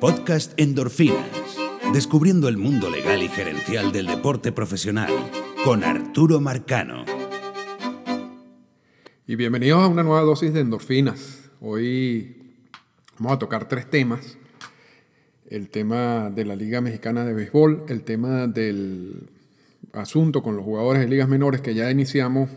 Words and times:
Podcast 0.00 0.52
Endorfinas. 0.60 1.58
Descubriendo 1.92 2.48
el 2.48 2.56
mundo 2.56 2.88
legal 2.88 3.20
y 3.20 3.28
gerencial 3.28 3.90
del 3.90 4.06
deporte 4.06 4.52
profesional 4.52 5.10
con 5.64 5.82
Arturo 5.82 6.40
Marcano. 6.40 7.04
Y 9.26 9.34
bienvenidos 9.34 9.82
a 9.82 9.88
una 9.88 10.04
nueva 10.04 10.20
dosis 10.20 10.52
de 10.52 10.60
endorfinas. 10.60 11.50
Hoy 11.60 12.54
vamos 13.18 13.32
a 13.32 13.38
tocar 13.40 13.66
tres 13.66 13.90
temas. 13.90 14.38
El 15.48 15.68
tema 15.68 16.30
de 16.30 16.44
la 16.44 16.54
Liga 16.54 16.80
Mexicana 16.80 17.24
de 17.24 17.34
Béisbol, 17.34 17.86
el 17.88 18.04
tema 18.04 18.46
del 18.46 19.28
asunto 19.94 20.44
con 20.44 20.54
los 20.54 20.64
jugadores 20.64 21.02
de 21.02 21.08
ligas 21.08 21.28
menores 21.28 21.60
que 21.60 21.74
ya 21.74 21.90
iniciamos 21.90 22.50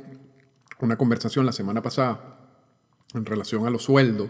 una 0.79 0.95
conversación 0.95 1.47
la 1.47 1.53
semana 1.53 1.81
pasada 1.81 2.37
en 3.15 3.25
relación 3.25 3.65
a 3.65 3.71
los 3.71 3.81
sueldos 3.81 4.29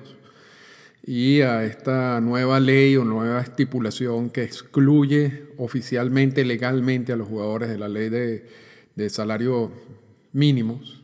y 1.04 1.42
a 1.42 1.64
esta 1.64 2.22
nueva 2.22 2.60
ley 2.60 2.96
o 2.96 3.04
nueva 3.04 3.42
estipulación 3.42 4.30
que 4.30 4.44
excluye 4.44 5.48
oficialmente, 5.58 6.46
legalmente 6.46 7.12
a 7.12 7.16
los 7.16 7.28
jugadores 7.28 7.70
de 7.70 7.78
la 7.78 7.90
ley 7.90 8.10
de, 8.10 8.46
de 8.96 9.10
salarios 9.10 9.72
mínimos, 10.32 11.04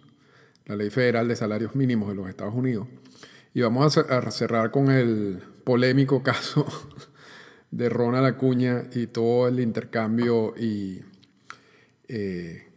la 0.65 0.75
ley 0.75 0.89
federal 0.89 1.27
de 1.27 1.35
salarios 1.35 1.75
mínimos 1.75 2.09
de 2.09 2.15
los 2.15 2.29
Estados 2.29 2.53
Unidos. 2.53 2.87
Y 3.53 3.61
vamos 3.61 3.97
a 3.97 4.31
cerrar 4.31 4.69
con 4.69 4.91
el 4.91 5.41
polémico 5.63 6.21
caso 6.23 6.67
de 7.71 7.89
Ronald 7.89 8.27
Acuña 8.27 8.83
y 8.93 9.07
todo 9.07 9.47
el 9.47 9.59
intercambio 9.59 10.53
eh, 10.57 11.01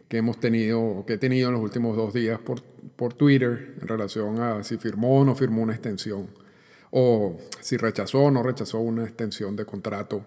que 0.07 0.17
hemos 0.17 0.39
tenido, 0.39 0.81
o 0.81 1.05
que 1.05 1.13
he 1.13 1.17
tenido 1.19 1.49
en 1.49 1.53
los 1.53 1.63
últimos 1.63 1.95
dos 1.95 2.13
días 2.13 2.39
por 2.39 3.13
Twitter 3.13 3.75
en 3.79 3.87
relación 3.87 4.41
a 4.41 4.63
si 4.63 4.77
firmó 4.77 5.19
o 5.19 5.25
no 5.25 5.35
firmó 5.35 5.61
una 5.61 5.73
extensión 5.73 6.40
o 6.91 7.37
si 7.61 7.77
rechazó 7.77 8.23
o 8.23 8.31
no 8.31 8.43
rechazó 8.43 8.79
una 8.79 9.03
extensión 9.03 9.55
de 9.55 9.65
contrato 9.65 10.25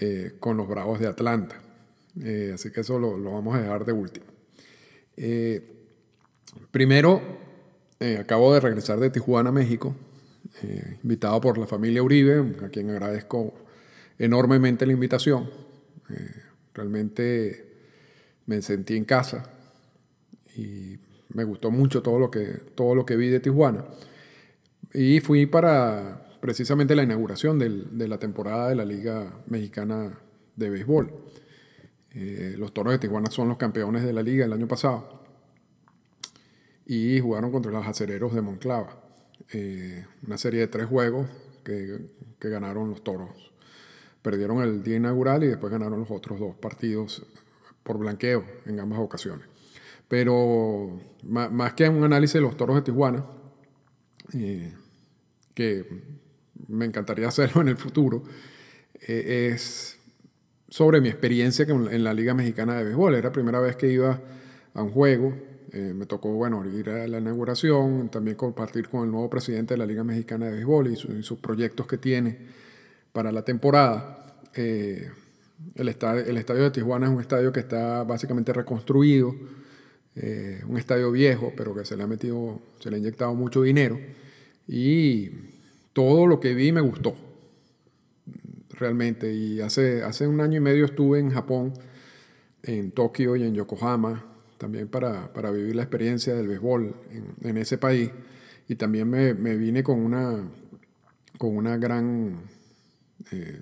eh, 0.00 0.34
con 0.38 0.56
los 0.56 0.68
Bravos 0.68 1.00
de 1.00 1.06
Atlanta. 1.06 1.60
Eh, 2.22 2.52
así 2.54 2.70
que 2.70 2.82
eso 2.82 2.98
lo, 2.98 3.20
vamos 3.32 3.56
a 3.56 3.62
dejar 3.62 3.84
de 3.84 3.92
último. 3.92 4.26
Eh, 5.16 5.62
primero, 6.70 7.22
acabo 8.20 8.54
de 8.54 8.60
regresar 8.60 9.00
de 9.00 9.10
Tijuana, 9.10 9.50
México, 9.50 9.96
invitado 11.02 11.40
por 11.40 11.58
la 11.58 11.66
familia 11.66 12.02
Uribe, 12.02 12.54
a 12.64 12.68
quien 12.68 12.90
agradezco 12.90 13.54
enormemente 14.18 14.86
la 14.86 14.92
invitación. 14.92 15.50
realmente 16.74 17.66
me 18.46 18.62
sentí 18.62 18.96
en 18.96 19.04
casa 19.04 19.50
y 20.56 20.96
me 21.30 21.44
gustó 21.44 21.70
mucho 21.70 22.02
todo 22.02 22.18
lo 22.18 22.30
que, 22.30 22.44
todo 22.74 22.94
lo 22.94 23.04
que 23.04 23.16
vi 23.16 23.28
de 23.28 23.40
Tijuana. 23.40 23.84
Y 24.94 25.20
fui 25.20 25.46
para 25.46 26.28
precisamente 26.40 26.94
la 26.94 27.02
inauguración 27.02 27.58
de 27.58 28.08
la 28.08 28.18
temporada 28.18 28.68
de 28.68 28.74
la 28.74 28.84
Liga 28.84 29.42
Mexicana 29.46 30.18
de 30.56 30.70
Béisbol. 30.70 31.12
Eh, 32.12 32.54
los 32.58 32.72
Toros 32.72 32.92
de 32.92 32.98
Tijuana 32.98 33.30
son 33.30 33.48
los 33.48 33.58
campeones 33.58 34.02
de 34.02 34.12
la 34.12 34.22
liga 34.22 34.44
el 34.44 34.52
año 34.52 34.66
pasado 34.66 35.22
y 36.86 37.20
jugaron 37.20 37.52
contra 37.52 37.70
los 37.70 37.86
acereros 37.86 38.34
de 38.34 38.40
Monclava. 38.40 38.98
Eh, 39.52 40.04
una 40.26 40.38
serie 40.38 40.60
de 40.60 40.66
tres 40.68 40.86
juegos 40.86 41.28
que, 41.62 42.06
que, 42.40 42.48
ganaron 42.48 42.90
los 42.90 43.04
Toros. 43.04 43.52
Perdieron 44.22 44.62
el 44.62 44.82
día 44.82 44.96
inaugural 44.96 45.44
y 45.44 45.48
después 45.48 45.70
ganaron 45.70 46.00
los 46.00 46.10
otros 46.10 46.40
dos 46.40 46.56
partidos 46.56 47.24
por 47.82 47.98
blanqueo 47.98 48.44
en 48.66 48.80
ambas 48.80 48.98
ocasiones. 48.98 49.46
Pero 50.08 50.98
más 51.22 51.74
que 51.74 51.88
un 51.88 52.02
análisis 52.02 52.34
de 52.34 52.40
los 52.40 52.56
Toros 52.56 52.76
de 52.76 52.82
Tijuana, 52.82 53.24
que 55.54 55.84
me 56.68 56.84
encantaría 56.84 57.28
hacerlo 57.28 57.62
en 57.62 57.68
el 57.68 57.76
futuro, 57.76 58.22
eh, 59.06 59.50
es 59.52 59.98
sobre 60.68 61.00
mi 61.00 61.08
experiencia 61.08 61.64
en 61.68 62.04
la 62.04 62.12
Liga 62.12 62.34
Mexicana 62.34 62.74
de 62.74 62.84
Béisbol. 62.84 63.14
Era 63.14 63.28
la 63.28 63.32
primera 63.32 63.60
vez 63.60 63.76
que 63.76 63.90
iba 63.90 64.20
a 64.74 64.82
un 64.82 64.90
juego. 64.90 65.34
Eh, 65.72 65.92
me 65.94 66.06
tocó, 66.06 66.30
bueno, 66.32 66.64
ir 66.66 66.90
a 66.90 67.06
la 67.06 67.18
inauguración, 67.18 68.08
también 68.10 68.36
compartir 68.36 68.88
con 68.88 69.04
el 69.04 69.10
nuevo 69.10 69.28
presidente 69.28 69.74
de 69.74 69.78
la 69.78 69.86
Liga 69.86 70.04
Mexicana 70.04 70.46
de 70.46 70.52
Béisbol 70.52 70.92
y, 70.92 70.96
sus 70.96 71.38
proyectos 71.38 71.86
que 71.86 71.98
tiene 71.98 72.38
para 73.12 73.32
la 73.32 73.42
temporada. 73.42 74.40
Eh, 74.54 75.10
el, 75.74 75.88
estadio, 75.88 76.24
el 76.24 76.36
estadio 76.36 76.64
de 76.64 76.70
Tijuana 76.70 77.06
es 77.06 77.12
un 77.12 77.20
estadio 77.20 77.52
que 77.52 77.60
está 77.60 78.04
básicamente 78.04 78.52
reconstruido 78.52 79.34
eh, 80.20 80.62
un 80.66 80.76
estadio 80.78 81.12
viejo, 81.12 81.52
pero 81.56 81.74
que 81.74 81.84
se 81.84 81.96
le 81.96 82.02
ha 82.02 82.06
metido, 82.08 82.60
se 82.80 82.90
le 82.90 82.96
ha 82.96 82.98
inyectado 82.98 83.34
mucho 83.34 83.62
dinero. 83.62 84.00
Y 84.66 85.30
todo 85.92 86.26
lo 86.26 86.40
que 86.40 86.54
vi 86.54 86.72
me 86.72 86.80
gustó, 86.80 87.14
realmente. 88.70 89.32
Y 89.32 89.60
hace, 89.60 90.02
hace 90.02 90.26
un 90.26 90.40
año 90.40 90.56
y 90.56 90.60
medio 90.60 90.86
estuve 90.86 91.20
en 91.20 91.30
Japón, 91.30 91.72
en 92.64 92.90
Tokio 92.90 93.36
y 93.36 93.44
en 93.44 93.54
Yokohama, 93.54 94.24
también 94.58 94.88
para, 94.88 95.32
para 95.32 95.52
vivir 95.52 95.76
la 95.76 95.82
experiencia 95.82 96.34
del 96.34 96.48
béisbol 96.48 96.94
en, 97.42 97.56
ese 97.56 97.78
país. 97.78 98.10
Y 98.68 98.74
también 98.74 99.08
me, 99.08 99.34
me, 99.34 99.56
vine 99.56 99.84
con 99.84 100.00
una, 100.00 100.50
con 101.38 101.56
una 101.56 101.76
gran... 101.76 102.42
Eh, 103.30 103.60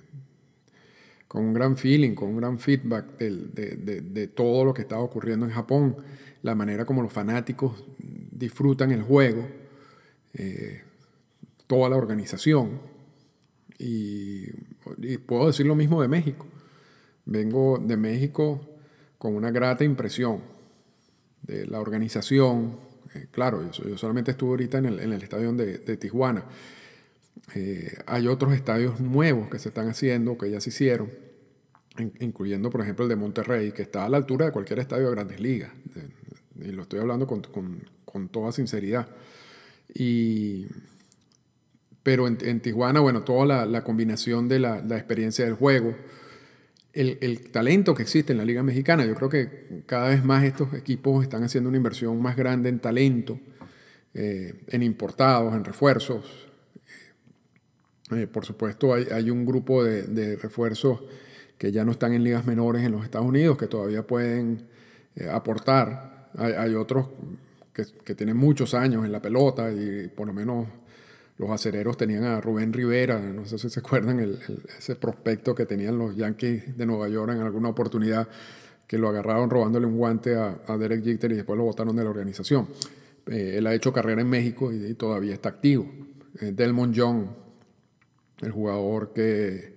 con 1.36 1.44
un 1.44 1.52
gran 1.52 1.76
feeling, 1.76 2.14
con 2.14 2.30
un 2.30 2.38
gran 2.38 2.58
feedback 2.58 3.19
de, 3.19 3.76
de, 3.76 4.00
de, 4.00 4.26
todo 4.26 4.64
lo 4.64 4.72
que 4.72 4.80
estaba 4.80 5.02
ocurriendo 5.02 5.44
en 5.44 5.52
Japón 5.52 5.97
la 6.41 6.54
manera 6.54 6.86
como 6.86 7.02
los 7.02 7.12
fanáticos 7.12 7.84
disfrutan 7.98 8.91
el 8.91 9.02
juego, 9.02 9.46
eh, 10.32 10.80
toda 11.66 11.91
la 11.91 11.96
organización. 11.96 12.80
Y, 13.78 14.46
puedo 15.26 15.48
decir 15.48 15.66
lo 15.66 15.75
mismo 15.75 16.00
de 16.00 16.08
México. 16.08 16.46
Vengo 17.26 17.76
de 17.84 17.98
México 17.98 18.66
con 19.19 19.34
una 19.34 19.50
grata 19.50 19.84
impresión 19.84 20.41
de 21.42 21.66
la 21.66 21.80
organización. 21.80 22.78
Eh, 23.14 23.26
claro, 23.30 23.70
yo, 23.72 23.98
solamente 23.98 24.30
estuve 24.30 24.52
ahorita 24.52 24.78
en 24.78 24.86
el, 24.86 25.22
estadio 25.22 25.52
de, 25.52 25.96
Tijuana. 25.98 26.46
Eh, 27.54 27.98
hay 28.06 28.26
otros 28.26 28.54
estadios 28.54 29.00
nuevos 29.00 29.50
que 29.50 29.58
se 29.58 29.69
están 29.69 29.91
haciendo, 29.91 30.38
que 30.38 30.50
ya 30.50 30.62
se 30.62 30.70
hicieron, 30.70 31.25
incluyendo, 32.20 32.70
por 32.70 32.80
ejemplo, 32.80 33.04
el 33.04 33.08
de 33.08 33.16
Monterrey, 33.16 33.72
que 33.72 33.82
está 33.82 34.04
a 34.04 34.08
la 34.08 34.16
altura 34.16 34.46
de 34.46 34.52
cualquier 34.52 34.78
estadio 34.78 35.06
de 35.06 35.10
grandes 35.12 35.40
ligas, 35.40 35.72
y 36.60 36.72
lo 36.72 36.82
estoy 36.82 37.00
hablando 37.00 37.26
con, 37.26 37.42
con, 37.42 37.82
con 38.04 38.28
toda 38.28 38.52
sinceridad. 38.52 39.08
Y, 39.94 40.66
pero 42.02 42.26
en, 42.26 42.38
en, 42.42 42.60
Tijuana, 42.60 43.00
bueno, 43.00 43.22
toda 43.22 43.46
la, 43.46 43.66
la 43.66 43.82
combinación 43.82 44.48
de 44.48 44.60
la, 44.60 44.80
la, 44.80 44.96
experiencia 44.96 45.44
del 45.44 45.54
juego, 45.54 45.94
el, 46.92 47.18
el, 47.20 47.50
talento 47.50 47.94
que 47.94 48.02
existe 48.02 48.32
en 48.32 48.38
la 48.38 48.44
Liga 48.44 48.62
Mexicana, 48.62 49.04
yo 49.04 49.14
creo 49.14 49.28
que 49.28 49.82
cada 49.86 50.08
vez 50.08 50.24
más 50.24 50.44
estos 50.44 50.72
equipos 50.74 51.22
están 51.22 51.42
haciendo 51.42 51.68
una 51.68 51.76
inversión 51.76 52.20
más 52.20 52.36
grande 52.36 52.68
en 52.68 52.78
talento, 52.78 53.38
eh, 54.14 54.54
en 54.68 54.82
importados, 54.82 55.54
en 55.54 55.64
refuerzos. 55.64 56.24
Eh, 58.12 58.26
por 58.26 58.46
supuesto, 58.46 58.94
hay, 58.94 59.08
hay 59.12 59.30
un 59.30 59.44
grupo 59.44 59.82
de, 59.82 60.04
de, 60.04 60.36
refuerzos 60.36 61.02
que 61.59 61.72
ya 61.72 61.84
no 61.84 61.93
están 61.93 62.12
en 62.12 62.25
ligas 62.25 62.47
menores 62.47 62.83
en 62.84 62.93
los 62.93 63.05
Estados 63.05 63.27
Unidos, 63.27 63.56
que 63.56 63.67
todavía 63.67 64.06
pueden 64.06 64.67
eh, 65.17 65.28
aportar 65.28 66.17
hay, 66.39 66.75
otros 66.75 67.06
que, 67.72 68.15
tienen 68.15 68.37
muchos 68.37 68.75
años 68.75 69.05
en 69.05 69.12
la 69.12 69.21
pelota 69.21 69.71
y 69.72 70.09
por 70.09 70.27
lo 70.27 70.33
menos 70.33 70.67
los 71.39 71.50
acereros 71.50 71.97
tenían 71.97 72.25
a 72.25 72.41
Rubén 72.41 72.72
Rivera, 72.72 73.19
no 73.19 73.47
sé 73.47 73.59
si 73.59 73.69
se 73.69 73.81
acuerdan 73.81 74.39
ese 74.78 74.97
prospecto 74.97 75.55
que 75.55 75.67
tenían 75.67 75.99
los 75.99 76.17
Yankees 76.17 76.77
de 76.77 76.87
Nueva 76.87 77.09
York 77.09 77.33
en 77.33 77.41
alguna 77.41 77.69
oportunidad 77.69 78.28
que 78.87 78.99
lo 78.99 79.09
agarraron 79.09 79.50
robándole 79.50 79.87
un 79.87 79.97
guante 79.97 80.37
a, 80.37 80.77
Derek 80.78 81.05
Jeter 81.05 81.33
y 81.33 81.37
después 81.37 81.59
lo 81.59 81.65
botaron 81.65 81.97
de 81.97 82.05
la 82.05 82.11
organización. 82.11 82.69
Eh, 83.27 83.56
él 83.59 83.67
ha 83.67 83.75
hecho 83.75 83.93
carrera 83.93 84.23
en 84.23 84.28
México 84.28 84.73
y, 84.73 84.94
todavía 84.94 85.34
está 85.34 85.49
activo. 85.49 85.91
Eh, 86.41 86.53
Delmon 86.55 86.93
Young, 86.93 87.27
el 88.43 88.53
jugador 88.53 89.12
que 89.12 89.75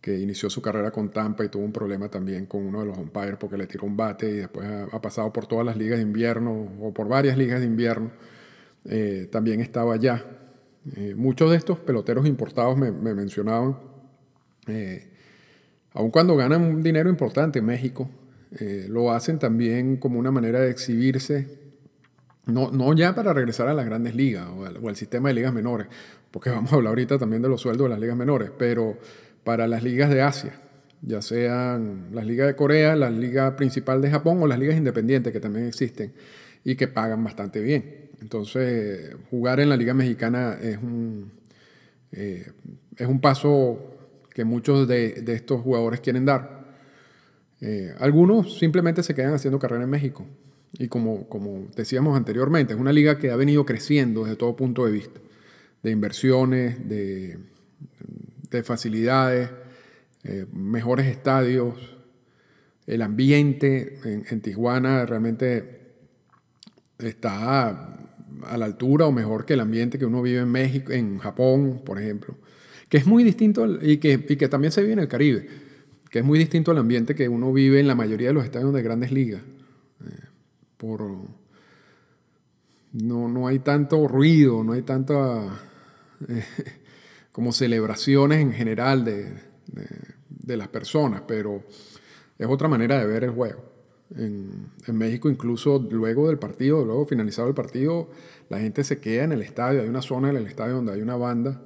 que 0.00 0.18
inició 0.18 0.48
su 0.48 0.62
carrera 0.62 0.90
con 0.90 1.10
Tampa 1.10 1.44
y 1.44 1.48
tuvo 1.48 1.64
un 1.64 1.72
problema 1.72 2.08
también 2.08 2.46
con 2.46 2.62
uno 2.62 2.80
de 2.80 2.86
los 2.86 2.96
umpires 2.96 3.36
porque 3.38 3.58
le 3.58 3.66
tiró 3.66 3.84
un 3.84 3.96
bate 3.96 4.30
y 4.30 4.36
después 4.36 4.66
ha, 4.92 5.00
pasado 5.00 5.32
por 5.32 5.46
todas 5.46 5.66
las 5.66 5.76
ligas 5.76 5.98
de 5.98 6.02
invierno 6.02 6.68
o 6.80 6.92
por 6.94 7.08
varias 7.08 7.36
ligas 7.36 7.60
de 7.60 7.66
invierno. 7.66 8.10
Eh, 8.86 9.28
también 9.30 9.60
estaba 9.60 9.94
allá. 9.94 10.24
Eh, 10.96 11.14
muchos 11.14 11.50
de 11.50 11.56
estos 11.58 11.78
peloteros 11.78 12.26
importados 12.26 12.78
me, 12.78 12.90
mencionaban, 12.90 13.76
eh, 14.66 15.10
aun 15.92 16.10
cuando 16.10 16.34
ganan 16.34 16.62
un 16.62 16.82
dinero 16.82 17.10
importante 17.10 17.58
en 17.58 17.66
México, 17.66 18.08
lo 18.88 19.12
hacen 19.12 19.38
también 19.38 19.96
como 19.96 20.18
una 20.18 20.32
manera 20.32 20.58
de 20.58 20.70
exhibirse, 20.70 21.46
no, 22.46 22.72
no 22.72 22.92
ya 22.94 23.14
para 23.14 23.32
regresar 23.32 23.68
a 23.68 23.74
las 23.74 23.86
grandes 23.86 24.16
ligas 24.16 24.48
o 24.48 24.64
al, 24.64 24.76
o 24.78 24.88
al 24.88 24.96
sistema 24.96 25.28
de 25.28 25.36
ligas 25.36 25.52
menores, 25.52 25.86
porque 26.32 26.50
vamos 26.50 26.72
a 26.72 26.76
hablar 26.76 26.90
ahorita 26.90 27.16
también 27.16 27.42
de 27.42 27.48
los 27.48 27.60
sueldos 27.60 27.84
de 27.84 27.90
las 27.90 28.00
ligas 28.00 28.16
menores, 28.16 28.50
pero 28.58 28.98
para 29.44 29.66
las 29.66 29.82
ligas 29.82 30.10
de 30.10 30.22
Asia, 30.22 30.60
ya 31.02 31.22
sean 31.22 32.08
las 32.12 32.26
ligas 32.26 32.46
de 32.46 32.56
Corea, 32.56 32.94
la 32.96 33.10
liga 33.10 33.56
principal 33.56 34.02
de 34.02 34.10
Japón 34.10 34.42
o 34.42 34.46
las 34.46 34.58
ligas 34.58 34.76
independientes 34.76 35.32
que 35.32 35.40
también 35.40 35.66
existen 35.66 36.12
y 36.64 36.74
que 36.74 36.88
pagan 36.88 37.24
bastante 37.24 37.60
bien. 37.60 38.10
Entonces, 38.20 39.16
jugar 39.30 39.60
en 39.60 39.70
la 39.70 39.76
liga 39.76 39.94
mexicana 39.94 40.58
es 40.60 40.76
un, 40.76 41.32
eh, 42.12 42.52
es 42.96 43.06
un 43.06 43.20
paso 43.20 43.96
que 44.34 44.44
muchos 44.44 44.86
de, 44.86 45.24
estos 45.28 45.62
jugadores 45.62 46.00
quieren 46.00 46.26
dar. 46.26 46.60
Eh, 47.60 47.94
algunos 47.98 48.58
simplemente 48.58 49.02
se 49.02 49.14
quedan 49.14 49.34
haciendo 49.34 49.58
carrera 49.58 49.84
en 49.84 49.90
México. 49.90 50.26
Y 50.78 50.88
como, 50.88 51.28
como 51.28 51.66
decíamos 51.74 52.16
anteriormente, 52.16 52.74
es 52.74 52.80
una 52.80 52.92
liga 52.92 53.18
que 53.18 53.30
ha 53.30 53.36
venido 53.36 53.64
creciendo 53.64 54.24
desde 54.24 54.36
todo 54.36 54.54
punto 54.54 54.84
de 54.86 54.92
vista, 54.92 55.20
de 55.82 55.90
inversiones, 55.90 56.88
de, 56.88 57.38
de 58.50 58.62
facilidades, 58.62 59.50
eh, 60.24 60.46
mejores 60.52 61.06
estadios, 61.06 61.74
el 62.86 63.02
ambiente 63.02 64.00
en, 64.04 64.40
Tijuana 64.40 65.06
realmente 65.06 65.92
está 66.98 67.68
a, 67.68 68.56
la 68.58 68.64
altura 68.64 69.06
o 69.06 69.12
mejor 69.12 69.46
que 69.46 69.54
el 69.54 69.60
ambiente 69.60 69.98
que 69.98 70.06
uno 70.06 70.22
vive 70.22 70.40
en 70.40 70.50
México, 70.50 70.92
en 70.92 71.18
Japón, 71.18 71.82
por 71.84 72.00
ejemplo, 72.00 72.36
que 72.88 72.96
es 72.96 73.06
muy 73.06 73.22
distinto 73.22 73.80
y 73.80 73.98
que, 73.98 74.26
y 74.28 74.36
que 74.36 74.48
también 74.48 74.72
se 74.72 74.80
vive 74.80 74.94
en 74.94 74.98
el 74.98 75.08
Caribe, 75.08 75.46
que 76.10 76.18
es 76.18 76.24
muy 76.24 76.38
distinto 76.38 76.72
al 76.72 76.78
ambiente 76.78 77.14
que 77.14 77.28
uno 77.28 77.52
vive 77.52 77.78
en 77.78 77.86
la 77.86 77.94
mayoría 77.94 78.28
de 78.28 78.34
los 78.34 78.44
estadios 78.44 78.74
de 78.74 78.82
grandes 78.82 79.12
ligas. 79.12 79.42
Eh, 80.04 80.26
por, 80.76 81.02
no, 82.92 83.28
no, 83.28 83.46
hay 83.46 83.60
tanto 83.60 84.08
ruido, 84.08 84.64
no 84.64 84.72
hay 84.72 84.82
tanta 84.82 85.60
como 87.32 87.52
celebraciones 87.52 88.40
en 88.40 88.52
general 88.52 89.04
de, 89.04 89.34
de 90.28 90.56
las 90.56 90.68
personas, 90.68 91.22
pero 91.26 91.62
es 92.38 92.46
otra 92.48 92.68
manera 92.68 92.98
de 92.98 93.06
ver 93.06 93.24
el 93.24 93.30
juego. 93.30 93.62
En, 94.16 94.70
México, 94.92 95.30
incluso 95.30 95.78
luego 95.78 96.26
del 96.26 96.38
partido, 96.38 96.84
luego 96.84 97.06
finalizado 97.06 97.48
el 97.48 97.54
partido, 97.54 98.10
la 98.48 98.58
gente 98.58 98.82
se 98.82 98.98
queda 98.98 99.24
en 99.24 99.32
el 99.32 99.42
estadio. 99.42 99.82
Hay 99.82 99.88
una 99.88 100.02
zona 100.02 100.30
en 100.30 100.36
el 100.36 100.46
estadio 100.46 100.76
donde 100.76 100.92
hay 100.92 101.00
una 101.00 101.16
banda 101.16 101.62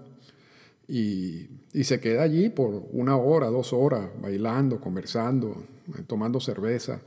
y, 0.86 1.48
se 1.82 2.00
queda 2.00 2.22
allí 2.22 2.50
por 2.50 2.86
una 2.92 3.16
hora, 3.16 3.48
dos 3.48 3.72
horas, 3.72 4.10
bailando, 4.20 4.78
conversando, 4.80 5.64
tomando 6.06 6.38
cerveza. 6.38 7.00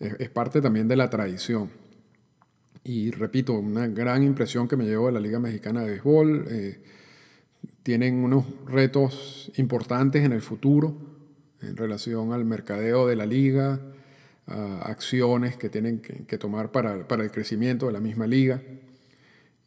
Es, 0.00 0.30
parte 0.30 0.60
también 0.60 0.88
de 0.88 0.96
la 0.96 1.10
tradición. 1.10 1.70
Y 2.82 3.10
repito, 3.12 3.52
una 3.54 3.86
gran 3.86 4.24
impresión 4.24 4.66
que 4.66 4.76
me 4.76 4.84
llevo 4.84 5.06
de 5.06 5.12
la 5.12 5.20
Liga 5.20 5.38
Mexicana 5.38 5.82
de 5.82 5.90
Béisbol. 5.90 6.46
Eh, 6.48 6.82
tienen 7.82 8.22
unos 8.22 8.44
retos 8.66 9.50
importantes 9.56 10.24
en 10.24 10.32
el 10.32 10.42
futuro 10.42 11.12
en 11.62 11.76
relación 11.76 12.32
al 12.32 12.44
mercadeo 12.44 13.06
de 13.06 13.16
la 13.16 13.26
liga, 13.26 13.80
acciones 14.46 15.56
que 15.56 15.68
tienen 15.68 16.00
que, 16.00 16.38
tomar 16.38 16.72
para, 16.72 16.94
el 16.94 17.30
crecimiento 17.30 17.86
de 17.86 17.92
la 17.92 18.00
misma 18.00 18.26
liga. 18.26 18.60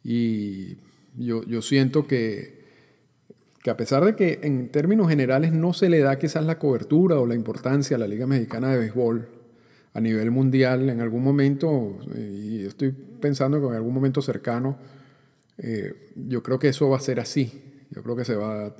Y 0.04 0.76
yo, 1.16 1.62
siento 1.62 2.06
que, 2.06 2.64
que, 3.62 3.70
a 3.70 3.76
pesar 3.76 4.04
de 4.04 4.14
que 4.14 4.40
en 4.42 4.68
términos 4.68 5.08
generales 5.08 5.52
no 5.52 5.72
se 5.72 5.88
le 5.88 6.00
da 6.00 6.18
quizás 6.18 6.44
la 6.44 6.58
cobertura 6.58 7.18
o 7.18 7.26
la 7.26 7.34
importancia 7.34 7.96
a 7.96 7.98
la 7.98 8.06
Liga 8.06 8.26
Mexicana 8.26 8.70
de 8.70 8.78
Béisbol 8.78 9.28
a 9.94 10.00
nivel 10.00 10.30
mundial 10.30 10.90
en 10.90 11.00
algún 11.00 11.24
momento, 11.24 11.98
y 12.14 12.66
estoy 12.66 12.92
pensando 12.92 13.58
que 13.60 13.66
en 13.68 13.74
algún 13.74 13.94
momento 13.94 14.20
cercano, 14.20 14.76
eh, 15.56 16.12
yo 16.14 16.42
creo 16.42 16.58
que 16.58 16.68
eso 16.68 16.90
va 16.90 16.98
a 16.98 17.00
ser 17.00 17.18
así. 17.18 17.65
Yo 17.90 18.02
creo 18.02 18.16
que 18.16 18.24
se, 18.24 18.34
va, 18.34 18.74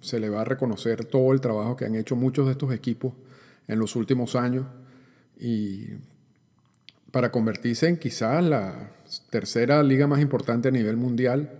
se 0.00 0.20
le 0.20 0.28
va 0.28 0.42
a 0.42 0.44
reconocer 0.44 1.04
todo 1.04 1.32
el 1.32 1.40
trabajo 1.40 1.76
que 1.76 1.84
han 1.84 1.94
hecho 1.94 2.16
muchos 2.16 2.46
de 2.46 2.52
estos 2.52 2.72
equipos 2.72 3.14
en 3.68 3.78
los 3.78 3.96
últimos 3.96 4.36
años 4.36 4.66
y 5.38 5.88
para 7.10 7.30
convertirse 7.30 7.88
en 7.88 7.98
quizás 7.98 8.42
la 8.42 8.90
tercera 9.30 9.82
liga 9.82 10.06
más 10.06 10.20
importante 10.20 10.68
a 10.68 10.70
nivel 10.70 10.96
mundial, 10.96 11.50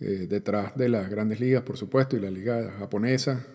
eh, 0.00 0.26
detrás 0.28 0.76
de 0.76 0.88
las 0.88 1.08
grandes 1.08 1.38
ligas, 1.38 1.62
por 1.62 1.76
supuesto, 1.76 2.16
y 2.16 2.20
la 2.20 2.30
liga 2.30 2.72
japonesa, 2.78 3.46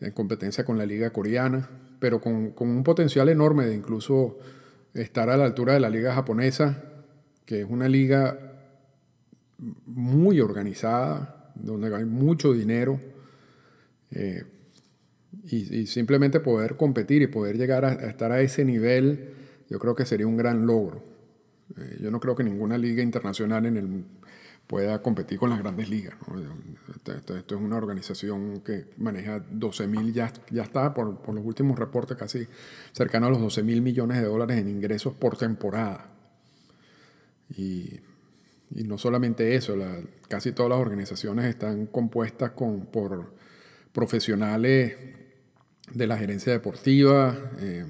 en 0.00 0.12
competencia 0.12 0.64
con 0.64 0.78
la 0.78 0.86
liga 0.86 1.10
coreana, 1.10 1.68
pero 1.98 2.20
con, 2.20 2.52
con 2.52 2.68
un 2.68 2.84
potencial 2.84 3.28
enorme 3.28 3.66
de 3.66 3.74
incluso 3.74 4.38
estar 4.94 5.28
a 5.28 5.36
la 5.36 5.44
altura 5.44 5.74
de 5.74 5.80
la 5.80 5.90
liga 5.90 6.14
japonesa, 6.14 6.84
que 7.44 7.62
es 7.62 7.66
una 7.68 7.88
liga 7.88 8.38
muy 9.58 10.40
organizada, 10.40 11.37
donde 11.58 11.94
hay 11.94 12.04
mucho 12.04 12.52
dinero 12.52 13.00
eh, 14.10 14.44
y, 15.44 15.86
simplemente 15.86 16.40
poder 16.40 16.76
competir 16.76 17.22
y 17.22 17.26
poder 17.26 17.56
llegar 17.56 17.84
a, 17.84 17.92
estar 17.92 18.32
a 18.32 18.40
ese 18.40 18.64
nivel, 18.64 19.34
yo 19.68 19.78
creo 19.78 19.94
que 19.94 20.04
sería 20.06 20.26
un 20.26 20.36
gran 20.36 20.66
logro. 20.66 21.02
Eh, 21.76 21.98
yo 22.02 22.10
no 22.10 22.20
creo 22.20 22.34
que 22.34 22.44
ninguna 22.44 22.78
liga 22.78 23.02
internacional 23.02 23.66
en 23.66 23.76
el, 23.76 24.04
pueda 24.66 25.00
competir 25.02 25.38
con 25.38 25.50
las 25.50 25.58
grandes 25.58 25.88
ligas. 25.88 26.14
Esto, 27.06 27.36
es 27.36 27.52
una 27.52 27.76
organización 27.76 28.60
que 28.60 28.86
maneja 28.98 29.40
12 29.50 29.86
mil, 29.86 30.12
ya, 30.12 30.32
ya 30.50 30.62
está 30.62 30.92
por, 30.92 31.20
por, 31.20 31.34
los 31.34 31.44
últimos 31.44 31.78
reportes 31.78 32.16
casi 32.16 32.46
cercano 32.92 33.26
a 33.26 33.30
los 33.30 33.40
12 33.40 33.62
mil 33.62 33.80
millones 33.80 34.18
de 34.18 34.26
dólares 34.26 34.58
en 34.58 34.68
ingresos 34.68 35.14
por 35.14 35.36
temporada. 35.36 36.12
Y 38.74 38.84
no 38.84 38.98
solamente 38.98 39.54
eso, 39.54 39.76
casi 40.28 40.52
todas 40.52 40.70
las 40.70 40.78
organizaciones 40.78 41.46
están 41.46 41.86
compuestas 41.86 42.50
con, 42.50 42.86
por 42.86 43.32
profesionales 43.92 44.94
de 45.92 46.06
la 46.06 46.18
gerencia 46.18 46.52
deportiva, 46.52 47.36
eh, 47.60 47.84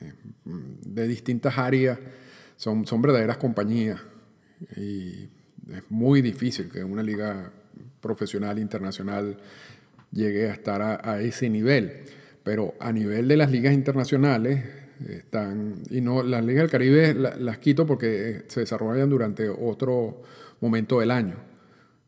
eh, 0.00 0.12
de 0.44 1.08
distintas 1.08 1.58
áreas, 1.58 1.98
son, 2.56 2.86
son 2.86 3.02
verdaderas 3.02 3.38
compañías. 3.38 4.00
Y 4.76 5.28
es 5.72 5.82
muy 5.88 6.22
difícil 6.22 6.70
que 6.70 6.84
una 6.84 7.02
liga 7.02 7.52
profesional 8.00 8.58
internacional 8.58 9.38
llegue 10.12 10.48
a 10.48 10.52
estar 10.52 10.82
a 10.82 11.20
ese 11.20 11.48
nivel. 11.50 12.04
Pero 12.44 12.74
a 12.80 12.92
nivel 12.92 13.28
de 13.28 13.36
las 13.36 13.50
ligas 13.50 13.74
internacionales, 13.74 14.64
están, 15.08 15.82
y 15.90 16.00
no, 16.00 16.22
las 16.22 16.44
ligas 16.44 16.62
del 16.62 16.70
Caribe 16.70 17.14
las 17.14 17.58
quito 17.58 17.86
porque 17.86 18.42
se 18.48 18.60
desarrollan 18.60 19.08
durante 19.08 19.48
otro 19.48 20.22
momento 20.60 21.00
del 21.00 21.10
año. 21.10 21.36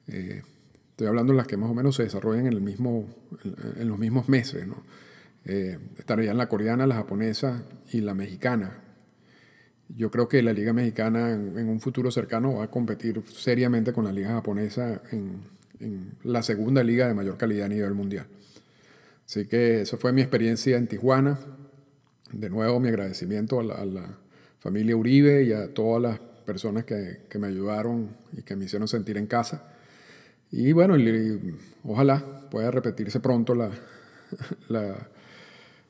Eh, 0.09 0.43
estoy 0.91 1.06
hablando 1.06 1.33
de 1.33 1.39
las 1.39 1.47
que 1.47 1.56
más 1.56 1.71
o 1.71 1.75
menos 1.75 1.97
se 1.97 2.05
desarrollan 2.05 2.47
en, 2.47 2.53
el 2.53 2.61
mismo, 2.61 3.09
en, 3.77 3.89
los 3.89 3.99
mismos 3.99 4.29
meses. 4.29 4.67
¿no? 4.67 4.83
Eh, 5.44 5.79
estarían 5.99 6.37
la 6.37 6.49
coreana, 6.49 6.87
la 6.87 6.97
japonesa 6.97 7.62
y 7.91 8.00
la 8.03 8.15
mexicana. 8.15 8.79
Yo 9.89 10.11
creo 10.11 10.29
que 10.29 10.43
la 10.43 10.53
liga 10.53 10.73
mexicana 10.73 11.33
en, 11.33 11.69
un 11.69 11.81
futuro 11.81 12.11
cercano 12.11 12.56
va 12.56 12.65
a 12.65 12.71
competir 12.71 13.23
seriamente 13.27 13.93
con 13.93 14.05
la 14.05 14.12
liga 14.12 14.31
japonesa 14.31 15.03
en, 15.11 15.43
en 15.81 16.12
la 16.25 16.43
segunda 16.43 16.83
liga 16.83 17.09
de 17.09 17.15
mayor 17.15 17.37
calidad 17.37 17.67
a 17.67 17.69
nivel 17.69 17.94
mundial. 17.94 18.27
Así 19.27 19.46
que 19.46 19.82
esa 19.82 19.96
fue 19.96 20.13
mi 20.13 20.20
experiencia 20.20 20.77
en 20.77 20.87
Tijuana 20.87 21.39
de 22.32 22.51
nuevo 22.51 22.81
mi 22.81 22.89
agradecimiento 22.89 23.60
a 23.60 23.84
la, 23.84 24.19
familia 24.58 24.94
Uribe 24.94 25.43
y 25.43 25.53
a 25.53 25.74
todas 25.74 26.01
las 26.01 26.19
personas 26.20 26.84
que, 26.84 27.19
me 27.39 27.48
ayudaron 27.48 28.17
y 28.32 28.43
que 28.43 28.55
me 28.55 28.67
hicieron 28.67 28.86
sentir 28.86 29.19
en 29.19 29.27
casa. 29.27 29.74
Y 30.53 30.72
bueno, 30.72 30.94
ojalá 31.82 32.48
pueda 32.48 32.70
repetirse 32.70 33.19
pronto 33.19 33.55
la, 34.69 35.08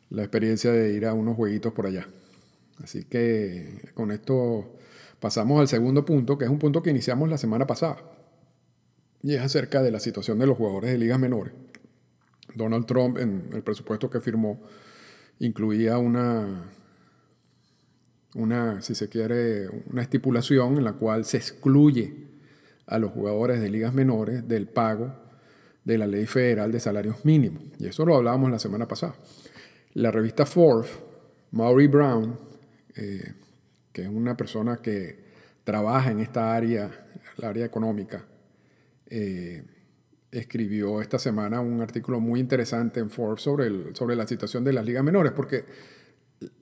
la, 0.09 0.23
experiencia 0.23 0.73
de 0.73 0.95
ir 0.95 1.05
a 1.05 1.13
unos 1.13 1.37
jueguitos 1.37 1.73
por 1.75 1.87
allá. 1.87 2.09
Así 2.83 3.05
que 3.05 3.91
con 3.95 4.11
esto 4.11 4.79
pasamos 5.21 5.61
al 5.61 5.69
segundo 5.69 6.05
punto, 6.07 6.39
que 6.39 6.47
es 6.47 6.51
un 6.51 6.59
punto 6.59 6.83
que 6.83 6.91
iniciamos 6.91 7.29
la 7.29 7.37
semana 7.37 7.67
pasada. 7.67 7.99
Y 9.23 9.35
es 9.35 9.43
acerca 9.43 9.83
de 9.83 9.91
la 9.91 10.01
situación 10.01 10.39
de 10.39 10.47
los 10.47 10.57
jugadores 10.57 10.91
de 10.91 10.99
ligas 10.99 11.19
menores. 11.19 11.53
Donald 12.55 12.87
Trump, 12.87 13.19
en 13.19 13.51
el 13.53 13.63
presupuesto 13.63 14.09
que 14.09 14.21
firmó, 14.21 14.61
incluía 15.39 15.99
una, 15.99 16.71
una, 18.35 18.83
si 18.83 18.95
se 18.95 19.09
quiere, 19.09 19.69
una 19.91 20.03
estipulación 20.03 20.77
en 20.79 20.85
la 20.85 20.95
cual 20.95 21.25
se 21.25 21.37
excluye 21.37 22.15
a 22.87 22.99
los 22.99 23.13
jugadores 23.13 23.61
de 23.61 23.71
ligas 23.71 23.95
menores 23.95 24.47
del 24.47 24.69
pago 24.69 25.15
de 25.85 25.99
la 25.99 26.07
ley 26.07 26.27
federal 26.27 26.71
de 26.71 26.81
salarios 26.81 27.25
mínimos. 27.25 27.63
Y 27.79 27.87
eso 27.87 28.05
lo 28.05 28.17
hablábamos 28.17 28.51
la 28.51 28.59
semana 28.59 28.87
pasada. 28.87 29.15
La 29.95 30.11
revista 30.11 30.47
Forbes, 30.47 30.91
Maury 31.51 31.87
Brown, 31.87 32.39
eh, 32.97 33.35
que 33.93 34.03
es 34.03 34.09
una 34.09 34.37
persona 34.37 34.79
que 34.79 35.25
trabaja 35.65 36.11
en 36.11 36.21
esta 36.21 36.55
área, 36.55 36.91
la 37.37 37.49
área 37.49 37.65
económica, 37.65 38.25
eh, 39.07 39.65
escribió 40.33 41.03
esta 41.03 41.19
semana 41.19 41.61
un 41.61 41.83
artículo 41.83 42.19
muy 42.19 42.41
interesante 42.41 43.01
en 43.01 43.11
Forbes 43.11 43.43
sobre, 43.43 43.67
el, 43.67 43.95
sobre 43.95 44.17
la 44.17 44.27
situación 44.27 44.65
de 44.65 44.73
las 44.73 44.85
ligas 44.85 45.05
menores, 45.05 45.33
porque 45.33 45.65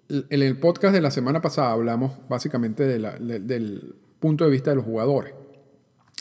en 0.08 0.42
el 0.42 0.58
podcast 0.58 0.92
de 0.92 1.00
la 1.00 1.12
semana 1.12 1.40
pasada 1.40 1.70
hablamos 1.70 2.12
básicamente 2.28 2.84
del 2.84 3.94
punto 4.18 4.44
de 4.44 4.50
vista 4.50 4.70
de 4.70 4.76
los 4.76 4.84
jugadores. 4.84 5.34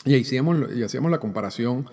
Y 0.04 0.18
hacíamos, 0.18 0.74
y 0.74 0.82
hacíamos 0.82 1.10
la 1.10 1.18
comparación 1.18 1.86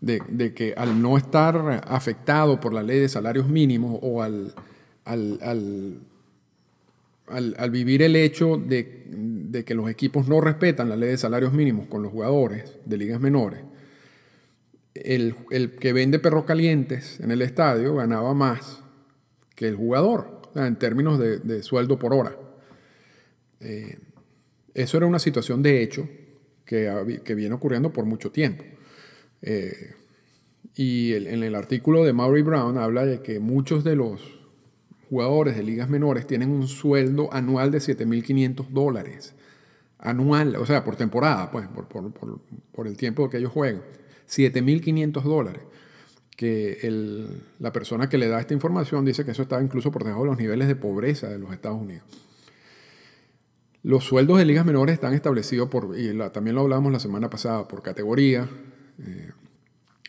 de, 0.00 0.54
que 0.54 0.74
al 0.76 1.02
no 1.02 1.16
estar 1.16 1.82
afectado 1.88 2.60
por 2.60 2.72
la 2.72 2.82
ley 2.82 3.00
de 3.00 3.08
salarios 3.08 3.48
mínimos 3.48 3.98
o 4.00 4.22
al, 4.22 4.54
al, 5.04 5.98
al, 7.26 7.70
vivir 7.70 8.02
el 8.02 8.16
hecho 8.16 8.56
de, 8.56 9.06
de 9.08 9.64
que 9.64 9.74
los 9.74 9.90
equipos 9.90 10.28
no 10.28 10.40
respetan 10.40 10.88
la 10.88 10.96
ley 10.96 11.10
de 11.10 11.18
salarios 11.18 11.52
mínimos 11.52 11.86
con 11.88 12.02
los 12.02 12.12
jugadores 12.12 12.78
de 12.84 12.96
ligas 12.96 13.20
menores, 13.20 13.60
el, 14.94 15.34
que 15.80 15.92
vende 15.92 16.18
perros 16.18 16.44
calientes 16.44 17.18
en 17.20 17.30
el 17.30 17.42
estadio 17.42 17.96
ganaba 17.96 18.32
más 18.34 18.80
que 19.56 19.66
el 19.68 19.76
jugador, 19.76 20.42
en 20.54 20.76
términos 20.76 21.18
de, 21.18 21.62
sueldo 21.62 21.98
por 21.98 22.14
hora. 22.14 22.36
Eh, 23.60 23.98
eso 24.72 24.96
era 24.96 25.06
una 25.06 25.18
situación 25.18 25.62
de 25.62 25.82
hecho 25.82 26.08
que, 26.64 26.90
viene 27.34 27.54
ocurriendo 27.54 27.92
por 27.92 28.04
mucho 28.04 28.30
tiempo. 28.30 28.64
Eh, 29.42 29.94
y 30.76 31.12
en 31.14 31.42
el 31.42 31.54
artículo 31.54 32.04
de 32.04 32.12
Maury 32.12 32.42
Brown 32.42 32.78
habla 32.78 33.04
de 33.04 33.20
que 33.20 33.38
muchos 33.38 33.84
de 33.84 33.94
los 33.94 34.40
jugadores 35.08 35.56
de 35.56 35.62
ligas 35.62 35.88
menores 35.88 36.26
tienen 36.26 36.50
un 36.50 36.66
sueldo 36.66 37.32
anual 37.32 37.70
de 37.70 37.78
7.500 37.78 38.68
dólares. 38.70 39.34
Anual, 39.98 40.56
o 40.56 40.66
sea, 40.66 40.84
por 40.84 40.96
temporada, 40.96 41.50
pues, 41.50 41.68
por 42.72 42.86
el 42.86 42.96
tiempo 42.96 43.30
que 43.30 43.38
ellos 43.38 43.52
juegan. 43.52 43.82
7.500 44.28 45.22
dólares. 45.22 45.62
Que 46.36 46.78
el, 46.82 47.42
la 47.60 47.72
persona 47.72 48.08
que 48.08 48.18
le 48.18 48.28
da 48.28 48.40
esta 48.40 48.54
información 48.54 49.04
dice 49.04 49.24
que 49.24 49.30
eso 49.30 49.42
está 49.42 49.62
incluso 49.62 49.92
por 49.92 50.02
debajo 50.02 50.22
de 50.24 50.30
los 50.30 50.38
niveles 50.38 50.66
de 50.66 50.74
pobreza 50.74 51.28
de 51.28 51.38
los 51.38 51.52
Estados 51.52 51.80
Unidos. 51.80 52.04
Los 53.84 54.04
sueldos 54.04 54.38
de 54.38 54.46
ligas 54.46 54.64
menores 54.64 54.94
están 54.94 55.12
establecidos 55.12 55.68
por, 55.68 55.98
y 55.98 56.16
también 56.32 56.56
lo 56.56 56.62
hablamos 56.62 56.90
la 56.90 56.98
semana 56.98 57.28
pasada, 57.28 57.68
por 57.68 57.82
categoría. 57.82 58.48
Eh, 58.98 59.30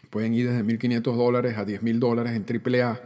pueden 0.09 0.33
ir 0.33 0.49
desde 0.49 0.63
1.500 0.63 1.01
dólares 1.17 1.57
a 1.57 1.65
10.000 1.65 1.99
dólares 1.99 2.33
en 2.33 2.45
AAA, 2.45 3.01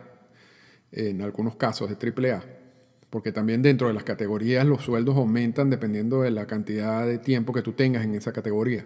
en 0.92 1.24
algunos 1.24 1.56
casos 1.56 1.89
de 1.89 1.96
AAA, 1.96 2.44
porque 3.10 3.32
también 3.32 3.63
dentro 3.63 3.88
de 3.88 3.96
las 3.96 4.04
categorías 4.04 4.63
los 4.63 4.84
sueldos 4.84 5.18
aumentan 5.18 5.72
dependiendo 5.72 6.22
de 6.22 6.30
la 6.30 6.46
cantidad 6.46 7.04
de 7.04 7.18
tiempo 7.18 7.51
que 7.51 7.63
tú 7.63 7.72
tengas 7.72 8.04
en 8.04 8.13
esa 8.13 8.32
categoría. 8.32 8.86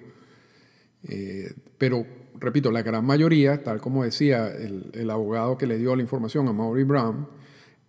Eh, 1.08 1.54
pero, 1.78 2.06
repito, 2.40 2.72
la 2.72 2.82
gran 2.82 3.06
mayoría, 3.06 3.64
tal 3.64 3.82
como 3.82 4.04
decía 4.04 4.48
el, 4.48 5.10
abogado 5.10 5.58
que 5.58 5.68
le 5.68 5.78
dio 5.78 5.96
la 5.96 6.02
información 6.02 6.48
a 6.48 6.54
Maury 6.54 6.84
Brown, 6.84 7.28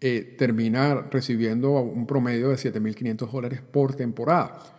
eh, 0.01 0.35
termina 0.39 1.03
recibiendo 1.11 1.71
un 1.73 2.07
promedio 2.07 2.51
de 2.51 2.57
7.500 2.57 3.31
dólares 3.31 3.61
por 3.63 3.95
temporada. 3.95 4.77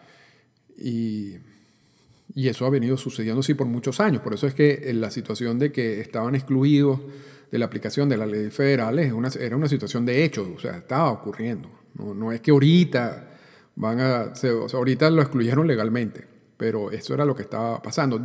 Y, 0.77 1.38
eso 2.36 2.65
ha 2.65 2.70
venido 2.70 2.98
sucediendo 2.98 3.39
así 3.39 3.54
por 3.54 3.65
muchos 3.65 4.01
años. 4.01 4.22
Por 4.22 4.34
eso 4.34 4.46
es 4.46 4.54
que 4.54 4.89
en 4.89 5.00
la 5.00 5.10
situación 5.10 5.58
de 5.58 5.72
que 5.72 6.01
estaban 6.01 6.36
excluidos 6.36 7.00
de 7.50 7.58
la 7.58 7.65
aplicación 7.65 8.10
de 8.10 8.18
las 8.18 8.27
leyes 8.27 8.54
federales 8.54 9.13
una, 9.13 9.30
era 9.39 9.56
una 9.56 9.70
situación 9.70 10.06
de 10.06 10.25
hecho, 10.25 10.51
o 10.54 10.60
sea, 10.60 10.77
estaba 10.77 11.12
ocurriendo. 11.12 11.70
No, 11.94 12.13
no 12.13 12.34
es 12.34 12.42
que 12.42 12.51
ahorita 12.51 13.38
van 13.77 14.01
a, 14.01 14.34
o 14.34 14.36
sea, 14.36 14.77
ahorita 14.77 15.10
lo 15.12 15.22
excluyeron 15.22 15.65
legalmente 15.65 16.35
pero 16.58 16.92
eso 16.92 17.14
era 17.14 17.26
lo 17.26 17.36
que 17.36 17.44
estaba 17.44 17.82
pasando. 17.82 18.22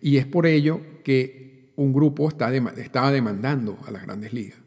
Y 0.00 0.16
es 0.16 0.26
por 0.26 0.46
ello 0.46 0.80
que 1.02 1.70
un 1.76 1.92
grupo 1.92 2.28
está 2.28 2.54
estaba 2.54 3.10
demandando 3.10 3.78
a 3.86 3.90
las 3.90 4.02
grandes 4.02 4.32
ligas. 4.32 4.58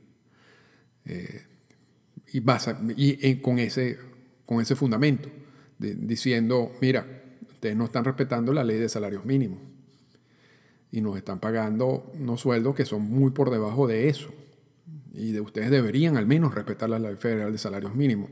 Eh, 1.05 1.43
y, 2.33 3.27
y 3.27 3.35
con, 3.41 3.59
ese, 3.59 3.97
con 4.45 4.61
ese 4.61 4.75
fundamento, 4.75 5.29
diciendo, 5.79 6.73
mira, 6.81 7.05
ustedes 7.49 7.75
no 7.75 7.85
están 7.85 8.03
respetando 8.03 8.51
la 8.51 8.63
ley 8.63 8.77
de 8.77 8.89
salarios 8.89 9.25
mínimos 9.25 9.59
y 10.91 11.01
nos 11.01 11.17
están 11.17 11.39
pagando 11.39 12.11
unos 12.19 12.41
sueldos 12.41 12.75
que 12.75 12.85
son 12.85 13.03
muy 13.03 13.31
por 13.31 13.49
debajo 13.49 13.87
de 13.87 14.09
eso. 14.09 14.29
Y 15.13 15.31
de 15.31 15.41
ustedes 15.41 15.71
deberían 15.71 16.15
al 16.15 16.27
menos 16.27 16.53
respetar 16.53 16.89
la 16.89 16.99
ley 16.99 17.15
federal 17.15 17.51
de 17.51 17.57
salarios 17.57 17.95
mínimos. 17.95 18.29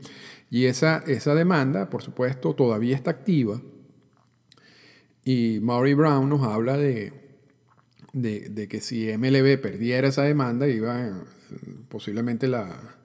Y 0.50 0.66
esa, 0.66 0.98
esa 1.06 1.34
demanda, 1.34 1.90
por 1.90 2.02
supuesto, 2.02 2.54
todavía 2.54 2.94
está 2.94 3.10
activa 3.10 3.60
y 5.26 5.58
Maury 5.60 5.94
Brown 5.94 6.28
nos 6.28 6.46
habla 6.46 6.76
de, 6.76 7.12
de, 8.12 8.68
que 8.68 8.80
si 8.80 9.08
MLB 9.18 9.60
perdiera 9.60 10.06
esa 10.06 10.22
demanda, 10.22 10.68
iba 10.68 11.20
posiblemente 11.88 12.46
la, 12.46 12.96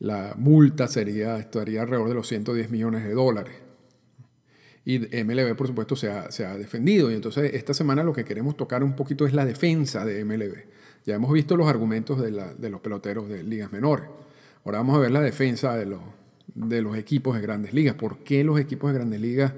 la 0.00 0.34
multa 0.36 0.88
sería, 0.88 1.38
estaría 1.38 1.82
alrededor 1.82 2.08
de 2.08 2.14
los 2.16 2.26
110 2.26 2.68
millones 2.68 3.04
de 3.04 3.12
dólares. 3.14 3.54
Y 4.84 4.98
MLB, 4.98 5.54
por 5.54 5.68
supuesto, 5.68 5.94
se 5.94 6.10
ha, 6.10 6.32
se 6.32 6.44
ha, 6.44 6.56
defendido. 6.56 7.12
Y 7.12 7.14
entonces 7.14 7.54
esta 7.54 7.74
semana 7.74 8.02
lo 8.02 8.12
que 8.12 8.24
queremos 8.24 8.56
tocar 8.56 8.82
un 8.82 8.96
poquito 8.96 9.24
es 9.24 9.32
la 9.32 9.44
defensa 9.44 10.04
de 10.04 10.24
MLB. 10.24 10.64
Ya 11.06 11.14
hemos 11.14 11.32
visto 11.32 11.56
los 11.56 11.68
argumentos 11.68 12.20
de, 12.20 12.32
la, 12.32 12.52
de 12.54 12.70
los 12.70 12.80
peloteros 12.80 13.28
de 13.28 13.44
ligas 13.44 13.70
menores. 13.70 14.06
Ahora 14.64 14.78
vamos 14.78 14.96
a 14.96 14.98
ver 14.98 15.12
la 15.12 15.20
defensa 15.20 15.76
de 15.76 15.86
los, 15.86 16.00
de 16.56 16.82
los 16.82 16.96
equipos 16.96 17.36
de 17.36 17.40
grandes 17.40 17.72
ligas. 17.72 17.94
¿Por 17.94 18.24
qué 18.24 18.42
los 18.42 18.58
equipos 18.58 18.90
de 18.90 18.98
grandes 18.98 19.20
ligas 19.20 19.52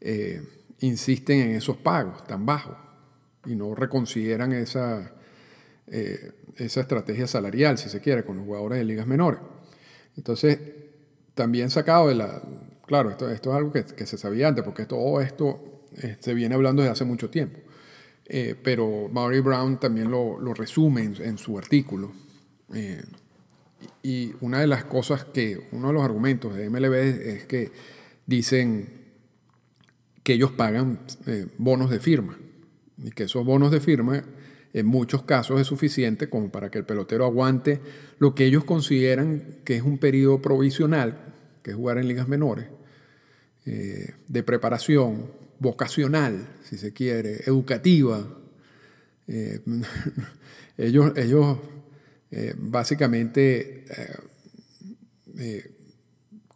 eh, 0.00 0.42
insisten 0.80 1.40
en 1.40 1.50
esos 1.56 1.76
pagos 1.76 2.24
tan 2.26 2.44
bajos 2.46 2.76
y 3.46 3.54
no 3.54 3.74
reconsideran 3.74 4.52
esa, 4.52 5.12
eh, 5.86 6.32
esa 6.56 6.80
estrategia 6.80 7.26
salarial, 7.26 7.78
si 7.78 7.88
se 7.88 8.00
quiere, 8.00 8.24
con 8.24 8.36
los 8.36 8.44
jugadores 8.44 8.78
de 8.78 8.84
ligas 8.84 9.06
menores. 9.06 9.40
Entonces, 10.16 10.58
también 11.34 11.70
sacado 11.70 12.08
de 12.08 12.14
la... 12.14 12.42
Claro, 12.86 13.10
esto, 13.10 13.30
esto 13.30 13.50
es 13.50 13.56
algo 13.56 13.72
que, 13.72 14.06
se 14.06 14.18
sabía 14.18 14.48
antes, 14.48 14.62
porque 14.64 14.86
todo 14.86 15.20
esto 15.20 15.84
eh, 16.02 16.16
se 16.20 16.34
viene 16.34 16.54
hablando 16.54 16.82
desde 16.82 16.92
hace 16.92 17.04
mucho 17.04 17.30
tiempo. 17.30 17.58
Eh, 18.26 18.54
pero 18.62 19.08
Maury 19.10 19.40
Brown 19.40 19.78
también 19.78 20.10
lo, 20.10 20.38
resume 20.54 21.02
en, 21.02 21.38
su 21.38 21.58
artículo. 21.58 22.12
y 24.02 24.32
una 24.40 24.60
de 24.60 24.66
las 24.66 24.84
cosas 24.84 25.24
que, 25.24 25.68
uno 25.72 25.88
de 25.88 25.94
los 25.94 26.02
argumentos 26.02 26.54
de 26.54 26.68
MLB 26.68 26.94
es 26.94 27.46
que 27.46 27.72
dicen 28.26 29.03
que 30.24 30.32
ellos 30.32 30.50
pagan 30.50 31.00
eh, 31.26 31.46
bonos 31.58 31.90
de 31.90 32.00
firma 32.00 32.36
y 32.96 33.10
que 33.10 33.24
esos 33.24 33.44
bonos 33.44 33.70
de 33.70 33.78
firma 33.78 34.24
en 34.72 34.86
muchos 34.86 35.22
casos 35.22 35.60
es 35.60 35.68
suficiente 35.68 36.28
como 36.28 36.50
para 36.50 36.70
que 36.70 36.78
el 36.78 36.86
pelotero 36.86 37.26
aguante 37.26 37.80
lo 38.18 38.34
que 38.34 38.46
ellos 38.46 38.64
consideran 38.64 39.58
que 39.64 39.76
es 39.76 39.82
un 39.82 39.98
periodo 39.98 40.42
provisional, 40.42 41.34
que 41.62 41.70
es 41.70 41.76
jugar 41.76 41.98
en 41.98 42.08
ligas 42.08 42.26
menores, 42.26 42.66
eh, 43.66 44.14
de 44.26 44.42
preparación 44.42 45.30
vocacional, 45.60 46.48
si 46.64 46.78
se 46.78 46.92
quiere, 46.92 47.42
educativa. 47.46 48.26
Eh, 49.28 49.60
ellos 50.78 51.12
ellos 51.16 51.58
básicamente 52.56 53.84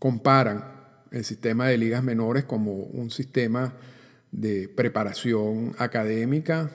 comparan 0.00 0.77
el 1.10 1.24
sistema 1.24 1.68
de 1.68 1.78
ligas 1.78 2.02
menores 2.02 2.44
como 2.44 2.72
un 2.72 3.10
sistema 3.10 3.74
de 4.30 4.68
preparación 4.68 5.74
académica 5.78 6.70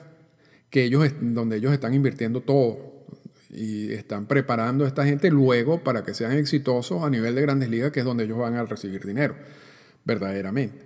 que 0.70 0.84
ellos, 0.84 1.08
donde 1.20 1.56
ellos 1.56 1.72
están 1.72 1.94
invirtiendo 1.94 2.40
todo 2.40 3.06
y 3.48 3.92
están 3.92 4.26
preparando 4.26 4.84
a 4.84 4.88
esta 4.88 5.04
gente 5.04 5.30
luego 5.30 5.84
para 5.84 6.02
que 6.02 6.14
sean 6.14 6.32
exitosos 6.32 7.04
a 7.04 7.10
nivel 7.10 7.36
de 7.36 7.42
grandes 7.42 7.68
ligas, 7.68 7.92
que 7.92 8.00
es 8.00 8.06
donde 8.06 8.24
ellos 8.24 8.38
van 8.38 8.54
a 8.54 8.64
recibir 8.64 9.04
dinero, 9.06 9.36
verdaderamente. 10.04 10.84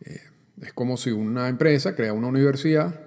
Eh, 0.00 0.20
es 0.62 0.72
como 0.72 0.96
si 0.96 1.12
una 1.12 1.48
empresa 1.48 1.94
crea 1.94 2.12
una 2.12 2.26
universidad 2.26 3.00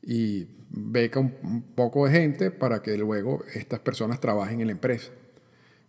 y 0.00 0.48
beca 0.70 1.20
un 1.20 1.62
poco 1.74 2.06
de 2.06 2.12
gente 2.12 2.50
para 2.50 2.80
que 2.80 2.96
luego 2.96 3.44
estas 3.54 3.80
personas 3.80 4.20
trabajen 4.20 4.62
en 4.62 4.68
la 4.68 4.72
empresa. 4.72 5.10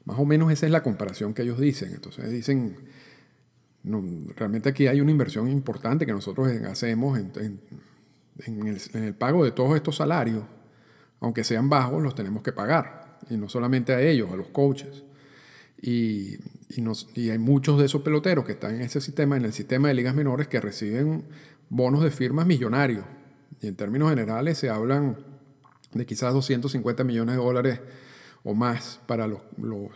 Más 0.05 0.19
o 0.19 0.25
menos 0.25 0.51
esa 0.51 0.67
es 0.67 0.71
la 0.71 0.83
comparación 0.83 1.33
que 1.33 1.41
ellos 1.41 1.59
dicen. 1.59 1.91
Entonces 1.93 2.29
dicen, 2.29 2.77
realmente 4.35 4.69
aquí 4.69 4.87
hay 4.87 5.01
una 5.01 5.11
inversión 5.11 5.49
importante 5.49 6.05
que 6.05 6.13
nosotros 6.13 6.47
hacemos 6.67 7.19
en, 7.19 7.59
el, 8.93 9.13
pago 9.15 9.43
de 9.43 9.51
todos 9.51 9.75
estos 9.75 9.97
salarios, 9.97 10.43
aunque 11.19 11.43
sean 11.43 11.69
bajos, 11.69 12.01
los 12.03 12.15
tenemos 12.15 12.43
que 12.43 12.51
pagar. 12.51 13.19
Y 13.29 13.37
no 13.37 13.49
solamente 13.49 13.93
a 13.93 14.01
ellos, 14.01 14.31
a 14.31 14.35
los 14.35 14.47
coaches. 14.47 15.03
Y, 15.81 16.37
y, 17.15 17.29
hay 17.29 17.37
muchos 17.37 17.79
de 17.79 17.85
esos 17.85 18.01
peloteros 18.01 18.45
que 18.45 18.53
están 18.53 18.75
en 18.75 18.81
ese 18.81 19.01
sistema, 19.01 19.37
en 19.37 19.45
el 19.45 19.53
sistema 19.53 19.87
de 19.87 19.95
ligas 19.95 20.15
menores, 20.15 20.47
que 20.47 20.61
reciben 20.61 21.25
bonos 21.69 22.03
de 22.03 22.11
firmas 22.11 22.45
millonarios. 22.45 23.05
Y 23.61 23.67
en 23.67 23.75
términos 23.75 24.09
generales 24.09 24.59
se 24.59 24.69
hablan 24.69 25.17
de 25.93 26.05
quizás 26.05 26.33
250 26.33 27.03
millones 27.03 27.35
de 27.35 27.41
dólares 27.41 27.79
o 28.45 28.53
más 28.53 29.01
para 29.07 29.27
los, 29.27 29.41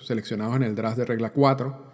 seleccionados 0.01 0.55
en 0.57 0.63
el 0.63 0.75
draft 0.75 0.97
de 0.97 1.05
regla 1.05 1.29
4 1.29 1.89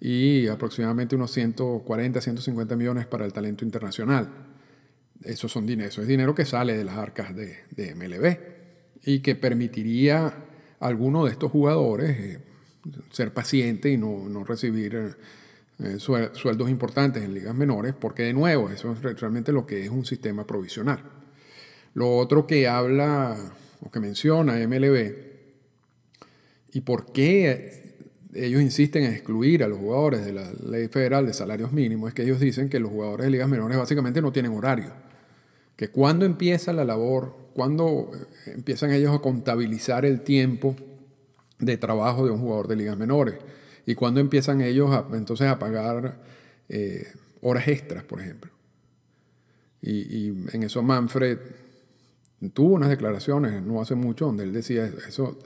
y 0.00 0.48
aproximadamente 0.48 1.14
unos 1.14 1.30
140, 1.30 2.20
150 2.20 2.76
millones 2.76 3.06
para 3.06 3.24
el 3.24 3.32
talento 3.32 3.64
internacional. 3.64 4.28
Eso, 5.22 5.48
son 5.48 5.66
dinero, 5.66 5.88
eso 5.88 6.02
es 6.02 6.08
dinero 6.08 6.34
que 6.34 6.44
sale 6.44 6.76
de 6.76 6.84
las 6.84 6.96
arcas 6.96 7.34
de, 7.34 7.94
MLB 7.94 8.38
y 9.04 9.20
que 9.20 9.36
permitiría 9.36 10.26
a 10.80 10.86
alguno 10.86 11.24
de 11.24 11.30
estos 11.30 11.52
jugadores 11.52 12.18
eh, 12.18 12.38
ser 13.10 13.32
paciente 13.32 13.90
y 13.90 13.96
no, 13.96 14.28
no 14.28 14.42
recibir 14.42 15.16
eh, 15.78 15.98
sueldos 15.98 16.70
importantes 16.70 17.22
en 17.22 17.34
ligas 17.34 17.54
menores, 17.54 17.94
porque 17.94 18.24
de 18.24 18.32
nuevo, 18.32 18.68
eso 18.68 18.92
es 18.92 19.20
realmente 19.20 19.52
lo 19.52 19.64
que 19.64 19.84
es 19.84 19.90
un 19.90 20.04
sistema 20.04 20.44
provisional. 20.44 21.02
Lo 21.94 22.16
otro 22.16 22.48
que 22.48 22.66
habla 22.66 23.36
o 23.80 23.90
que 23.90 24.00
menciona 24.00 24.54
MLB 24.54 25.29
¿Y 26.72 26.82
por 26.82 27.12
qué 27.12 27.96
ellos 28.34 28.62
insisten 28.62 29.04
en 29.04 29.12
excluir 29.12 29.64
a 29.64 29.68
los 29.68 29.78
jugadores 29.78 30.24
de 30.24 30.32
la 30.32 30.50
ley 30.68 30.88
federal 30.88 31.26
de 31.26 31.32
salarios 31.32 31.72
mínimos? 31.72 32.08
Es 32.08 32.14
que 32.14 32.22
ellos 32.22 32.40
dicen 32.40 32.68
que 32.68 32.78
los 32.78 32.90
jugadores 32.90 33.24
de 33.24 33.30
ligas 33.30 33.48
menores 33.48 33.76
básicamente 33.76 34.22
no 34.22 34.32
tienen 34.32 34.52
horario, 34.52 34.92
que 35.76 35.88
cuando 35.88 36.24
empieza 36.24 36.72
la 36.72 36.84
labor, 36.84 37.36
cuando 37.54 38.10
eh, 38.14 38.52
empiezan 38.54 38.92
ellos 38.92 39.14
a 39.14 39.20
contabilizar 39.20 40.04
el 40.04 40.20
tiempo 40.20 40.76
de 41.58 41.76
trabajo 41.76 42.24
de 42.24 42.30
un 42.30 42.40
jugador 42.40 42.68
de 42.68 42.76
ligas 42.76 42.96
menores 42.96 43.36
y 43.86 43.94
cuando 43.94 44.20
empiezan 44.20 44.60
ellos 44.60 44.90
a, 44.90 45.06
entonces 45.12 45.48
a 45.48 45.58
pagar 45.58 46.20
eh, 46.68 47.06
horas 47.42 47.68
extras, 47.68 48.04
por 48.04 48.20
ejemplo. 48.20 48.50
Y, 49.82 50.28
en 50.52 50.62
eso 50.62 50.82
Manfred 50.82 51.38
tuvo 52.52 52.74
unas 52.74 52.90
declaraciones 52.90 53.62
no 53.62 53.80
hace 53.80 53.94
mucho 53.94 54.26
donde 54.26 54.44
él 54.44 54.52
decía 54.52 54.90
eso 55.08 55.38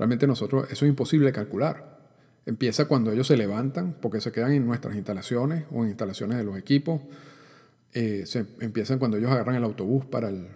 realmente 0.00 0.26
nosotros 0.26 0.64
eso 0.70 0.86
es 0.86 0.88
imposible 0.88 1.30
calcular. 1.30 2.00
Empieza 2.46 2.86
cuando 2.86 3.12
ellos 3.12 3.26
se 3.26 3.36
levantan 3.36 3.94
porque 4.00 4.22
se 4.22 4.32
quedan 4.32 4.52
en 4.52 4.64
nuestras 4.64 4.96
instalaciones 4.96 5.66
o 5.70 5.82
en 5.82 5.90
instalaciones 5.90 6.38
de 6.38 6.44
los 6.44 6.56
equipos. 6.56 7.02
Eh, 7.92 8.22
se 8.24 8.46
empiezan 8.60 8.98
cuando 8.98 9.18
ellos 9.18 9.30
agarran 9.30 9.56
el 9.56 9.64
autobús 9.64 10.06
para 10.06 10.30
el, 10.30 10.48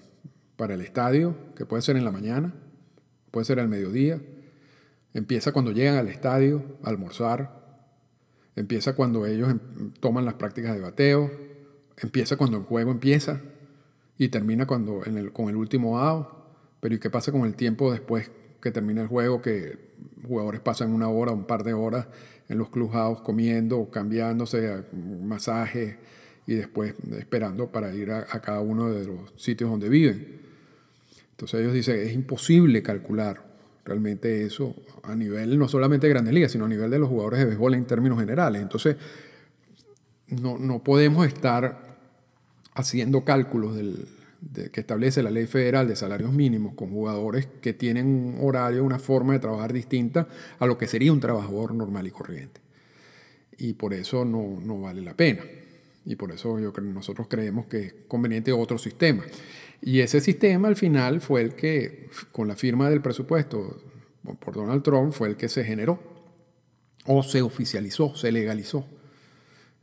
para 0.57 0.73
el 0.73 0.81
estadio, 0.81 1.37
que 1.57 1.67
puede 1.67 1.83
ser 1.83 1.99
en 1.99 2.07
la 2.07 2.11
mañana, 2.11 2.55
puede 3.31 3.45
ser 3.45 3.61
al 3.61 3.69
mediodía. 3.69 4.19
Empieza 5.13 5.53
cuando 5.53 5.73
llegan 5.73 5.97
al 5.97 6.09
estadio 6.09 6.65
a 6.83 6.89
almorzar. 6.89 7.85
Empieza 8.57 8.95
cuando 8.95 9.27
ellos 9.27 9.51
em, 9.51 9.93
toman 10.01 10.25
las 10.25 10.35
prácticas 10.35 10.75
de 10.75 10.81
bateo. 10.81 11.31
Empieza 11.99 12.39
cuando 12.39 12.57
el 12.57 12.63
juego 12.63 12.93
empieza. 12.93 13.43
Y 14.17 14.29
termina 14.29 14.67
cuando, 14.67 15.03
con 15.35 15.51
el 15.51 15.57
último 15.57 15.99
out. 15.99 16.29
Pero 16.81 16.95
¿y 16.95 16.99
qué 16.99 17.11
pasa 17.11 17.31
con 17.31 17.43
el 17.43 17.57
tiempo 17.57 17.93
después 17.93 18.31
que 18.65 18.73
termina 18.73 19.03
el 19.03 19.09
juego? 19.09 19.43
Que 19.43 19.79
jugadores 20.27 20.61
pasan 20.61 20.91
una 20.91 21.09
hora, 21.09 21.33
un 21.33 21.45
par 21.45 21.63
de 21.65 21.75
horas 21.75 22.07
en 22.49 22.57
los 22.57 22.71
clubhouse 22.71 23.21
comiendo, 23.21 23.91
cambiándose, 23.91 24.85
masaje 25.23 25.99
y 26.47 26.55
después 26.55 26.95
esperando 27.19 27.71
para 27.71 27.95
ir 27.95 28.11
a, 28.11 28.25
cada 28.41 28.61
uno 28.61 28.91
de 28.91 29.07
los 29.07 29.33
sitios 29.37 29.71
donde 29.71 29.91
viven. 29.91 30.41
Entonces 31.33 31.61
ellos 31.61 31.75
dicen, 31.75 31.97
es 31.97 32.15
imposible 32.15 32.83
calcular 32.83 33.45
realmente 33.85 34.47
eso 34.47 34.75
a 35.03 35.15
nivel 35.15 35.59
no 35.59 35.69
solamente 35.69 36.07
de 36.07 36.15
grandes 36.15 36.33
ligas, 36.33 36.53
sino 36.53 36.65
a 36.65 36.69
nivel 36.69 36.91
de 36.91 36.99
los 36.99 37.11
jugadores 37.11 37.41
de 37.41 37.45
béisbol 37.45 37.75
en 37.75 37.85
términos 37.85 38.19
generales. 38.19 38.63
Entonces, 38.63 38.97
no, 40.29 40.59
no 40.59 40.83
podemos 40.83 41.27
estar 41.27 41.99
haciendo 42.75 43.25
cálculos 43.25 43.77
del, 43.77 44.07
que 44.73 44.81
establece 44.81 45.23
la 45.23 45.31
ley 45.31 45.47
federal 45.47 45.89
de 45.89 45.97
salarios 45.97 46.33
mínimos 46.33 46.75
con 46.75 46.91
jugadores 46.91 47.49
que 47.61 47.73
tienen 47.73 48.07
un 48.07 48.39
horario, 48.41 48.85
una 48.85 48.99
forma 48.99 49.33
de 49.33 49.39
trabajar 49.39 49.73
distinta 49.73 50.29
a 50.59 50.67
lo 50.67 50.77
que 50.79 50.87
sería 50.87 51.13
un 51.13 51.21
trabajador 51.21 51.75
normal 51.75 52.07
y 52.07 52.11
corriente. 52.11 52.61
Y 53.59 53.75
por 53.75 53.95
eso 53.95 54.25
no, 54.25 54.61
no 54.61 54.81
vale 54.81 55.01
la 55.03 55.17
pena. 55.17 55.43
Y 56.05 56.17
por 56.17 56.33
eso 56.33 56.59
yo, 56.59 56.73
nosotros 56.83 57.29
creemos 57.29 57.67
que 57.67 57.79
es 57.79 57.95
conveniente 58.09 58.53
otro 58.53 58.79
sistema. 58.79 59.25
Y 59.81 60.01
ese 60.01 60.21
sistema 60.21 60.69
al 60.69 60.77
final 60.77 61.21
fue 61.21 61.43
el 61.43 61.55
que, 61.55 62.09
con 62.33 62.49
la 62.49 62.57
firma 62.57 62.91
del 62.91 63.01
presupuesto 63.01 63.83
por 64.41 64.55
Donald 64.55 64.83
Trump, 64.83 65.13
fue 65.13 65.29
el 65.29 65.37
que 65.37 65.49
se 65.49 65.65
generó 65.65 66.01
o 67.07 67.23
se 67.23 67.43
oficializó, 67.43 68.15
se 68.15 68.33
legalizó. 68.33 68.87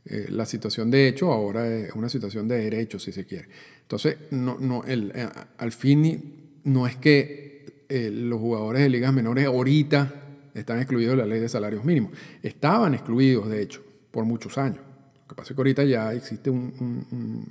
Eh, 0.04 0.26
la 0.30 0.46
situación 0.46 0.90
de 0.90 1.06
hecho 1.06 1.32
ahora 1.32 1.68
es 1.68 1.92
una 1.92 2.08
situación 2.08 2.48
de 2.48 2.58
derecho, 2.58 2.98
si 2.98 3.12
se 3.12 3.24
quiere. 3.24 3.48
Entonces, 3.82 4.16
no, 4.30 4.56
no, 4.58 4.84
el, 4.84 5.12
eh, 5.14 5.28
al 5.58 5.72
fin 5.72 6.60
no 6.64 6.86
es 6.86 6.96
que 6.96 7.84
eh, 7.88 8.10
los 8.10 8.40
jugadores 8.40 8.82
de 8.82 8.88
ligas 8.88 9.12
menores 9.12 9.46
ahorita 9.46 10.14
están 10.54 10.78
excluidos 10.78 11.16
de 11.16 11.22
la 11.22 11.26
ley 11.26 11.40
de 11.40 11.48
salarios 11.48 11.84
mínimos. 11.84 12.12
Estaban 12.42 12.94
excluidos, 12.94 13.48
de 13.48 13.62
hecho, 13.62 13.82
por 14.10 14.24
muchos 14.24 14.56
años. 14.58 14.78
Lo 14.78 15.28
que 15.28 15.34
pasa 15.34 15.52
es 15.52 15.56
que 15.56 15.60
ahorita 15.60 15.84
ya 15.84 16.12
existe 16.12 16.50
un 16.50 17.46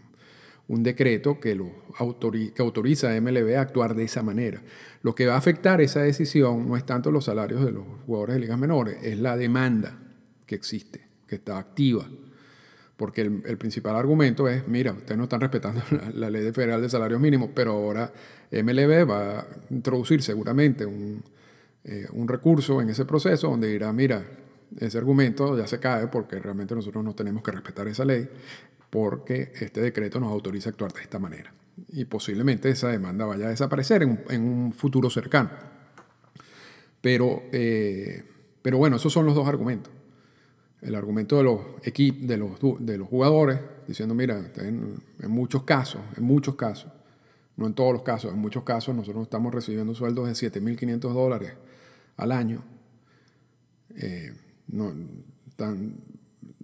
un 0.72 0.84
decreto 0.84 1.38
que, 1.38 1.54
lo 1.54 1.70
que 2.56 2.62
autoriza 2.62 3.12
a 3.12 3.20
MLB 3.20 3.58
a 3.58 3.62
actuar 3.62 3.94
de 3.94 4.06
esa 4.06 4.24
manera. 4.24 4.62
Lo 5.02 5.14
que 5.14 5.26
va 5.26 5.34
a 5.34 5.38
afectar 5.38 5.82
esa 5.82 6.02
decisión 6.02 6.66
no 6.66 6.78
es 6.78 6.86
tanto 6.86 7.12
los 7.12 7.26
salarios 7.26 7.66
de 7.66 7.74
los 7.74 7.84
jugadores 8.06 8.36
de 8.36 8.42
ligas 8.42 8.58
menores, 8.58 8.98
es 9.04 9.20
la 9.20 9.36
demanda 9.36 10.00
que 10.46 10.56
existe, 10.56 11.06
que 11.28 11.36
está 11.36 11.58
activa. 11.58 12.08
Porque 13.02 13.22
el, 13.22 13.58
principal 13.58 13.96
argumento 13.96 14.48
es, 14.48 14.68
mira, 14.68 14.92
ustedes 14.92 15.18
no 15.18 15.24
están 15.24 15.42
respetando 15.42 15.82
la, 16.14 16.30
ley 16.30 16.52
federal 16.52 16.84
de 16.84 16.88
salarios 16.88 17.20
mínimos, 17.20 17.50
pero 17.52 17.72
ahora 17.72 18.14
MLB 18.52 19.10
va 19.10 19.40
a 19.40 19.48
introducir 19.72 20.22
seguramente 20.22 20.86
un, 20.86 21.24
eh, 21.84 22.06
un 22.12 22.28
recurso 22.28 22.80
en 22.80 22.90
ese 22.90 23.06
proceso 23.06 23.50
donde 23.50 23.70
dirá, 23.70 23.92
mira, 23.92 24.24
ese 24.80 25.00
argumento 25.00 25.58
ya 25.58 25.66
se 25.66 25.80
cae 25.80 26.10
porque 26.10 26.38
realmente 26.38 26.76
nosotros 26.76 27.04
no 27.04 27.16
tenemos 27.16 27.42
que 27.42 27.50
respetar 27.50 27.88
esa 27.88 28.06
ley 28.06 28.30
porque 28.92 29.52
este 29.60 29.82
decreto 29.82 30.20
nos 30.20 30.32
autoriza 30.32 30.70
a 30.70 30.74
actuar 30.74 30.94
de 30.94 31.02
esta 31.02 31.18
manera. 31.18 31.52
Y 31.90 32.06
posiblemente 32.06 32.70
esa 32.70 32.90
demanda 32.90 33.26
vaya 33.26 33.48
a 33.48 33.50
desaparecer 33.50 34.04
en, 34.04 34.22
un 34.30 34.74
futuro 34.74 35.10
cercano. 35.10 35.50
Pero, 37.02 37.42
eh, 37.52 38.24
pero 38.62 38.78
bueno, 38.78 38.98
esos 38.98 39.12
son 39.12 39.26
los 39.26 39.34
dos 39.34 39.48
argumentos. 39.48 39.92
El 40.82 40.96
argumento 40.96 41.38
de 41.38 41.44
los 41.44 41.62
equipos, 41.84 42.28
de 42.28 42.38
los, 42.38 42.52
de 42.80 42.98
los 42.98 43.08
jugadores, 43.08 43.60
diciendo, 43.88 44.16
mira, 44.16 44.52
en, 44.58 45.02
muchos 45.28 45.64
casos, 45.64 46.02
en 46.18 46.24
muchos 46.24 46.56
casos, 46.56 46.92
no 47.56 47.68
en 47.68 47.74
todos 47.74 47.94
los 47.94 48.02
casos, 48.02 48.34
en 48.34 48.40
muchos 48.40 48.64
casos 48.64 48.96
nosotros 48.96 49.24
estamos 49.24 49.54
recibiendo 49.54 49.94
sueldos 49.94 50.28
de 50.28 50.52
7.500 50.52 51.00
dólares 51.14 51.54
al 52.18 52.32
año. 52.32 52.64
Eh, 53.96 54.34
no, 54.70 54.94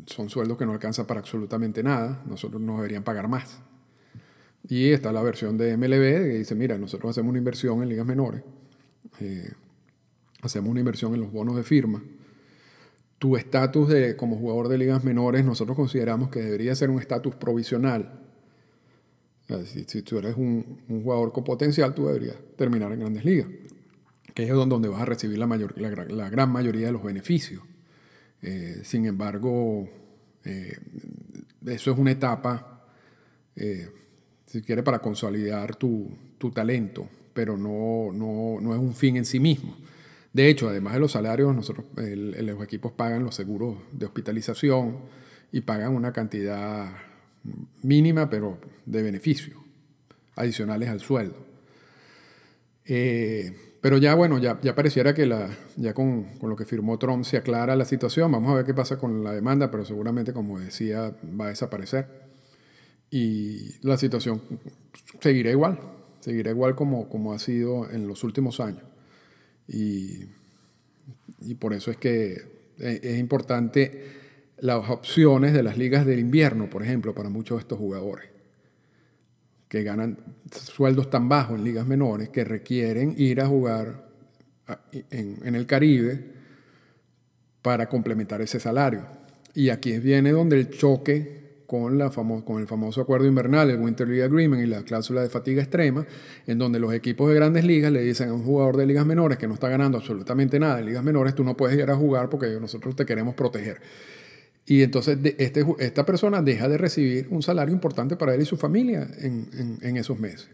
son 0.07 0.29
sueldos 0.29 0.57
que 0.57 0.65
no 0.65 0.71
alcanzan 0.71 1.05
para 1.05 1.19
absolutamente 1.19 1.83
nada, 1.83 2.23
nosotros 2.25 2.61
nos 2.61 2.77
deberían 2.77 3.03
pagar 3.03 3.27
más. 3.27 3.59
Y 4.69 4.89
está 4.89 5.11
la 5.11 5.21
versión 5.21 5.57
de 5.57 5.77
MLB 5.77 6.29
que 6.29 6.37
dice, 6.39 6.55
mira, 6.55 6.77
nosotros 6.77 7.11
hacemos 7.11 7.29
una 7.29 7.37
inversión 7.37 7.81
en 7.83 7.89
ligas 7.89 8.05
menores, 8.05 8.43
eh, 9.19 9.51
hacemos 10.41 10.69
una 10.69 10.79
inversión 10.79 11.13
en 11.13 11.21
los 11.21 11.31
bonos 11.31 11.55
de 11.55 11.63
firma. 11.63 12.01
Tu 13.19 13.35
estatus 13.35 13.89
de, 13.89 14.15
como 14.15 14.37
jugador 14.37 14.67
de 14.67 14.77
ligas 14.77 15.03
menores, 15.03 15.43
nosotros 15.43 15.75
consideramos 15.75 16.29
que 16.29 16.39
debería 16.39 16.75
ser 16.75 16.89
un 16.89 16.99
estatus 16.99 17.35
provisional. 17.35 18.21
Si, 19.65 19.85
si, 19.85 20.01
tú 20.01 20.17
eres 20.17 20.35
un, 20.35 20.81
jugador 20.87 21.31
con 21.31 21.43
potencial, 21.43 21.95
tú 21.95 22.07
deberías 22.07 22.35
terminar 22.57 22.91
en 22.91 22.99
grandes 22.99 23.23
ligas, 23.23 23.47
que 24.33 24.43
es 24.43 24.49
donde 24.49 24.89
vas 24.89 25.01
a 25.01 25.05
recibir 25.05 25.37
la, 25.37 25.47
mayor, 25.47 25.79
la 25.79 26.29
gran 26.29 26.51
mayoría 26.51 26.87
de 26.87 26.91
los 26.91 27.03
beneficios. 27.03 27.63
Eh, 28.41 28.81
sin 28.83 29.05
embargo, 29.05 29.89
eh, 30.43 30.77
eso 31.65 31.91
es 31.91 31.97
una 31.97 32.11
etapa, 32.11 32.85
eh, 33.55 33.89
si 34.45 34.61
quieres, 34.61 34.83
para 34.83 34.99
consolidar 34.99 35.75
tu, 35.75 36.15
talento, 36.53 37.09
pero 37.33 37.57
no, 37.57 38.11
no, 38.13 38.73
es 38.73 38.79
un 38.79 38.93
fin 38.93 39.17
en 39.17 39.25
sí 39.25 39.39
mismo. 39.39 39.75
De 40.33 40.49
hecho, 40.49 40.69
además 40.69 40.93
de 40.93 40.99
los 40.99 41.11
salarios, 41.11 41.55
nosotros, 41.55 41.85
los 41.95 42.63
equipos 42.63 42.91
pagan 42.91 43.23
los 43.23 43.35
seguros 43.35 43.77
de 43.91 44.05
hospitalización 44.05 44.99
y 45.51 45.61
pagan 45.61 45.95
una 45.95 46.11
cantidad 46.11 46.91
mínima, 47.81 48.29
pero 48.29 48.59
de 48.85 49.01
beneficio, 49.01 49.63
adicionales 50.35 50.89
al 50.89 50.99
sueldo. 50.99 51.37
Pero 53.81 53.97
ya, 53.97 54.15
bueno, 54.15 54.37
ya, 54.39 54.59
ya 54.61 54.75
pareciera 54.75 55.13
que 55.13 55.25
la, 55.25 55.49
ya 55.75 55.93
con, 55.93 56.37
con, 56.39 56.49
lo 56.49 56.55
que 56.55 56.65
firmó 56.65 56.97
Trump 56.97 57.23
se 57.23 57.37
aclara 57.37 57.75
la 57.75 57.85
situación. 57.85 58.31
Vamos 58.31 58.51
a 58.51 58.55
ver 58.55 58.65
qué 58.65 58.73
pasa 58.73 58.97
con 58.97 59.23
la 59.23 59.31
demanda, 59.31 59.71
pero 59.71 59.85
seguramente, 59.85 60.33
como 60.33 60.59
decía, 60.59 61.15
va 61.39 61.45
a 61.45 61.49
desaparecer. 61.49 62.07
Y 63.09 63.79
la 63.87 63.97
situación 63.97 64.41
seguirá 65.21 65.51
igual, 65.51 65.79
seguirá 66.19 66.51
igual 66.51 66.75
como, 66.75 67.07
como 67.07 67.33
ha 67.33 67.39
sido 67.39 67.89
en 67.89 68.07
los 68.07 68.23
últimos 68.23 68.59
años. 68.59 68.83
Y, 69.67 70.25
y 71.41 71.55
por 71.55 71.73
eso 71.73 71.91
es 71.91 71.97
que 71.97 72.33
es, 72.77 73.03
es 73.03 73.19
importante 73.19 74.17
las 74.59 74.89
opciones 74.89 75.53
de 75.53 75.63
las 75.63 75.77
ligas 75.77 76.05
del 76.05 76.19
invierno, 76.19 76.69
por 76.69 76.83
ejemplo, 76.83 77.13
para 77.13 77.29
muchos 77.29 77.57
de 77.57 77.61
estos 77.61 77.77
jugadores 77.77 78.37
que 79.67 79.83
ganan 79.83 80.17
sueldos 80.51 81.09
tan 81.09 81.27
bajos 81.27 81.57
en 81.57 81.65
ligas 81.65 81.85
menores 81.85 82.29
que 82.29 82.43
requieren 82.43 83.15
ir 83.17 83.41
a 83.41 83.47
jugar 83.47 84.07
en, 84.91 85.55
el 85.55 85.65
Caribe 85.65 86.31
para 87.61 87.89
complementar 87.89 88.41
ese 88.41 88.59
salario. 88.59 89.05
Y 89.53 89.69
aquí 89.69 89.99
viene 89.99 90.31
donde 90.31 90.57
el 90.57 90.69
choque 90.69 91.46
con, 91.67 91.97
la 91.97 92.09
con 92.09 92.59
el 92.59 92.67
famoso 92.67 93.01
acuerdo 93.01 93.27
invernal, 93.27 93.69
el 93.69 93.79
Winter 93.79 94.07
League 94.07 94.23
Agreement 94.23 94.63
y 94.63 94.67
la 94.67 94.83
cláusula 94.83 95.21
de 95.21 95.29
fatiga 95.29 95.61
extrema, 95.61 96.07
en 96.47 96.57
donde 96.57 96.79
los 96.79 96.93
equipos 96.93 97.29
de 97.29 97.35
grandes 97.35 97.65
ligas 97.65 97.91
le 97.91 98.01
dicen 98.01 98.29
a 98.29 98.33
un 98.33 98.43
jugador 98.43 98.77
de 98.77 98.85
ligas 98.85 99.05
menores 99.05 99.37
que 99.37 99.47
no 99.47 99.53
está 99.53 99.67
ganando 99.67 99.97
absolutamente 99.97 100.59
nada 100.59 100.79
en 100.79 100.85
ligas 100.85 101.03
menores, 101.03 101.35
tú 101.35 101.43
no 101.43 101.55
puedes 101.57 101.77
ir 101.77 101.91
a 101.91 101.95
jugar 101.95 102.29
porque 102.29 102.57
nosotros 102.59 102.95
te 102.95 103.05
queremos 103.05 103.35
proteger. 103.35 103.81
Y 104.65 104.81
entonces 104.81 105.17
este, 105.37 105.65
esta 105.79 106.05
persona 106.05 106.41
deja 106.41 106.67
de 106.67 106.77
recibir 106.77 107.27
un 107.29 107.41
salario 107.41 107.73
importante 107.73 108.17
para 108.17 108.33
él 108.33 108.41
y 108.41 108.45
su 108.45 108.57
familia 108.57 109.07
en, 109.19 109.77
en, 109.81 109.95
esos 109.95 110.19
meses. 110.19 110.49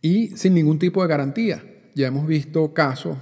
Y 0.00 0.36
sin 0.36 0.54
ningún 0.54 0.78
tipo 0.78 1.02
de 1.02 1.08
garantía. 1.08 1.64
Ya 1.96 2.08
hemos 2.08 2.26
visto 2.26 2.72
casos, 2.74 3.16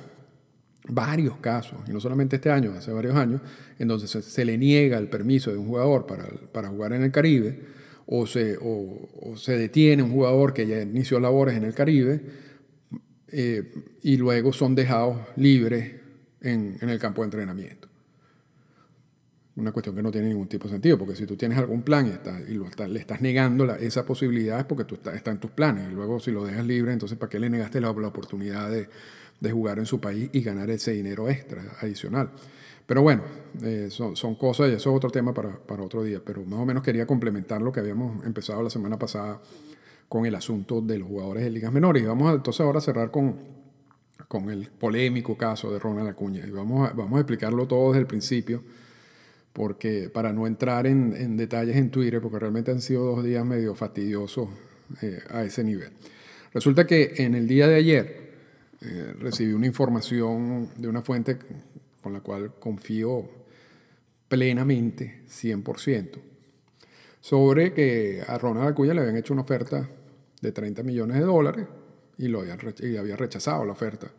varios 0.88 1.36
casos, 1.38 1.78
y 1.86 1.92
no 1.92 2.00
solamente 2.00 2.36
este 2.36 2.50
año, 2.50 2.72
hace 2.72 2.92
varios 2.92 3.14
años, 3.14 3.40
en 3.78 3.88
donde 3.88 4.06
se, 4.06 4.44
le 4.44 4.58
niega 4.58 4.98
el 4.98 5.08
permiso 5.08 5.50
de 5.50 5.58
un 5.58 5.66
jugador 5.66 6.06
para, 6.06 6.24
para, 6.52 6.68
jugar 6.68 6.92
en 6.92 7.02
el 7.02 7.12
Caribe, 7.12 7.60
o 8.06 8.26
se, 8.26 8.58
o, 8.60 9.36
se 9.36 9.56
detiene 9.56 10.02
un 10.02 10.10
jugador 10.10 10.52
que 10.52 10.66
ya 10.66 10.80
inició 10.80 11.20
labores 11.20 11.56
en 11.56 11.64
el 11.64 11.74
Caribe 11.74 12.20
eh, 13.28 13.72
y 14.02 14.16
luego 14.16 14.52
son 14.52 14.74
dejados 14.74 15.18
libres 15.36 15.94
en, 16.40 16.76
en, 16.80 16.88
el 16.88 16.98
campo 16.98 17.22
de 17.22 17.26
entrenamiento. 17.26 17.88
Una 19.54 19.70
cuestión 19.70 19.94
que 19.94 20.02
no 20.02 20.10
tiene 20.10 20.28
ningún 20.28 20.48
tipo 20.48 20.66
de 20.66 20.72
sentido, 20.72 20.98
porque 20.98 21.14
si 21.14 21.26
tú 21.26 21.36
tienes 21.36 21.58
algún 21.58 21.82
plan 21.82 22.08
y, 22.08 22.10
está, 22.10 22.40
y 22.40 22.54
lo 22.54 22.66
le 22.88 22.98
estás 22.98 23.20
negando 23.20 23.72
esa 23.76 24.04
posibilidad 24.04 24.58
es 24.58 24.64
porque 24.64 24.84
tú 24.84 24.96
está, 24.96 25.14
está, 25.14 25.30
en 25.30 25.38
tus 25.38 25.50
planes. 25.50 25.90
Y 25.90 25.94
luego 25.94 26.18
si 26.20 26.32
lo 26.32 26.44
dejas 26.44 26.66
libre, 26.66 26.92
entonces 26.92 27.18
¿para 27.18 27.30
qué 27.30 27.38
le 27.38 27.50
negaste 27.50 27.80
la, 27.80 27.92
la 27.92 28.08
oportunidad 28.08 28.70
de, 28.70 28.88
de, 29.42 29.52
jugar 29.52 29.78
en 29.78 29.86
su 29.86 30.00
país 30.00 30.30
y 30.32 30.40
ganar 30.42 30.70
ese 30.70 30.92
dinero 30.92 31.28
extra, 31.28 31.62
adicional? 31.80 32.30
Pero 32.86 33.02
bueno, 33.02 33.22
eh, 33.62 33.88
son, 33.90 34.16
son, 34.16 34.34
cosas 34.34 34.70
y 34.70 34.74
eso 34.74 34.90
es 34.90 34.96
otro 34.96 35.10
tema 35.10 35.32
para, 35.32 35.56
para, 35.56 35.82
otro 35.82 36.02
día. 36.02 36.20
Pero 36.24 36.44
más 36.44 36.60
o 36.60 36.66
menos 36.66 36.82
quería 36.82 37.06
complementar 37.06 37.62
lo 37.62 37.72
que 37.72 37.80
habíamos 37.80 38.24
empezado 38.24 38.62
la 38.62 38.70
semana 38.70 38.98
pasada 38.98 39.40
con 40.08 40.26
el 40.26 40.34
asunto 40.34 40.80
de 40.80 40.98
los 40.98 41.08
jugadores 41.08 41.44
de 41.44 41.50
ligas 41.50 41.72
menores. 41.72 42.02
Y 42.02 42.06
vamos 42.06 42.34
entonces 42.34 42.60
ahora 42.60 42.78
a 42.78 42.82
cerrar 42.82 43.10
con, 43.10 43.36
con 44.28 44.50
el 44.50 44.68
polémico 44.68 45.36
caso 45.36 45.72
de 45.72 45.78
Ronald 45.78 46.08
Acuña. 46.08 46.44
Y 46.46 46.50
vamos 46.50 46.90
a, 46.90 46.92
vamos 46.92 47.16
a 47.16 47.20
explicarlo 47.20 47.66
todo 47.66 47.90
desde 47.90 48.00
el 48.00 48.06
principio 48.06 48.62
porque 49.52 50.08
para 50.08 50.32
no 50.32 50.46
entrar 50.46 50.86
en, 50.86 51.36
detalles 51.36 51.76
en 51.76 51.90
Twitter, 51.90 52.20
porque 52.20 52.38
realmente 52.38 52.70
han 52.70 52.80
sido 52.80 53.04
dos 53.04 53.24
días 53.24 53.44
medio 53.44 53.74
fastidiosos 53.74 54.48
eh, 55.02 55.20
a 55.30 55.44
ese 55.44 55.62
nivel. 55.62 55.90
Resulta 56.54 56.86
que 56.86 57.14
en 57.18 57.34
el 57.34 57.46
día 57.46 57.68
de 57.68 57.76
ayer 57.76 58.31
eh, 58.84 59.14
recibí 59.18 59.52
una 59.52 59.66
información 59.66 60.70
de 60.76 60.88
una 60.88 61.02
fuente 61.02 61.38
con 62.02 62.12
la 62.12 62.20
cual 62.20 62.54
confío 62.58 63.28
plenamente, 64.28 65.22
100%, 65.28 66.18
sobre 67.20 67.72
que 67.74 68.22
a 68.26 68.38
Ronald 68.38 68.68
Acuña 68.68 68.94
le 68.94 69.02
habían 69.02 69.16
hecho 69.16 69.34
una 69.34 69.42
oferta 69.42 69.88
de 70.40 70.52
30 70.52 70.82
millones 70.82 71.18
de 71.18 71.22
dólares 71.22 71.66
y, 72.18 72.28
lo 72.28 72.42
y 72.44 72.96
había 72.96 73.16
rechazado 73.16 73.64
la 73.64 73.72
oferta. 73.72 74.10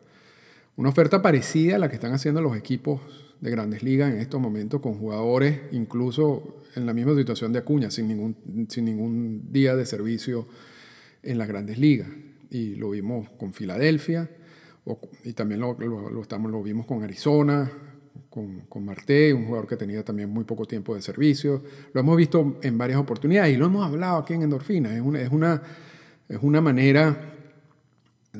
Una 0.75 0.89
oferta 0.89 1.21
parecida 1.21 1.75
a 1.75 1.79
la 1.79 1.89
que 1.89 1.95
están 1.95 2.13
haciendo 2.13 2.41
los 2.41 2.55
equipos 2.55 3.01
de 3.41 3.51
grandes 3.51 3.83
ligas 3.83 4.13
en 4.13 4.19
estos 4.19 4.39
momentos 4.39 4.79
con 4.79 4.97
jugadores 4.97 5.59
incluso 5.71 6.61
en 6.75 6.85
la 6.85 6.93
misma 6.93 7.15
situación 7.15 7.51
de 7.51 7.59
Acuña, 7.59 7.91
sin 7.91 8.07
ningún, 8.07 8.67
sin 8.69 8.85
ningún 8.85 9.51
día 9.51 9.75
de 9.75 9.85
servicio 9.85 10.47
en 11.21 11.37
las 11.37 11.47
grandes 11.47 11.77
ligas. 11.77 12.07
Y 12.49 12.75
lo 12.75 12.91
vimos 12.91 13.29
con 13.31 13.53
Filadelfia, 13.53 14.29
y 15.23 15.33
también 15.33 15.61
lo, 15.61 15.73
lo, 15.79 16.21
estamos, 16.21 16.51
lo 16.51 16.61
vimos 16.61 16.85
con 16.85 17.03
Arizona, 17.03 17.71
con, 18.29 18.61
con 18.61 18.83
Marte, 18.83 19.33
un 19.33 19.45
jugador 19.45 19.67
que 19.67 19.77
tenía 19.77 20.03
también 20.03 20.29
muy 20.29 20.43
poco 20.43 20.65
tiempo 20.65 20.95
de 20.95 21.01
servicio. 21.01 21.63
Lo 21.93 22.01
hemos 22.01 22.17
visto 22.17 22.59
en 22.61 22.77
varias 22.77 22.99
oportunidades 22.99 23.53
y 23.53 23.57
lo 23.57 23.65
hemos 23.65 23.85
hablado 23.85 24.17
aquí 24.17 24.33
en 24.33 24.43
Endorfina. 24.43 24.93
Es 24.93 25.01
una, 25.01 25.21
es 25.21 25.29
una, 25.29 25.61
es 26.27 26.39
una 26.41 26.61
manera, 26.61 27.33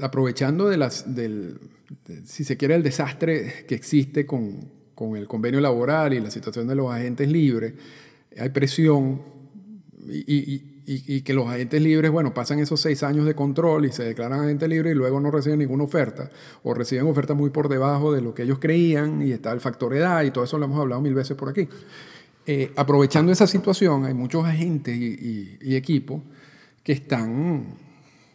aprovechando 0.01 0.67
de 0.67 0.77
las, 0.77 1.15
del, 1.15 1.59
si 2.25 2.43
se 2.43 2.57
quiere, 2.57 2.75
el 2.75 2.83
desastre 2.83 3.65
que 3.67 3.75
existe 3.75 4.25
con, 4.25 4.69
con 4.95 5.15
el 5.15 5.27
convenio 5.27 5.61
laboral 5.61 6.13
y 6.13 6.19
la 6.19 6.31
situación 6.31 6.67
de 6.67 6.75
los 6.75 6.91
agentes 6.91 7.29
libres, 7.29 7.73
hay 8.37 8.49
presión 8.49 9.21
y, 10.07 10.72
que 10.85 11.33
los 11.33 11.47
agentes 11.47 11.81
libres, 11.81 12.11
bueno, 12.11 12.33
pasan 12.33 12.59
esos 12.59 12.79
seis 12.79 13.03
años 13.03 13.25
de 13.25 13.35
control 13.35 13.85
y 13.85 13.91
se 13.91 14.03
declaran 14.03 14.41
agentes 14.41 14.67
libres 14.67 14.93
y 14.93 14.95
luego 14.95 15.19
no 15.19 15.31
reciben 15.31 15.59
ninguna 15.59 15.83
oferta 15.85 16.29
o 16.63 16.73
reciben 16.73 17.07
ofertas 17.07 17.37
muy 17.37 17.49
por 17.49 17.69
debajo 17.69 18.13
de 18.13 18.21
lo 18.21 18.33
que 18.33 18.43
ellos 18.43 18.59
creían 18.59 19.21
y 19.21 19.31
está 19.31 19.51
el 19.51 19.61
factor 19.61 19.93
edad 19.93 20.23
y 20.23 20.31
todo 20.31 20.43
eso 20.43 20.57
lo 20.57 20.65
hemos 20.65 20.79
hablado 20.79 21.01
mil 21.01 21.13
veces 21.13 21.37
por 21.37 21.49
aquí. 21.49 21.67
Eh, 22.45 22.73
aprovechando 22.75 23.31
esa 23.31 23.47
situación, 23.47 24.05
hay 24.05 24.13
muchos 24.13 24.45
agentes 24.45 24.97
y, 24.97 25.75
equipos 25.75 26.21
que 26.83 26.91
están 26.91 27.77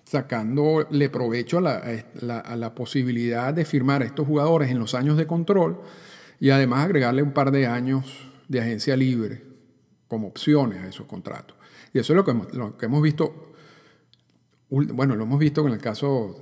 sacándole 0.04 1.11
provecho 1.11 1.58
a 1.58 1.61
la, 1.61 2.40
a 2.40 2.56
la 2.56 2.74
posibilidad 2.74 3.52
de 3.52 3.66
firmar 3.66 4.00
a 4.00 4.06
estos 4.06 4.26
jugadores 4.26 4.70
en 4.70 4.78
los 4.78 4.94
años 4.94 5.18
de 5.18 5.26
control 5.26 5.78
y 6.40 6.48
además 6.48 6.87
agregarle 6.87 7.22
un 7.22 7.32
par 7.32 7.50
de 7.50 7.66
años 7.66 8.30
de 8.48 8.61
agencia 8.61 8.96
libre 8.96 9.42
como 10.08 10.28
opciones 10.28 10.82
a 10.82 10.88
esos 10.88 11.06
contratos. 11.06 11.58
Y 11.92 11.98
eso 11.98 12.12
es 12.12 12.16
lo 12.16 12.24
que 12.24 12.31
hemos, 12.33 12.53
lo 12.55 12.77
que 12.77 12.87
hemos 12.87 13.03
visto, 13.03 13.53
bueno, 14.70 15.16
lo 15.16 15.24
hemos 15.24 15.38
visto 15.38 15.66
en 15.66 15.72
el 15.72 15.81
caso 15.81 16.37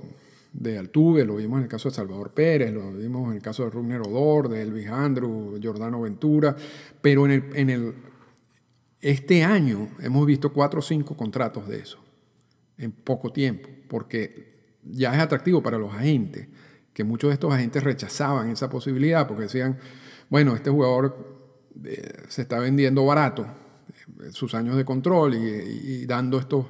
de 0.53 0.77
Altuve, 0.77 1.25
lo 1.25 1.35
vimos 1.35 1.57
en 1.57 1.63
el 1.63 1.69
caso 1.69 1.89
de 1.89 1.95
Salvador 1.95 2.31
Pérez, 2.33 2.73
lo 2.73 2.91
vimos 2.91 3.29
en 3.29 3.37
el 3.37 3.41
caso 3.41 3.63
de 3.63 3.69
Rugner 3.69 4.01
Odor, 4.01 4.49
de 4.49 4.61
Elvis 4.61 4.87
Andrew, 4.87 5.59
Jordano 5.61 6.01
Ventura, 6.01 6.55
pero 7.01 7.25
en 7.25 7.31
el, 7.31 7.43
en 7.53 7.69
el, 7.69 7.93
este 8.99 9.43
año 9.43 9.89
hemos 9.99 10.25
visto 10.25 10.51
cuatro 10.51 10.79
o 10.79 10.83
cinco 10.83 11.15
contratos 11.15 11.67
de 11.67 11.79
eso, 11.79 11.99
en 12.77 12.91
poco 12.91 13.31
tiempo, 13.31 13.69
porque 13.87 14.57
ya 14.83 15.13
es 15.13 15.19
atractivo 15.19 15.61
para 15.61 15.77
los 15.77 15.93
agentes 15.93 16.47
que 16.97 17.03
muchos 17.03 17.29
de 17.29 17.35
estos 17.35 17.53
agentes 17.53 17.83
rechazaban 17.83 18.49
esa 18.49 18.71
posibilidad 18.71 19.27
porque 19.27 19.43
decían, 19.43 19.77
bueno, 20.31 20.55
este 20.55 20.71
jugador 20.71 21.37
eh, 21.85 22.23
se 22.27 22.41
está 22.41 22.57
vendiendo 22.57 23.05
barato, 23.05 23.45
sus 24.31 24.53
años 24.55 24.75
de 24.77 24.85
control 24.85 25.35
y, 25.35 26.05
dando 26.05 26.39
estos 26.39 26.65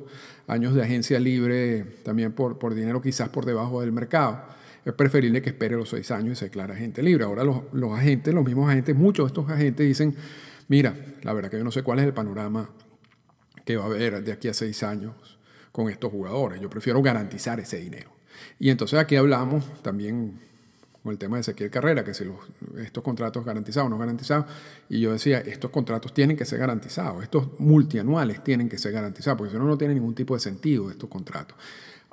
años 0.48 0.74
de 0.74 0.84
agencia 0.84 1.20
libre 1.20 1.84
también 2.04 2.34
por, 2.34 2.58
por 2.58 2.74
dinero 2.74 3.02
quizás 3.02 3.30
por 3.30 3.46
debajo 3.46 3.82
del 3.82 3.92
mercado. 3.92 4.44
Es 4.86 4.94
preferible 4.94 5.42
que 5.42 5.50
espere 5.50 5.76
los 5.76 5.90
seis 5.90 6.12
años 6.12 6.34
y 6.34 6.36
se 6.36 6.46
declara 6.46 6.74
agente 6.74 7.04
libre. 7.04 7.26
Ahora 7.26 7.44
los, 7.44 7.64
los 7.74 7.92
agentes, 7.98 8.34
los 8.34 8.46
mismos 8.46 8.70
agentes, 8.70 8.96
muchos 8.96 9.26
de 9.26 9.28
estos 9.28 9.50
agentes 9.50 9.86
dicen, 9.86 10.16
mira, 10.70 10.96
la 11.24 11.34
verdad 11.34 11.52
que 11.52 11.58
yo 11.58 11.64
no 11.64 11.72
sé 11.72 11.84
cuál 11.84 12.00
es 12.00 12.06
el 12.06 12.14
panorama 12.14 12.70
que 13.66 13.76
va 13.76 13.84
a 13.84 13.88
haber 13.88 14.24
de 14.24 14.32
aquí 14.32 14.48
a 14.48 14.54
seis 14.54 14.84
años 14.84 15.38
con 15.74 15.90
estos 15.90 16.12
jugadores. 16.12 16.62
Yo 16.62 16.70
prefiero 16.70 17.02
garantizar 17.02 17.60
ese 17.60 17.78
dinero. 17.78 18.12
Y 18.60 18.70
entonces 18.70 18.98
aquí 18.98 19.16
hablamos 19.16 19.84
también 19.84 20.40
con 21.08 21.14
el 21.14 21.18
tema 21.18 21.38
de 21.38 21.42
Ezequiel 21.42 21.72
Carrera, 21.72 22.04
que 22.04 22.14
si 22.14 22.26
los, 22.26 22.36
estos 22.80 23.02
contratos 23.02 23.46
garantizados 23.46 23.88
o 23.88 23.90
no 23.90 23.98
garantizados, 23.98 24.46
y 24.90 25.00
yo 25.00 25.14
decía, 25.14 25.40
estos 25.40 25.72
contratos 25.72 26.14
tienen 26.14 26.36
que 26.36 26.44
ser 26.44 26.60
garantizados, 26.60 27.24
estos 27.24 27.58
multianuales 27.62 28.44
tienen 28.44 28.68
que 28.68 28.78
ser 28.78 28.92
garantizados, 28.92 29.38
porque 29.38 29.54
si 29.54 29.58
no, 29.58 29.64
no 29.64 29.78
tiene 29.78 29.94
ningún 29.94 30.14
tipo 30.14 30.34
de 30.34 30.42
sentido 30.42 30.92
estos 30.92 31.10
contratos 31.10 31.58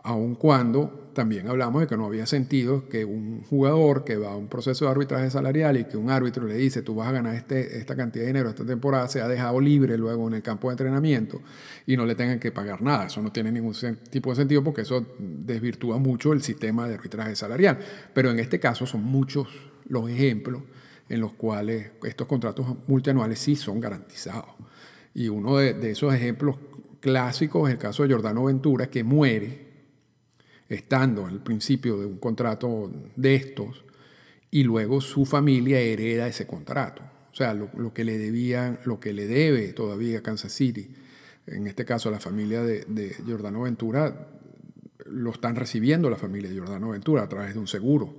aun 0.05 0.35
cuando 0.35 1.11
también 1.15 1.49
hablamos 1.49 1.81
de 1.81 1.87
que 1.87 1.97
no 1.97 2.07
había 2.07 2.27
sentido 2.27 2.89
que 2.89 3.07
un 3.07 3.43
jugador 3.45 4.05
que 4.05 4.17
va 4.17 4.33
a 4.33 4.37
un 4.37 4.49
proceso 4.49 4.85
de 4.85 4.91
arbitraje 4.91 5.31
salarial 5.31 5.79
y 5.79 5.85
que 5.85 5.97
un 5.97 6.11
árbitro 6.11 6.47
le 6.47 6.57
dice 6.57 6.83
tú 6.83 6.97
vas 6.97 7.09
a 7.09 7.13
ganar 7.13 7.35
este, 7.35 7.79
esta 7.79 7.97
cantidad 7.97 8.25
de 8.25 8.27
dinero 8.27 8.51
esta 8.51 8.67
temporada, 8.67 9.09
se 9.09 9.23
ha 9.23 9.29
dejado 9.29 9.61
libre 9.61 9.97
luego 9.97 10.29
en 10.29 10.35
el 10.35 10.43
campo 10.43 10.69
de 10.69 10.73
entrenamiento 10.73 11.41
y 11.87 11.97
no 11.97 12.05
le 12.05 12.15
tengan 12.15 12.39
que 12.39 12.53
pagar 12.53 12.83
nada. 12.83 13.07
Eso 13.07 13.23
no 13.23 13.33
tiene 13.33 13.51
ningún 13.51 13.75
tipo 14.11 14.31
de 14.31 14.37
sentido 14.37 14.63
porque 14.63 14.83
eso 14.83 15.07
desvirtúa 15.19 15.99
mucho 15.99 16.35
el 16.35 16.43
sistema 16.43 16.87
de 16.87 16.95
arbitraje 16.95 17.35
salarial. 17.35 17.79
Pero 18.13 18.31
en 18.31 18.39
este 18.39 18.61
caso 18.61 18.85
son 18.85 19.05
muchos 19.05 19.49
los 19.89 20.11
ejemplos 20.11 20.63
en 21.09 21.21
los 21.21 21.33
cuales 21.33 21.93
estos 22.03 22.27
contratos 22.27 22.67
multianuales 22.89 23.39
sí 23.39 23.57
son 23.57 23.81
garantizados. 23.81 24.51
Y 25.15 25.29
uno 25.29 25.57
de, 25.57 25.73
de 25.73 25.93
esos 25.93 26.13
ejemplos 26.13 26.57
clásicos 27.01 27.69
es 27.69 27.75
el 27.75 27.79
caso 27.79 28.03
de 28.03 28.13
Jordano 28.13 28.45
Ventura, 28.45 28.89
que 28.89 29.05
muere 29.05 29.65
estando 30.69 31.27
al 31.27 31.43
principio 31.43 31.99
de 31.99 32.07
un 32.07 32.19
contrato 32.19 32.91
de 33.17 33.35
estos 33.35 33.85
y 34.51 34.63
luego 34.63 35.01
su 35.01 35.25
familia 35.25 35.81
hereda 35.81 36.29
ese 36.29 36.47
contrato. 36.47 37.03
O 37.33 37.37
sea, 37.37 37.53
lo, 37.53 37.93
que 37.93 38.05
le 38.05 38.17
debían, 38.17 38.79
lo 38.85 39.01
que 39.01 39.13
le 39.13 39.27
debe 39.27 39.73
todavía 39.73 40.23
Kansas 40.23 40.53
City, 40.53 40.89
en 41.47 41.67
este 41.67 41.85
caso 41.85 42.11
la 42.11 42.21
familia 42.21 42.63
de, 42.63 42.85
de 42.87 43.17
Giordano 43.27 43.63
Ventura, 43.63 44.29
lo 45.07 45.31
están 45.31 45.57
recibiendo 45.57 46.09
la 46.09 46.17
familia 46.17 46.49
de 46.49 46.55
Giordano 46.55 46.91
Ventura 46.91 47.23
a 47.23 47.29
través 47.29 47.55
de 47.55 47.61
un 47.61 47.67
seguro. 47.67 48.15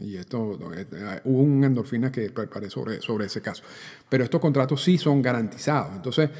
Y 0.00 0.16
esto, 0.16 0.58
eh, 0.74 1.20
hubo 1.24 1.42
un 1.42 1.62
endorfina 1.62 2.10
que 2.10 2.30
preparé 2.30 2.70
sobre, 2.70 3.00
sobre 3.02 3.26
ese 3.26 3.40
caso. 3.42 3.62
Pero 4.08 4.24
estos 4.24 4.40
contratos 4.40 4.82
sí 4.82 4.98
son 4.98 5.20
garantizados. 5.20 5.94
Entonces, 5.94 6.30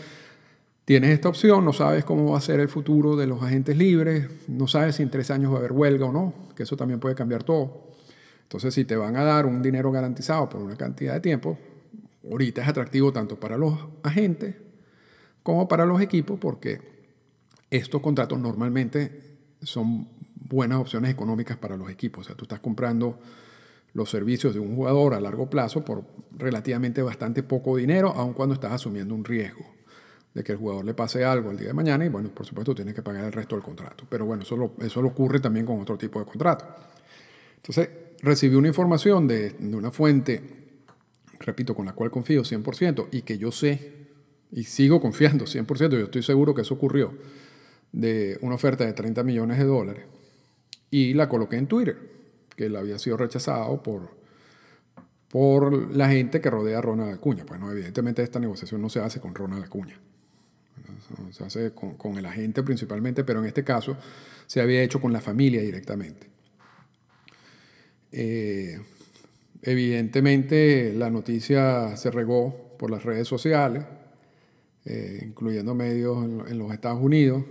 Tienes 0.90 1.10
esta 1.10 1.28
opción, 1.28 1.64
no 1.64 1.72
sabes 1.72 2.04
cómo 2.04 2.32
va 2.32 2.38
a 2.38 2.40
ser 2.40 2.58
el 2.58 2.68
futuro 2.68 3.14
de 3.14 3.28
los 3.28 3.40
agentes 3.44 3.76
libres, 3.76 4.26
no 4.48 4.66
sabes 4.66 4.96
si 4.96 5.04
en 5.04 5.10
tres 5.10 5.30
años 5.30 5.52
va 5.52 5.54
a 5.54 5.58
haber 5.60 5.70
huelga 5.70 6.06
o 6.06 6.12
no, 6.12 6.34
que 6.56 6.64
eso 6.64 6.76
también 6.76 6.98
puede 6.98 7.14
cambiar 7.14 7.44
todo. 7.44 7.92
Entonces, 8.42 8.74
si 8.74 8.84
te 8.84 8.96
van 8.96 9.14
a 9.14 9.22
dar 9.22 9.46
un 9.46 9.62
dinero 9.62 9.92
garantizado 9.92 10.48
por 10.48 10.60
una 10.60 10.74
cantidad 10.74 11.14
de 11.14 11.20
tiempo, 11.20 11.56
ahorita 12.28 12.62
es 12.62 12.68
atractivo 12.68 13.12
tanto 13.12 13.38
para 13.38 13.56
los 13.56 13.78
agentes 14.02 14.56
como 15.44 15.68
para 15.68 15.86
los 15.86 16.00
equipos, 16.00 16.40
porque 16.40 16.80
estos 17.70 18.00
contratos 18.00 18.40
normalmente 18.40 19.36
son 19.62 20.08
buenas 20.34 20.80
opciones 20.80 21.12
económicas 21.12 21.56
para 21.56 21.76
los 21.76 21.88
equipos. 21.88 22.22
O 22.22 22.24
sea, 22.24 22.34
tú 22.34 22.46
estás 22.46 22.58
comprando 22.58 23.16
los 23.92 24.10
servicios 24.10 24.54
de 24.54 24.58
un 24.58 24.74
jugador 24.74 25.14
a 25.14 25.20
largo 25.20 25.48
plazo 25.48 25.84
por 25.84 26.02
relativamente 26.36 27.00
bastante 27.00 27.44
poco 27.44 27.76
dinero, 27.76 28.12
aun 28.16 28.32
cuando 28.32 28.56
estás 28.56 28.72
asumiendo 28.72 29.14
un 29.14 29.24
riesgo 29.24 29.78
de 30.34 30.44
que 30.44 30.52
el 30.52 30.58
jugador 30.58 30.84
le 30.84 30.94
pase 30.94 31.24
algo 31.24 31.50
el 31.50 31.56
día 31.56 31.68
de 31.68 31.74
mañana 31.74 32.04
y 32.04 32.08
bueno, 32.08 32.30
por 32.30 32.46
supuesto 32.46 32.74
tiene 32.74 32.94
que 32.94 33.02
pagar 33.02 33.24
el 33.24 33.32
resto 33.32 33.56
del 33.56 33.64
contrato. 33.64 34.04
Pero 34.08 34.26
bueno, 34.26 34.42
eso, 34.42 34.56
lo, 34.56 34.74
eso 34.80 35.00
ocurre 35.00 35.40
también 35.40 35.66
con 35.66 35.80
otro 35.80 35.98
tipo 35.98 36.20
de 36.20 36.26
contrato. 36.26 36.64
Entonces, 37.56 37.88
recibí 38.22 38.54
una 38.54 38.68
información 38.68 39.26
de, 39.26 39.50
de, 39.50 39.76
una 39.76 39.90
fuente, 39.90 40.40
repito, 41.40 41.74
con 41.74 41.86
la 41.86 41.92
cual 41.92 42.10
confío 42.10 42.42
100% 42.42 43.08
y 43.12 43.22
que 43.22 43.38
yo 43.38 43.50
sé 43.50 44.00
y 44.52 44.64
sigo 44.64 45.00
confiando 45.00 45.44
100%, 45.44 45.90
yo 45.90 46.04
estoy 46.04 46.22
seguro 46.22 46.54
que 46.54 46.62
eso 46.62 46.74
ocurrió, 46.74 47.12
de 47.92 48.38
una 48.40 48.54
oferta 48.54 48.84
de 48.84 48.92
30 48.92 49.22
millones 49.24 49.58
de 49.58 49.64
dólares 49.64 50.04
y 50.90 51.14
la 51.14 51.28
coloqué 51.28 51.56
en 51.56 51.66
Twitter, 51.66 51.98
que 52.56 52.68
la 52.68 52.80
había 52.80 52.98
sido 52.98 53.16
rechazado 53.16 53.82
por, 53.82 54.10
por 55.28 55.94
la 55.94 56.08
gente 56.08 56.40
que 56.40 56.50
rodea 56.50 56.78
a 56.78 56.82
Ronald 56.82 57.14
Acuña. 57.14 57.44
Pues 57.46 57.60
no, 57.60 57.70
evidentemente 57.70 58.22
esta 58.22 58.40
negociación 58.40 58.82
no 58.82 58.88
se 58.88 59.00
hace 59.00 59.20
con 59.20 59.34
Ronald 59.34 59.64
Acuña, 59.64 59.98
se 61.30 61.44
hace 61.44 61.72
con, 61.72 62.18
el 62.18 62.26
agente 62.26 62.62
principalmente, 62.62 63.24
pero 63.24 63.40
en 63.40 63.46
este 63.46 63.64
caso 63.64 63.96
se 64.46 64.60
había 64.60 64.82
hecho 64.82 65.00
con 65.00 65.12
la 65.12 65.20
familia 65.20 65.60
directamente. 65.60 66.26
Eh, 68.12 68.80
evidentemente 69.62 70.92
la 70.94 71.10
noticia 71.10 71.96
se 71.96 72.10
regó 72.10 72.76
por 72.78 72.90
las 72.90 73.04
redes 73.04 73.28
sociales, 73.28 73.84
eh, 74.84 75.20
incluyendo 75.22 75.74
medios 75.74 76.24
en, 76.50 76.58
los 76.58 76.72
Estados 76.72 77.00
Unidos. 77.00 77.44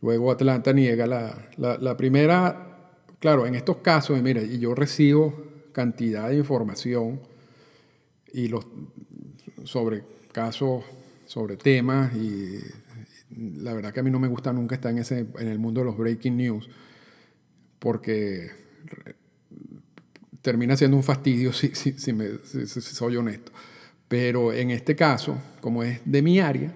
Luego 0.00 0.30
Atlanta 0.30 0.72
niega 0.72 1.06
la, 1.06 1.48
la, 1.56 1.96
primera, 1.96 2.92
claro, 3.18 3.46
en 3.46 3.54
estos 3.54 3.78
casos, 3.78 4.20
mira, 4.22 4.42
y 4.42 4.58
yo 4.58 4.74
recibo 4.74 5.34
cantidad 5.72 6.28
de 6.28 6.36
información 6.36 7.20
y 8.32 8.48
los, 8.48 8.66
sobre 9.64 10.04
casos, 10.32 10.84
sobre 11.34 11.56
temas, 11.56 12.14
y 12.14 12.60
la 13.60 13.74
verdad 13.74 13.92
que 13.92 13.98
a 13.98 14.02
mí 14.04 14.10
no 14.12 14.20
me 14.20 14.28
gusta 14.28 14.52
nunca 14.52 14.76
estar 14.76 14.92
en, 14.92 14.98
ese, 14.98 15.26
en 15.36 15.48
el 15.48 15.58
mundo 15.58 15.80
de 15.80 15.86
los 15.86 15.98
breaking 15.98 16.36
news, 16.36 16.70
porque 17.80 18.50
termina 20.42 20.76
siendo 20.76 20.96
un 20.96 21.02
fastidio 21.02 21.52
si, 21.52 21.74
si, 21.74 21.92
si, 21.98 22.80
soy 22.80 23.16
honesto. 23.16 23.50
Pero 24.06 24.52
en 24.52 24.70
este 24.70 24.94
caso, 24.94 25.36
como 25.60 25.82
es 25.82 26.00
de 26.04 26.22
mi 26.22 26.38
área, 26.38 26.72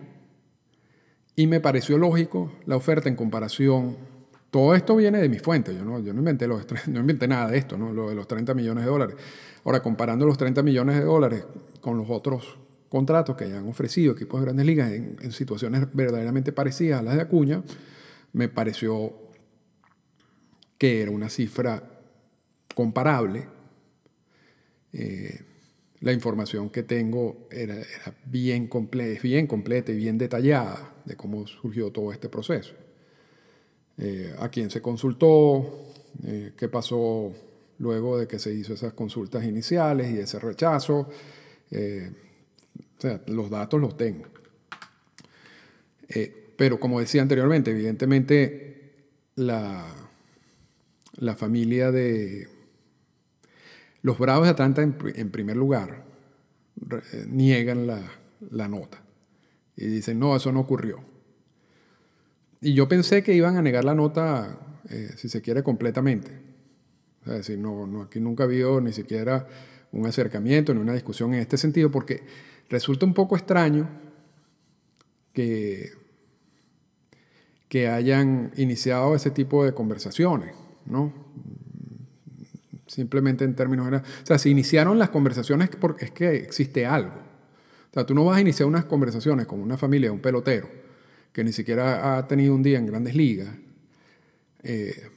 y 1.37 1.47
me 1.47 1.61
pareció 1.61 1.97
lógico 1.97 2.51
la 2.67 2.75
oferta 2.75 3.09
en 3.09 3.15
comparación. 3.15 3.97
Todo 4.51 4.75
esto 4.75 4.97
viene 4.97 5.19
de 5.19 5.29
mis 5.29 5.41
fuentes, 5.41 5.77
yo 5.77 5.85
no, 5.85 6.01
yo 6.01 6.13
no, 6.13 6.19
inventé, 6.19 6.49
los, 6.49 6.67
no 6.89 6.99
inventé 6.99 7.29
nada 7.29 7.49
de 7.49 7.59
esto, 7.59 7.79
¿no? 7.79 7.93
lo 7.93 8.09
de 8.09 8.17
los 8.17 8.27
30 8.27 8.55
millones 8.55 8.85
de 8.85 8.91
dólares. 8.91 9.15
Ahora, 9.65 9.85
comparando 9.85 10.27
los 10.27 10.37
30 10.37 10.65
millones 10.65 10.97
de 10.97 11.05
dólares 11.05 11.45
con 11.81 11.97
los 11.97 12.11
otros 12.11 12.59
contratos 12.89 13.37
que 13.37 13.45
hayan 13.45 13.69
ofrecido 13.69 14.13
equipos 14.13 14.41
de 14.41 14.47
grandes 14.47 14.67
ligas 14.67 14.93
en, 14.93 15.17
en 15.21 15.33
situaciones 15.33 15.87
verdaderamente 15.93 16.53
parecidas 16.53 17.01
a 17.01 17.03
las 17.03 17.17
de 17.17 17.23
Acuña, 17.23 17.63
me 18.33 18.49
pareció 18.49 19.13
que 20.79 21.03
era 21.03 21.11
una 21.11 21.29
cifra 21.29 21.83
comparable 22.75 23.59
eh, 24.93 25.41
la 26.01 26.13
información 26.13 26.71
que 26.71 26.85
tengo 26.85 27.49
era, 27.51 27.77
bien, 28.25 28.69
completa, 28.69 29.21
bien 29.23 29.47
completa 29.47 29.93
y 29.93 29.97
bien 29.97 30.17
detallada 30.17 30.95
de 31.05 31.17
cómo 31.17 31.47
surgió 31.47 31.91
todo 31.91 32.13
este 32.13 32.29
proceso. 32.29 32.75
Eh, 33.99 34.33
a 34.39 34.49
quién 34.49 34.71
se 34.71 34.81
consultó, 34.81 35.93
eh, 36.25 36.53
qué 36.57 36.69
pasó 36.69 37.33
luego 37.79 38.17
de 38.19 38.29
que 38.29 38.39
se 38.39 38.55
hizo 38.55 38.75
esas 38.75 38.93
consultas 38.93 39.45
iniciales 39.45 40.13
y 40.13 40.19
ese 40.19 40.39
rechazo. 40.39 41.09
O 42.99 43.01
sea, 43.01 43.23
los 43.27 43.49
datos 43.51 43.81
los 43.81 43.97
tengo. 43.97 44.27
pero 46.57 46.81
como 46.81 47.01
decía 47.01 47.23
anteriormente, 47.23 47.71
evidentemente 47.71 48.93
la, 49.37 49.87
la 51.17 51.37
familia 51.37 51.93
de, 51.93 52.49
los 54.03 54.19
Bravos 54.19 54.47
de 54.47 54.51
Atlanta, 54.51 54.83
en, 54.83 55.31
primer 55.31 55.57
lugar, 55.57 56.05
eh, 56.91 57.27
niegan 57.29 57.87
la, 57.87 58.69
nota 58.69 59.03
y 59.77 59.87
dicen, 59.87 60.19
no, 60.19 60.37
eso 60.37 60.53
no 60.53 60.61
ocurrió. 60.61 61.01
Y 62.61 62.75
yo 62.75 62.89
pensé 62.89 63.23
que 63.23 63.35
iban 63.35 63.57
a 63.57 63.63
negar 63.63 63.85
la 63.85 63.95
nota, 63.95 64.59
eh, 64.89 65.11
si 65.17 65.29
se 65.29 65.43
quiere, 65.43 65.63
completamente. 65.63 66.31
Es 67.27 67.33
decir, 67.33 67.59
no, 67.59 68.03
aquí 68.03 68.21
nunca 68.21 68.45
ha 68.45 68.47
habido 68.47 68.81
ni 68.81 68.93
siquiera 68.93 69.47
un 69.93 70.07
acercamiento 70.07 70.75
ni 70.75 70.81
una 70.81 70.95
discusión 70.95 71.35
en 71.35 71.41
este 71.41 71.57
sentido, 71.57 71.91
porque 71.91 72.23
resulta 72.69 73.07
un 73.07 73.15
poco 73.15 73.37
extraño 73.37 73.89
que, 75.33 75.91
que 77.69 77.89
hayan 77.89 78.53
iniciado 78.57 79.15
ese 79.15 79.31
tipo 79.31 79.65
de 79.65 79.73
conversaciones, 79.73 80.55
¿no? 80.87 81.13
simplemente 82.89 83.45
en 83.45 83.55
términos 83.55 83.87
generales. 83.87 84.11
O 84.23 84.27
sea, 84.27 84.39
se 84.39 84.49
iniciaron 84.49 84.99
las 84.99 85.11
conversaciones 85.11 85.69
porque 85.69 86.07
es 86.07 86.11
que 86.11 86.37
existe 86.37 86.87
algo. 86.87 87.15
O 87.91 87.95
sea, 87.95 88.05
tú 88.05 88.15
no 88.15 88.25
vas 88.25 88.39
a 88.39 88.41
iniciar 88.41 88.69
unas 88.69 88.87
conversaciones 88.87 89.47
con 89.47 89.61
una 89.61 89.77
familia 89.77 90.09
de 90.09 90.15
un 90.15 90.21
pelotero 90.21 90.69
que 91.33 91.45
ni 91.45 91.53
siquiera 91.53 92.17
ha 92.17 92.27
tenido 92.27 92.55
un 92.55 92.63
día 92.63 92.79
en 92.79 92.87
grandes 92.87 93.15
ligas 93.15 93.49
eh, 94.63 95.11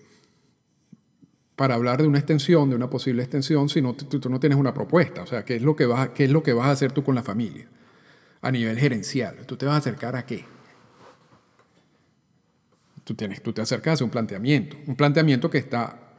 para 1.56 1.76
hablar 1.76 2.02
de 2.02 2.08
una 2.08 2.18
extensión, 2.18 2.70
de 2.70 2.76
una 2.76 2.90
posible 2.90 3.22
extensión, 3.22 3.70
si 3.70 3.82
no, 3.82 3.94
tú, 3.94 4.30
no 4.30 4.40
tienes 4.40 4.58
una 4.58 4.74
propuesta. 4.74 5.24
O 5.24 5.28
sea, 5.28 5.46
¿qué 5.46 5.58
es, 5.58 5.62
lo 5.62 5.76
que 5.76 5.86
vas, 5.86 6.10
¿qué 6.10 6.26
es 6.26 6.32
lo 6.32 6.42
que 6.44 6.54
vas 6.54 6.68
a 6.68 6.72
hacer 6.72 6.92
tú 6.92 7.04
con 7.04 7.16
la 7.16 7.24
familia? 7.24 7.68
A 8.42 8.52
nivel 8.52 8.80
gerencial. 8.80 9.46
¿Tú 9.46 9.58
te 9.58 9.66
vas 9.66 9.76
a 9.76 9.78
acercar 9.78 10.16
a 10.16 10.26
qué? 10.26 10.46
Tú, 13.04 13.14
tienes, 13.14 13.44
tú 13.44 13.54
te 13.54 13.62
acercas 13.62 14.02
a 14.02 14.04
un 14.04 14.10
planteamiento. 14.10 14.78
Un 14.88 14.96
planteamiento 14.96 15.50
que 15.50 15.58
está 15.58 16.12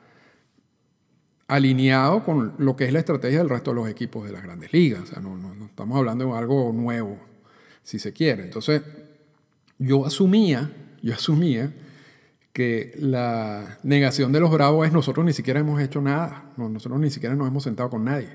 alineado 1.49 2.25
con 2.25 2.55
lo 2.59 2.77
que 2.77 2.85
es 2.85 2.93
la 2.93 3.01
estrategia 3.01 3.39
del 3.39 3.49
resto 3.49 3.73
de 3.73 3.77
los 3.77 3.89
equipos 3.89 4.25
de 4.25 4.33
las 4.33 4.43
grandes 4.43 4.73
ligas. 4.73 5.03
O 5.03 5.07
sea, 5.07 5.21
no, 5.21 5.37
no, 5.37 5.67
estamos 5.67 5.99
hablando 5.99 6.27
de 6.27 6.39
algo 6.39 6.73
nuevo, 6.73 7.19
si 7.83 7.99
se 7.99 8.13
quiere. 8.13 8.45
Entonces, 8.45 8.83
yo 9.79 10.07
asumía, 10.07 10.71
yo 11.03 11.15
asumía 11.15 11.73
que 12.53 12.93
la 12.99 13.79
negación 13.83 14.31
de 14.33 14.41
los 14.41 14.51
Bravos 14.51 14.87
es 14.87 14.93
nosotros 14.93 15.25
ni 15.25 15.33
siquiera 15.33 15.61
hemos 15.61 15.81
hecho 15.81 16.01
nada, 16.01 16.53
nosotros 16.57 17.01
ni 17.01 17.11
siquiera 17.11 17.35
nos 17.35 17.49
hemos 17.49 17.63
sentado 17.63 17.89
con 17.89 18.05
nadie. 18.05 18.29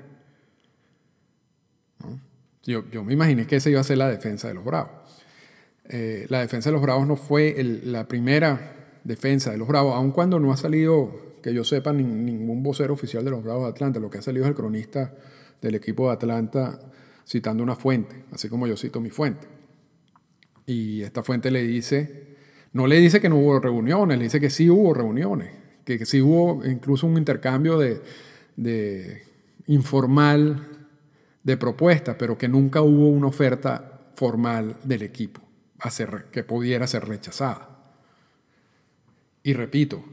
Yo, 2.64 2.84
yo, 2.90 3.04
me 3.04 3.12
imaginé 3.14 3.46
que 3.46 3.56
esa 3.56 3.70
iba 3.70 3.80
a 3.80 3.84
ser 3.84 3.98
la 3.98 4.08
defensa 4.08 4.48
de 4.48 4.54
los 4.54 4.64
Bravos. 4.64 4.90
Eh, 5.88 6.26
la 6.28 6.40
defensa 6.40 6.68
de 6.68 6.74
los 6.74 6.82
Bravos 6.82 7.06
no 7.06 7.16
fue 7.16 7.56
la 7.84 8.06
primera 8.06 8.98
defensa 9.04 9.50
de 9.50 9.58
los 9.58 9.68
Bravos, 9.68 9.94
aun 9.94 10.10
cuando 10.10 10.38
no 10.38 10.52
ha 10.52 10.56
salido 10.56 11.28
que 11.42 11.54
yo 11.54 11.64
sepa, 11.64 11.92
ningún 11.92 12.62
vocero 12.62 12.92
oficial 12.92 13.24
de 13.24 13.30
los 13.30 13.42
Bravos 13.42 13.64
de 13.64 13.70
Atlanta. 13.70 14.00
Lo 14.00 14.10
que 14.10 14.18
ha 14.18 14.22
salido 14.22 14.44
es 14.44 14.50
el 14.50 14.54
cronista 14.54 15.14
del 15.62 15.76
equipo 15.76 16.08
de 16.08 16.14
Atlanta 16.14 16.78
citando 17.26 17.62
una 17.62 17.76
fuente, 17.76 18.24
así 18.32 18.48
como 18.48 18.66
yo 18.66 18.76
cito 18.76 19.00
mi 19.00 19.10
fuente. 19.10 19.46
Y 20.66 21.02
esta 21.02 21.22
fuente 21.22 21.50
le 21.50 21.62
dice, 21.62 22.27
no 22.72 22.86
le 22.86 22.98
dice 23.00 23.20
que 23.20 23.28
no 23.28 23.36
hubo 23.36 23.60
reuniones, 23.60 24.18
le 24.18 24.24
dice 24.24 24.40
que 24.40 24.50
sí 24.50 24.68
hubo 24.70 24.94
reuniones, 24.94 25.50
que, 25.84 26.04
sí 26.04 26.20
hubo 26.20 26.64
incluso 26.66 27.06
un 27.06 27.16
intercambio 27.16 27.78
de, 27.78 29.22
informal 29.66 30.66
de 31.42 31.56
propuestas, 31.56 32.16
pero 32.18 32.36
que 32.36 32.48
nunca 32.48 32.82
hubo 32.82 33.08
una 33.08 33.28
oferta 33.28 34.10
formal 34.14 34.76
del 34.84 35.02
equipo 35.02 35.40
que 36.32 36.44
pudiera 36.44 36.86
ser 36.86 37.06
rechazada. 37.06 37.68
Y 39.42 39.52
repito, 39.52 40.04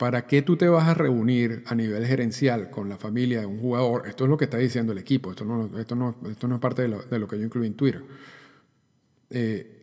¿Para 0.00 0.26
qué 0.26 0.40
tú 0.40 0.56
te 0.56 0.66
vas 0.66 0.88
a 0.88 0.94
reunir 0.94 1.62
a 1.66 1.74
nivel 1.74 2.06
gerencial 2.06 2.70
con 2.70 2.88
la 2.88 2.96
familia 2.96 3.40
de 3.40 3.44
un 3.44 3.60
jugador? 3.60 4.08
Esto 4.08 4.24
es 4.24 4.30
lo 4.30 4.38
que 4.38 4.44
está 4.44 4.56
diciendo 4.56 4.92
el 4.92 4.98
equipo, 4.98 5.30
esto 5.30 5.44
no 5.44 5.68
es 6.26 6.58
parte 6.58 6.88
de 6.88 7.18
lo, 7.18 7.28
que 7.28 7.38
yo 7.38 7.44
incluí 7.44 7.66
en 7.66 7.74
Twitter. 7.74 8.02
Eh, 9.28 9.79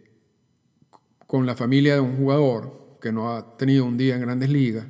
con 1.27 1.45
la 1.45 1.55
familia 1.55 1.95
de 1.95 1.99
un 1.99 2.17
jugador 2.17 2.97
que 3.01 3.11
no 3.11 3.33
ha 3.35 3.57
tenido 3.57 3.85
un 3.85 3.97
día 3.97 4.15
en 4.15 4.21
grandes 4.21 4.49
ligas 4.49 4.85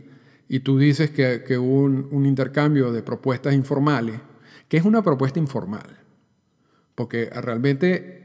y 0.47 0.61
tú 0.61 0.77
dices 0.77 1.11
que, 1.11 1.43
que 1.43 1.57
hubo 1.57 1.83
un, 1.83 2.25
intercambio 2.25 2.91
de 2.91 3.03
propuestas 3.03 3.53
informales, 3.53 4.19
¿qué 4.69 4.77
es 4.77 4.85
una 4.85 5.01
propuesta 5.01 5.39
informal? 5.39 5.99
Porque 6.95 7.29
realmente 7.29 8.17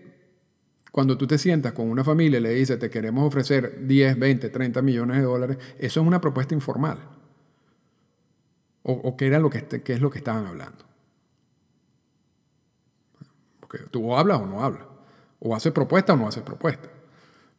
cuando 0.93 1.17
tú 1.17 1.27
te 1.27 1.39
sientas 1.39 1.73
con 1.73 1.91
una 1.91 2.05
familia 2.05 2.39
y 2.39 2.43
le 2.43 2.51
dices, 2.51 2.79
te 2.79 2.91
queremos 2.91 3.27
ofrecer 3.27 3.87
10, 3.87 4.19
20, 4.19 4.51
30 4.51 4.83
millones 4.83 5.17
de 5.17 5.23
dólares, 5.23 5.59
eso 5.79 6.01
es 6.01 6.07
una 6.07 6.21
propuesta 6.21 6.55
informal. 6.55 6.99
¿O, 8.85 9.17
qué, 9.17 9.29
era 9.29 9.39
lo 9.39 9.49
que, 9.49 9.65
qué 9.65 9.93
es 9.93 10.01
lo 10.01 10.11
que 10.11 10.19
estaban 10.19 10.45
hablando? 10.45 10.85
Porque 13.61 13.79
tú 13.91 14.15
hablas 14.15 14.41
o 14.41 14.47
no 14.47 14.63
hablas. 14.63 14.85
O 15.39 15.55
haces 15.55 15.73
propuesta 15.73 16.15
o 16.15 16.17
no 16.17 16.27
haces 16.27 16.43
propuesta. 16.43 16.89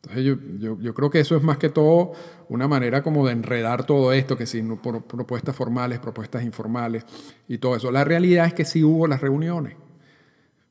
Entonces 0.04 0.26
yo, 0.26 0.78
yo, 0.82 0.94
creo 0.94 1.10
que 1.10 1.22
eso 1.22 1.38
es 1.38 1.44
más 1.44 1.58
que 1.58 1.70
todo 1.70 2.12
una 2.50 2.68
manera 2.68 3.02
como 3.02 3.26
de 3.26 3.32
enredar 3.32 3.86
todo 3.86 4.12
esto, 4.12 4.36
que 4.36 4.46
si 4.46 4.62
no 4.62 4.82
por 4.82 5.06
propuestas 5.06 5.56
formales, 5.56 6.00
propuestas 6.00 6.44
informales 6.44 7.06
y 7.48 7.58
todo 7.58 7.78
eso. 7.78 7.90
La 7.90 8.04
realidad 8.04 8.46
es 8.46 8.54
que 8.54 8.66
sí 8.66 8.84
hubo 8.84 9.08
las 9.08 9.22
reuniones. 9.22 9.76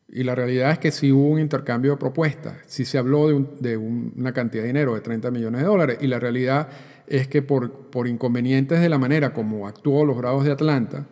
Y 0.07 0.25
la 0.25 0.35
realidad 0.35 0.73
es 0.73 0.79
que 0.79 0.91
sí 0.91 1.11
hubo 1.11 1.31
un 1.31 1.41
intercambio 1.41 1.93
de 1.93 1.97
propuestas, 1.97 2.59
sí 2.67 2.85
se 2.85 2.99
habló 2.99 3.31
de, 3.59 3.79
una 3.79 4.35
cantidad 4.35 4.63
de 4.63 4.67
dinero 4.67 4.95
de 4.95 5.01
30 5.01 5.31
millones 5.31 5.63
de 5.63 5.67
dólares, 5.67 5.99
y 6.03 6.07
la 6.07 6.19
realidad 6.19 6.69
es 7.07 7.29
que 7.29 7.41
por, 7.41 7.73
por 7.89 8.07
inconvenientes 8.07 8.81
de 8.81 8.91
la 8.91 8.99
manera 8.99 9.33
como 9.33 9.67
actuó 9.67 10.05
los 10.05 10.19
Bravos 10.19 10.45
de 10.45 10.53
Atlanta, 10.53 11.07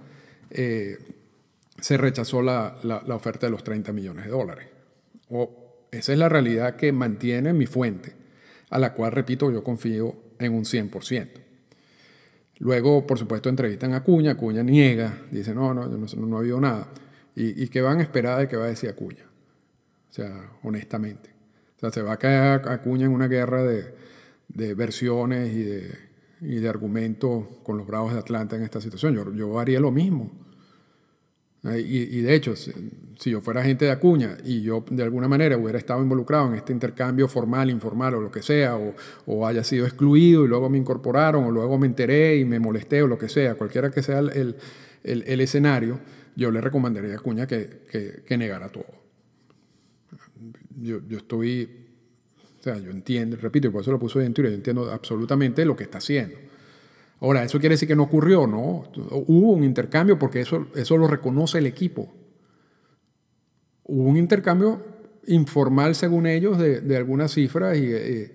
eh, 0.51 0.99
se 1.81 1.97
rechazó 1.97 2.43
la, 2.43 2.77
la, 2.83 3.15
oferta 3.15 3.47
de 3.47 3.53
los 3.53 3.65
30 3.65 3.91
millones 3.95 4.27
de 4.27 4.31
dólares. 4.31 4.69
O 5.31 5.60
esa 5.91 6.13
es 6.13 6.19
la 6.19 6.29
realidad 6.29 6.77
que 6.77 6.93
mantiene 6.93 7.53
mi 7.53 7.67
fuente, 7.67 8.15
a 8.71 8.79
la 8.79 8.95
cual, 8.95 9.13
repito, 9.13 9.51
yo 9.51 9.65
confío 9.65 10.15
en 10.39 10.55
un 10.55 10.65
100%. 10.65 11.29
Luego, 12.59 13.07
por 13.07 13.19
supuesto, 13.19 13.49
entrevistan 13.49 13.95
a 13.95 14.05
Cuña, 14.05 14.37
Cuña 14.37 14.63
niega, 14.63 15.23
dice, 15.31 15.55
no, 15.55 15.73
no, 15.73 15.89
no, 15.89 16.07
no 16.07 16.37
ha 16.37 16.41
habido 16.41 16.61
nada. 16.61 16.89
¿Y, 17.35 17.65
¿Y 17.65 17.69
qué 17.69 17.81
van 17.81 17.99
a 17.99 18.03
esperar 18.03 18.39
de 18.39 18.49
que 18.49 18.57
va 18.57 18.67
a 18.67 18.69
decir 18.69 18.91
Acuña? 18.91 19.25
O 20.11 20.13
sea, 20.13 20.51
honestamente. 20.63 21.31
O 21.77 21.81
sea, 21.81 21.91
se 21.91 22.03
va 22.03 22.13
a 22.13 22.17
caer 22.19 22.69
Acuña 22.69 23.07
en 23.07 23.13
una 23.13 23.29
guerra 23.29 23.63
de, 23.65 23.95
de 24.49 24.75
versiones 24.75 25.55
y 25.55 25.63
de, 25.63 25.91
y 26.41 26.57
de 26.57 26.69
argumentos 26.69 27.45
con 27.63 27.79
los 27.79 27.87
Bravos 27.87 28.13
de 28.13 28.19
Atlanta 28.19 28.57
en 28.57 28.63
esta 28.63 28.81
situación. 28.81 29.15
Yo, 29.15 29.33
yo 29.33 29.59
haría 29.59 29.81
lo 29.81 29.91
mismo. 29.91 30.31
Y, 31.63 32.23
de 32.23 32.35
hecho, 32.35 32.57
si, 32.57 32.73
yo 33.19 33.43
fuera 33.43 33.61
agente 33.61 33.85
de 33.85 33.91
Acuña 33.91 34.39
y 34.45 34.63
yo 34.63 34.83
de 34.91 35.03
alguna 35.03 35.29
manera 35.29 35.59
hubiera 35.59 35.79
estado 35.79 36.03
involucrado 36.03 36.49
en 36.49 36.55
este 36.55 36.73
intercambio 36.73 37.29
formal, 37.29 37.69
informal 37.69 38.15
o 38.15 38.21
lo 38.21 38.31
que 38.31 38.43
sea, 38.43 38.79
o, 39.27 39.47
haya 39.47 39.63
sido 39.63 39.85
excluido 39.85 40.47
y 40.47 40.49
luego 40.49 40.71
me 40.71 40.79
incorporaron, 40.79 41.45
o 41.45 41.51
luego 41.51 41.77
me 41.77 41.87
enteré 41.87 42.39
y 42.39 42.47
me 42.47 42.59
molesté 42.59 43.03
o 43.03 43.07
lo 43.07 43.19
que 43.19 43.29
sea, 43.29 43.57
cualquiera 43.57 43.91
que 43.91 44.03
sea 44.03 44.21
el, 44.21 44.57
escenario, 45.03 46.01
yo 46.35 46.51
le 46.51 46.63
recomendaría 46.63 47.13
a 47.13 47.17
Acuña 47.17 47.47
que, 47.47 48.23
que, 48.27 48.39
negara 48.39 48.71
todo. 48.71 48.87
Yo, 50.81 51.07
yo, 51.07 51.19
estoy, 51.19 51.69
o 52.59 52.63
sea, 52.63 52.79
yo 52.79 52.91
entiendo, 52.91 53.37
repito, 53.37 53.69
y 53.69 53.71
por 53.71 53.83
eso 53.83 53.93
lo 53.93 53.99
puso 53.99 54.19
de 54.19 54.33
yo 54.33 54.47
entiendo 54.47 54.91
absolutamente 54.91 55.67
lo 55.67 55.77
que 55.77 55.85
está 55.85 55.99
haciendo. 55.99 56.50
Ahora, 57.21 57.45
¿eso 57.45 57.61
quiere 57.61 57.75
decir 57.75 57.87
que 57.87 57.97
no 57.97 58.05
ocurrió? 58.05 58.47
No, 58.47 58.85
hubo 59.27 59.53
un 59.53 59.63
intercambio 59.63 60.19
porque 60.19 60.41
eso, 60.41 60.69
eso 60.75 60.97
lo 60.97 61.07
reconoce 61.07 61.59
el 61.59 61.67
equipo. 61.67 62.11
Hubo 63.85 64.05
un 64.05 64.17
intercambio 64.17 64.83
informal, 65.27 65.95
según 65.95 66.27
ellos, 66.27 66.59
de, 66.59 66.81
de 66.81 66.97
algunas 66.97 67.33
cifras 67.33 67.77
y, 67.77 68.31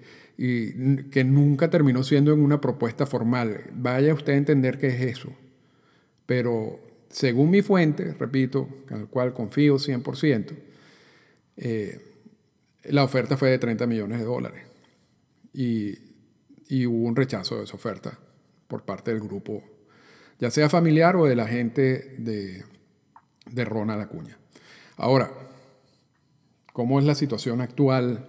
que 1.10 1.24
nunca 1.24 1.70
terminó 1.70 2.04
siendo 2.04 2.32
en 2.32 2.42
una 2.42 2.62
propuesta 2.62 3.08
formal. 3.08 3.72
Vaya 3.74 4.14
usted 4.14 4.34
a 4.34 4.38
entender 4.38 4.78
qué 4.78 4.88
es 4.88 5.02
eso. 5.02 5.30
Pero 6.28 6.80
según 7.10 7.50
mi 7.50 7.64
fuente, 7.64 8.14
repito, 8.14 8.68
al 8.92 9.08
cual 9.08 9.34
confío 9.34 9.78
100%, 9.78 10.54
eh, 11.58 12.02
la 12.84 13.04
oferta 13.04 13.36
fue 13.38 13.50
de 13.50 13.58
30 13.58 13.88
millones 13.88 14.20
de 14.20 14.26
dólares. 14.26 14.62
Y, 15.54 15.98
y 16.68 16.86
hubo 16.86 17.08
un 17.08 17.16
rechazo 17.16 17.58
de 17.58 17.64
esa 17.64 17.76
oferta 17.76 18.20
por 18.68 18.84
parte 18.84 19.12
del 19.12 19.22
grupo, 19.22 19.64
ya 20.40 20.52
sea 20.52 20.70
familiar 20.70 21.16
o 21.16 21.26
de 21.26 21.36
la 21.36 21.48
gente 21.48 22.16
de, 22.18 22.64
de 23.50 23.66
Ronald 23.66 24.02
Acuña. 24.02 24.38
Ahora, 24.98 25.32
¿cómo 26.74 27.00
es 27.00 27.06
la 27.06 27.16
situación 27.16 27.62
actual 27.62 28.26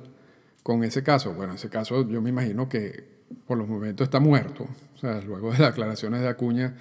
con 0.62 0.84
ese 0.84 1.02
caso? 1.02 1.34
Bueno, 1.34 1.54
ese 1.54 1.70
caso 1.70 2.08
yo 2.08 2.20
me 2.20 2.30
imagino 2.30 2.68
que 2.68 3.16
por 3.46 3.58
los 3.58 3.68
momentos 3.68 4.06
está 4.06 4.20
muerto. 4.20 4.68
O 4.94 4.98
sea, 4.98 5.20
luego 5.20 5.52
de 5.52 5.58
las 5.58 5.70
declaraciones 5.70 6.20
de 6.20 6.28
Acuña, 6.28 6.76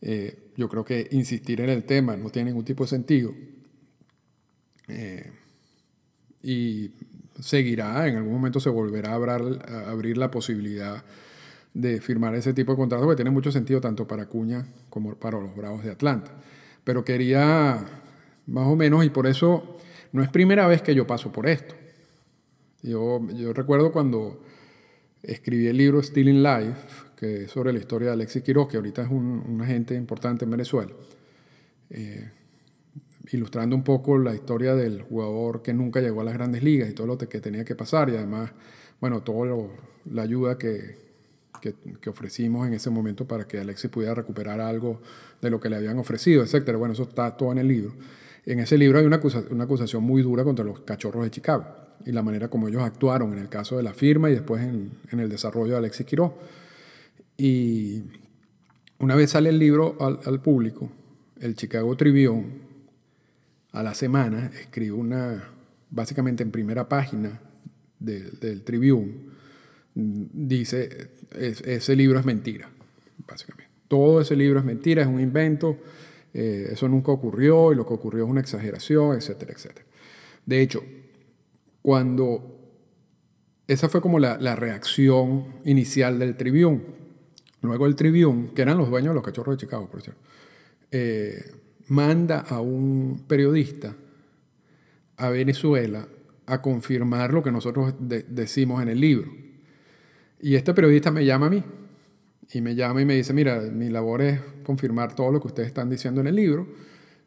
eh, 0.00 0.50
yo 0.56 0.68
creo 0.68 0.84
que 0.84 1.08
insistir 1.10 1.60
en 1.60 1.70
el 1.70 1.84
tema 1.84 2.16
no 2.16 2.30
tiene 2.30 2.50
ningún 2.50 2.64
tipo 2.64 2.84
de 2.84 2.88
sentido. 2.88 3.34
Eh, 4.88 5.32
y 6.42 6.90
seguirá, 7.40 8.06
en 8.08 8.16
algún 8.16 8.32
momento 8.32 8.60
se 8.60 8.70
volverá 8.70 9.12
a 9.12 9.90
abrir 9.90 10.16
la 10.16 10.30
posibilidad 10.30 11.04
de 11.74 12.00
firmar 12.00 12.34
ese 12.34 12.52
tipo 12.52 12.72
de 12.72 12.78
contrato, 12.78 13.08
que 13.08 13.16
tiene 13.16 13.30
mucho 13.30 13.52
sentido 13.52 13.80
tanto 13.80 14.06
para 14.06 14.26
Cuña 14.26 14.66
como 14.88 15.14
para 15.14 15.38
los 15.38 15.54
Bravos 15.54 15.84
de 15.84 15.90
Atlanta. 15.90 16.32
Pero 16.84 17.04
quería, 17.04 17.84
más 18.46 18.66
o 18.66 18.76
menos, 18.76 19.04
y 19.04 19.10
por 19.10 19.26
eso 19.26 19.76
no 20.12 20.22
es 20.22 20.28
primera 20.30 20.66
vez 20.66 20.82
que 20.82 20.94
yo 20.94 21.06
paso 21.06 21.30
por 21.30 21.46
esto. 21.46 21.74
Yo, 22.82 23.20
yo 23.34 23.52
recuerdo 23.52 23.92
cuando 23.92 24.42
escribí 25.22 25.66
el 25.68 25.76
libro 25.76 26.02
Stealing 26.02 26.42
Life, 26.42 27.10
que 27.16 27.44
es 27.44 27.50
sobre 27.50 27.72
la 27.72 27.78
historia 27.78 28.08
de 28.08 28.14
Alexis 28.14 28.42
Quiroz, 28.42 28.68
que 28.68 28.78
ahorita 28.78 29.02
es 29.02 29.10
un, 29.10 29.44
un 29.46 29.60
agente 29.60 29.94
importante 29.94 30.46
en 30.46 30.50
Venezuela, 30.50 30.92
eh, 31.90 32.30
ilustrando 33.30 33.76
un 33.76 33.84
poco 33.84 34.16
la 34.18 34.34
historia 34.34 34.74
del 34.74 35.02
jugador 35.02 35.62
que 35.62 35.74
nunca 35.74 36.00
llegó 36.00 36.22
a 36.22 36.24
las 36.24 36.34
grandes 36.34 36.62
ligas 36.62 36.88
y 36.88 36.94
todo 36.94 37.06
lo 37.06 37.18
que 37.18 37.40
tenía 37.40 37.64
que 37.64 37.76
pasar, 37.76 38.08
y 38.08 38.16
además, 38.16 38.50
bueno, 39.00 39.22
toda 39.22 39.68
la 40.06 40.22
ayuda 40.22 40.56
que, 40.56 41.09
que, 41.60 42.10
ofrecimos 42.10 42.66
en 42.66 42.74
ese 42.74 42.90
momento 42.90 43.26
para 43.26 43.46
que 43.46 43.58
Alexis 43.58 43.90
pudiera 43.90 44.14
recuperar 44.14 44.60
algo 44.60 45.00
de 45.40 45.50
lo 45.50 45.60
que 45.60 45.68
le 45.68 45.76
habían 45.76 45.98
ofrecido, 45.98 46.42
etc. 46.42 46.76
Bueno, 46.76 46.94
eso 46.94 47.04
está 47.04 47.36
todo 47.36 47.52
en 47.52 47.58
el 47.58 47.68
libro. 47.68 47.94
En 48.46 48.60
ese 48.60 48.78
libro 48.78 48.98
hay 48.98 49.06
una, 49.06 49.20
una 49.50 49.64
acusación 49.64 50.02
muy 50.02 50.22
dura 50.22 50.44
contra 50.44 50.64
los 50.64 50.80
cachorros 50.80 51.24
de 51.24 51.30
Chicago 51.30 51.66
y 52.04 52.12
la 52.12 52.22
manera 52.22 52.48
como 52.48 52.68
ellos 52.68 52.82
actuaron 52.82 53.32
en 53.32 53.38
el 53.38 53.48
caso 53.48 53.76
de 53.76 53.82
la 53.82 53.92
firma 53.92 54.30
y 54.30 54.34
después 54.34 54.62
en, 54.62 54.92
en 55.10 55.20
el 55.20 55.28
desarrollo 55.28 55.72
de 55.72 55.78
Alexis 55.78 56.06
Quiroz. 56.06 56.32
Y 57.36 58.04
una 58.98 59.14
vez 59.14 59.30
sale 59.30 59.50
el 59.50 59.58
libro 59.58 59.96
al, 60.00 60.20
al 60.24 60.40
público, 60.40 60.90
el 61.40 61.54
Chicago 61.54 61.96
Tribune 61.96 62.70
a 63.72 63.82
la 63.82 63.94
semana 63.94 64.50
escribe 64.60 64.92
una, 64.92 65.44
básicamente 65.90 66.42
en 66.42 66.50
primera 66.50 66.88
página 66.88 67.40
del, 67.98 68.38
del 68.40 68.62
Tribune, 68.62 69.30
dice, 69.94 71.10
ese 71.38 71.96
libro 71.96 72.18
es 72.18 72.24
mentira, 72.24 72.70
básicamente. 73.26 73.70
Todo 73.88 74.20
ese 74.20 74.36
libro 74.36 74.60
es 74.60 74.64
mentira, 74.64 75.02
es 75.02 75.08
un 75.08 75.20
invento, 75.20 75.78
eh, 76.32 76.68
eso 76.72 76.88
nunca 76.88 77.10
ocurrió 77.10 77.72
y 77.72 77.76
lo 77.76 77.86
que 77.86 77.94
ocurrió 77.94 78.24
es 78.24 78.30
una 78.30 78.40
exageración, 78.40 79.16
etcétera, 79.16 79.52
etcétera. 79.52 79.86
De 80.46 80.60
hecho, 80.60 80.82
cuando 81.82 82.60
esa 83.70 83.88
fue 83.88 84.00
como 84.00 84.18
la, 84.18 84.36
la, 84.38 84.56
reacción 84.56 85.46
inicial 85.64 86.18
del 86.18 86.36
Tribune. 86.36 86.80
Luego 87.62 87.86
el 87.86 87.94
Tribune, 87.94 88.50
que 88.52 88.62
eran 88.62 88.76
los 88.76 88.90
dueños 88.90 89.10
de 89.10 89.14
los 89.14 89.22
cachorros 89.22 89.56
de 89.56 89.60
Chicago, 89.60 89.88
por 89.88 90.02
cierto, 90.02 90.20
eh, 90.90 91.52
manda 91.86 92.40
a 92.40 92.60
un 92.60 93.26
periodista 93.28 93.94
a 95.16 95.28
Venezuela 95.28 96.04
a 96.46 96.60
confirmar 96.60 97.32
lo 97.32 97.44
que 97.44 97.52
nosotros 97.52 97.94
decimos 98.00 98.82
en 98.82 98.88
el 98.88 99.00
libro. 99.00 99.30
Y 100.42 100.54
este 100.54 100.72
periodista 100.72 101.10
me 101.10 101.24
llama 101.24 101.46
a 101.46 101.50
mí 101.50 101.62
y 102.52 102.60
me 102.60 102.74
llama 102.74 103.02
y 103.02 103.04
me 103.04 103.14
dice, 103.14 103.32
mira, 103.32 103.60
mi 103.60 103.90
labor 103.90 104.22
es 104.22 104.40
confirmar 104.64 105.14
todo 105.14 105.30
lo 105.30 105.40
que 105.40 105.48
ustedes 105.48 105.68
están 105.68 105.90
diciendo 105.90 106.20
en 106.20 106.26
el 106.26 106.34
libro. 106.34 106.66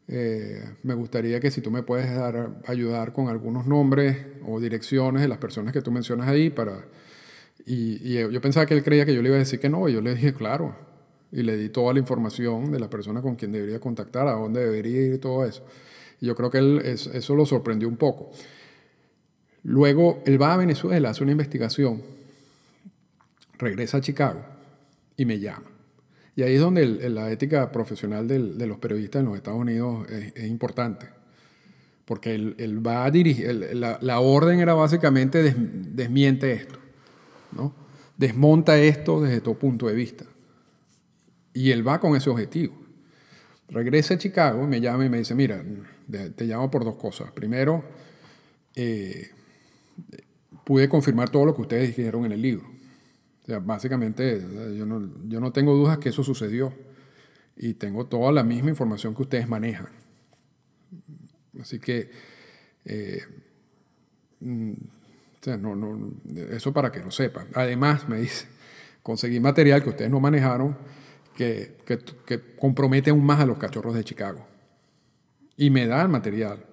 Eh, 0.07 0.61
me 0.83 0.95
gustaría 0.95 1.39
que 1.39 1.51
si 1.51 1.61
tú 1.61 1.71
me 1.71 1.83
puedes 1.83 2.13
dar, 2.13 2.59
ayudar 2.65 3.13
con 3.13 3.29
algunos 3.29 3.67
nombres 3.67 4.17
o 4.45 4.59
direcciones 4.59 5.21
de 5.21 5.27
las 5.27 5.37
personas 5.37 5.73
que 5.73 5.81
tú 5.81 5.91
mencionas 5.91 6.27
ahí 6.27 6.49
para... 6.49 6.85
Y, 7.65 8.13
yo 8.13 8.41
pensaba 8.41 8.65
que 8.65 8.73
él 8.73 8.83
creía 8.83 9.05
que 9.05 9.13
yo 9.13 9.21
le 9.21 9.29
iba 9.29 9.37
a 9.37 9.39
decir 9.39 9.59
que 9.59 9.69
no, 9.69 9.87
y 9.87 9.93
yo 9.93 10.01
le 10.01 10.15
dije, 10.15 10.33
claro, 10.33 10.75
y 11.31 11.43
le 11.43 11.55
di 11.55 11.69
toda 11.69 11.93
la 11.93 11.99
información 11.99 12.71
de 12.71 12.79
la 12.79 12.89
persona 12.89 13.21
con 13.21 13.35
quien 13.35 13.53
debería 13.53 13.79
contactar, 13.79 14.27
a 14.27 14.33
dónde 14.33 14.59
debería 14.59 15.01
ir 15.01 15.21
todo 15.21 15.45
eso. 15.45 15.63
Y 16.19 16.25
yo 16.25 16.35
creo 16.35 16.49
que 16.49 16.57
él, 16.57 16.81
eso 16.83 17.35
lo 17.35 17.45
sorprendió 17.45 17.87
un 17.87 17.95
poco. 17.95 18.31
Luego, 19.61 20.21
él 20.25 20.41
va 20.41 20.55
a 20.55 20.57
Venezuela, 20.57 21.11
hace 21.11 21.23
una 21.23 21.31
investigación 21.31 22.01
regresa 23.63 23.97
a 23.97 24.01
Chicago 24.01 24.41
y 25.17 25.25
me 25.25 25.39
llama. 25.39 25.71
Y 26.35 26.43
ahí 26.43 26.55
es 26.55 26.61
donde 26.61 26.85
la 27.09 27.31
ética 27.31 27.71
profesional 27.71 28.27
de 28.27 28.67
los 28.67 28.77
periodistas 28.79 29.19
en 29.19 29.27
los 29.27 29.35
Estados 29.35 29.59
Unidos 29.59 30.09
es, 30.09 30.45
importante. 30.45 31.07
Porque 32.05 32.33
él, 32.33 32.85
va 32.85 33.05
a 33.05 33.11
dirigir, 33.11 33.53
la, 33.75 34.19
orden 34.19 34.59
era 34.59 34.73
básicamente 34.73 35.43
desmiente 35.43 36.51
esto, 36.51 36.79
¿no? 37.51 37.73
desmonta 38.17 38.77
esto 38.77 39.21
desde 39.21 39.41
tu 39.41 39.57
punto 39.57 39.87
de 39.87 39.93
vista. 39.93 40.25
Y 41.53 41.71
él 41.71 41.87
va 41.87 41.99
con 41.99 42.15
ese 42.15 42.29
objetivo. 42.29 42.75
Regresa 43.69 44.15
a 44.15 44.17
Chicago 44.17 44.67
me 44.67 44.81
llama 44.81 45.05
y 45.05 45.09
me 45.09 45.19
dice, 45.19 45.35
mira, 45.35 45.63
te 46.35 46.45
llamo 46.45 46.69
por 46.69 46.83
dos 46.83 46.95
cosas. 46.95 47.31
Primero, 47.31 47.83
eh, 48.75 49.29
pude 50.63 50.89
confirmar 50.89 51.29
todo 51.29 51.45
lo 51.45 51.55
que 51.55 51.61
ustedes 51.61 51.95
dijeron 51.95 52.25
en 52.25 52.31
el 52.31 52.41
libro. 52.41 52.72
O 53.43 53.45
sea, 53.45 53.59
básicamente, 53.59 54.41
yo 54.77 54.85
no, 54.85 55.51
tengo 55.51 55.75
dudas 55.75 55.97
que 55.97 56.09
eso 56.09 56.23
sucedió 56.23 56.73
y 57.57 57.73
tengo 57.73 58.05
toda 58.05 58.31
la 58.31 58.43
misma 58.43 58.69
información 58.69 59.13
que 59.13 59.23
ustedes 59.23 59.49
manejan. 59.49 59.89
Así 61.59 61.79
que, 61.79 62.09
eh, 62.85 63.21
mm, 64.39 64.73
eso 66.51 66.71
para 66.71 66.89
que 66.91 67.01
lo 67.01 67.11
sepan. 67.11 67.47
Además, 67.53 68.07
me 68.07 68.17
dice, 68.21 68.47
conseguí 69.01 69.41
material 69.41 69.83
que 69.83 69.89
ustedes 69.89 70.09
no 70.09 70.21
manejaron 70.21 70.77
que 71.35 71.75
compromete 72.57 73.09
aún 73.09 73.25
más 73.25 73.41
a 73.41 73.45
los 73.45 73.57
cachorros 73.57 73.93
de 73.93 74.05
Chicago. 74.05 74.47
Y 75.57 75.69
me 75.69 75.85
da 75.85 76.01
el 76.01 76.07
material 76.07 76.65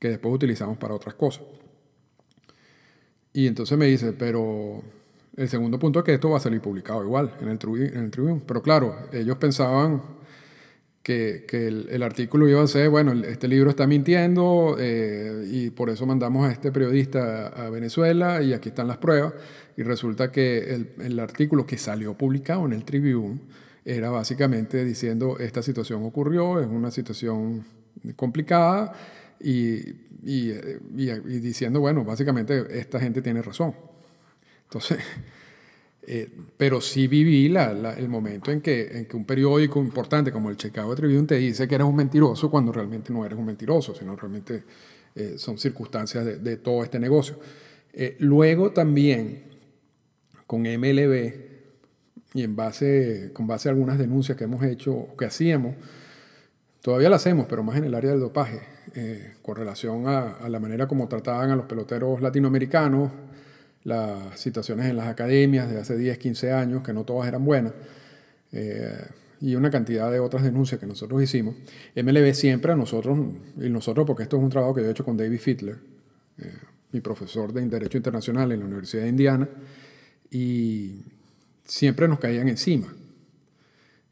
que 0.00 0.08
después 0.08 0.34
utilizamos 0.34 0.78
para 0.78 0.94
otras 0.94 1.14
cosas. 1.14 1.44
Y 3.32 3.46
entonces 3.46 3.76
me 3.78 3.86
dice, 3.86 4.12
pero 4.12 4.82
el 5.36 5.48
segundo 5.48 5.78
punto 5.78 6.00
es 6.00 6.04
que 6.04 6.14
esto 6.14 6.30
va 6.30 6.38
a 6.38 6.40
salir 6.40 6.60
publicado 6.60 7.02
igual 7.04 7.34
en 7.40 7.48
el, 7.48 7.58
Tribune, 7.58 7.88
en 7.88 8.04
el 8.04 8.10
Tribune. 8.10 8.42
Pero 8.46 8.62
claro, 8.62 8.96
ellos 9.12 9.36
pensaban 9.36 10.02
que, 11.02 11.46
el, 11.50 12.02
artículo 12.02 12.48
iba 12.48 12.62
a 12.62 12.66
ser, 12.66 12.88
bueno, 12.88 13.12
este 13.12 13.46
libro 13.46 13.70
está 13.70 13.86
mintiendo 13.86 14.76
eh, 14.78 15.46
y 15.50 15.70
por 15.70 15.90
eso 15.90 16.04
mandamos 16.06 16.48
a 16.48 16.52
este 16.52 16.72
periodista 16.72 17.48
a 17.48 17.70
Venezuela 17.70 18.42
y 18.42 18.52
aquí 18.54 18.70
están 18.70 18.88
las 18.88 18.96
pruebas. 18.96 19.34
Y 19.76 19.82
resulta 19.82 20.32
que 20.32 20.74
el, 20.74 20.94
el 21.00 21.20
artículo 21.20 21.66
que 21.66 21.78
salió 21.78 22.14
publicado 22.14 22.64
en 22.66 22.72
el 22.72 22.84
Tribune 22.84 23.40
era 23.84 24.10
básicamente 24.10 24.84
diciendo 24.84 25.38
esta 25.38 25.62
situación 25.62 26.02
ocurrió, 26.02 26.60
es 26.60 26.66
una 26.66 26.90
situación 26.90 27.64
complicada 28.16 28.92
y, 29.40 29.76
y, 30.24 30.50
y, 30.96 31.40
diciendo, 31.40 31.80
bueno, 31.80 32.04
básicamente 32.04 32.66
esta 32.78 32.98
gente 32.98 33.22
tiene 33.22 33.42
razón. 33.42 33.74
Entonces, 34.66 34.98
eh, 36.06 36.30
pero 36.56 36.80
sí 36.80 37.06
viví 37.06 37.48
la, 37.48 37.94
el 37.96 38.08
momento 38.08 38.50
en 38.50 38.60
que, 38.60 38.98
en 38.98 39.06
que 39.06 39.16
un 39.16 39.24
periódico 39.24 39.80
importante 39.80 40.32
como 40.32 40.50
el 40.50 40.56
Chicago 40.56 40.94
Tribune 40.94 41.26
te 41.26 41.36
dice 41.36 41.66
que 41.66 41.74
eres 41.74 41.86
un 41.86 41.96
mentiroso 41.96 42.50
cuando 42.50 42.72
realmente 42.72 43.12
no 43.12 43.24
eres 43.24 43.38
un 43.38 43.46
mentiroso, 43.46 43.94
sino 43.94 44.16
realmente 44.16 44.64
eh, 45.14 45.34
son 45.38 45.58
circunstancias 45.58 46.24
de, 46.24 46.38
de, 46.38 46.56
todo 46.56 46.82
este 46.82 46.98
negocio. 46.98 47.38
Eh, 47.92 48.16
luego 48.20 48.72
también 48.72 49.44
con 50.46 50.62
MLB 50.62 51.46
y 52.34 52.42
en 52.42 52.54
base, 52.54 53.30
con 53.32 53.46
base 53.46 53.68
a 53.68 53.72
algunas 53.72 53.98
denuncias 53.98 54.36
que 54.36 54.44
hemos 54.44 54.62
hecho 54.62 54.92
o 54.92 55.16
que 55.16 55.24
hacíamos, 55.24 55.74
todavía 56.82 57.08
las 57.08 57.22
hacemos, 57.22 57.46
pero 57.48 57.62
más 57.62 57.78
en 57.78 57.84
el 57.84 57.94
área 57.94 58.10
del 58.10 58.20
dopaje, 58.20 58.60
con 59.42 59.56
relación 59.56 60.06
a, 60.06 60.36
a 60.36 60.48
la 60.48 60.60
manera 60.60 60.86
como 60.86 61.08
trataban 61.08 61.50
a 61.50 61.56
los 61.56 61.66
peloteros 61.66 62.20
latinoamericanos, 62.20 63.10
las 63.86 64.40
situaciones 64.40 64.86
en 64.86 64.96
las 64.96 65.06
academias 65.06 65.70
de 65.70 65.78
hace 65.78 65.96
10, 65.96 66.18
15 66.18 66.52
años, 66.52 66.82
que 66.82 66.92
no 66.92 67.04
todas 67.04 67.28
eran 67.28 67.44
buenas, 67.44 67.72
eh, 68.50 68.98
y 69.40 69.54
una 69.54 69.70
cantidad 69.70 70.10
de 70.10 70.18
otras 70.18 70.42
denuncias 70.42 70.80
que 70.80 70.86
nosotros 70.86 71.22
hicimos. 71.22 71.54
MLB 71.94 72.34
siempre 72.34 72.72
a 72.72 72.74
nosotros, 72.74 73.16
y 73.56 73.70
nosotros 73.70 74.04
porque 74.04 74.24
esto 74.24 74.38
es 74.38 74.42
un 74.42 74.50
trabajo 74.50 74.74
que 74.74 74.80
yo 74.80 74.88
he 74.88 74.90
hecho 74.90 75.04
con 75.04 75.16
David 75.16 75.38
Fittler, 75.38 75.78
eh, 76.38 76.52
mi 76.90 77.00
profesor 77.00 77.52
de 77.52 77.64
Derecho 77.64 77.96
Internacional 77.96 78.50
en 78.50 78.58
la 78.58 78.66
Universidad 78.66 79.04
de 79.04 79.08
Indiana, 79.08 79.48
y 80.32 81.02
siempre 81.62 82.08
nos 82.08 82.18
caían 82.18 82.48
encima. 82.48 82.92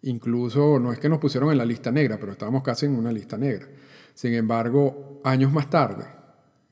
Incluso 0.02 0.78
no 0.78 0.92
es 0.92 1.00
que 1.00 1.08
nos 1.08 1.18
pusieron 1.18 1.50
en 1.50 1.58
la 1.58 1.64
lista 1.64 1.90
negra, 1.90 2.16
pero 2.20 2.30
estábamos 2.30 2.62
casi 2.62 2.86
en 2.86 2.94
una 2.94 3.10
lista 3.10 3.36
negra. 3.36 3.66
Sin 4.14 4.34
embargo, 4.34 5.20
años 5.24 5.52
más 5.52 5.68
tarde, 5.68 6.04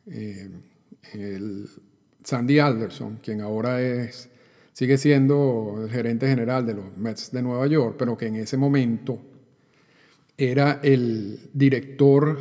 eh, 0.06 0.50
el 1.14 1.68
Sandy 2.24 2.58
Alderson, 2.58 3.18
quien 3.22 3.40
ahora 3.40 3.80
es, 3.80 4.30
sigue 4.72 4.98
siendo 4.98 5.80
el 5.82 5.90
gerente 5.90 6.28
general 6.28 6.66
de 6.66 6.74
los 6.74 6.96
Mets 6.96 7.30
de 7.32 7.42
Nueva 7.42 7.66
York, 7.66 7.96
pero 7.98 8.16
que 8.16 8.26
en 8.26 8.36
ese 8.36 8.56
momento 8.56 9.20
era 10.36 10.80
el 10.82 11.50
director 11.52 12.38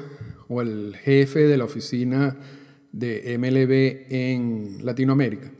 o 0.48 0.62
el 0.62 0.96
jefe 0.96 1.42
de 1.42 1.58
la 1.58 1.66
oficina 1.66 2.38
de 2.92 3.38
MLB 3.38 4.14
en 4.14 4.86
Latinoamérica. 4.86 5.52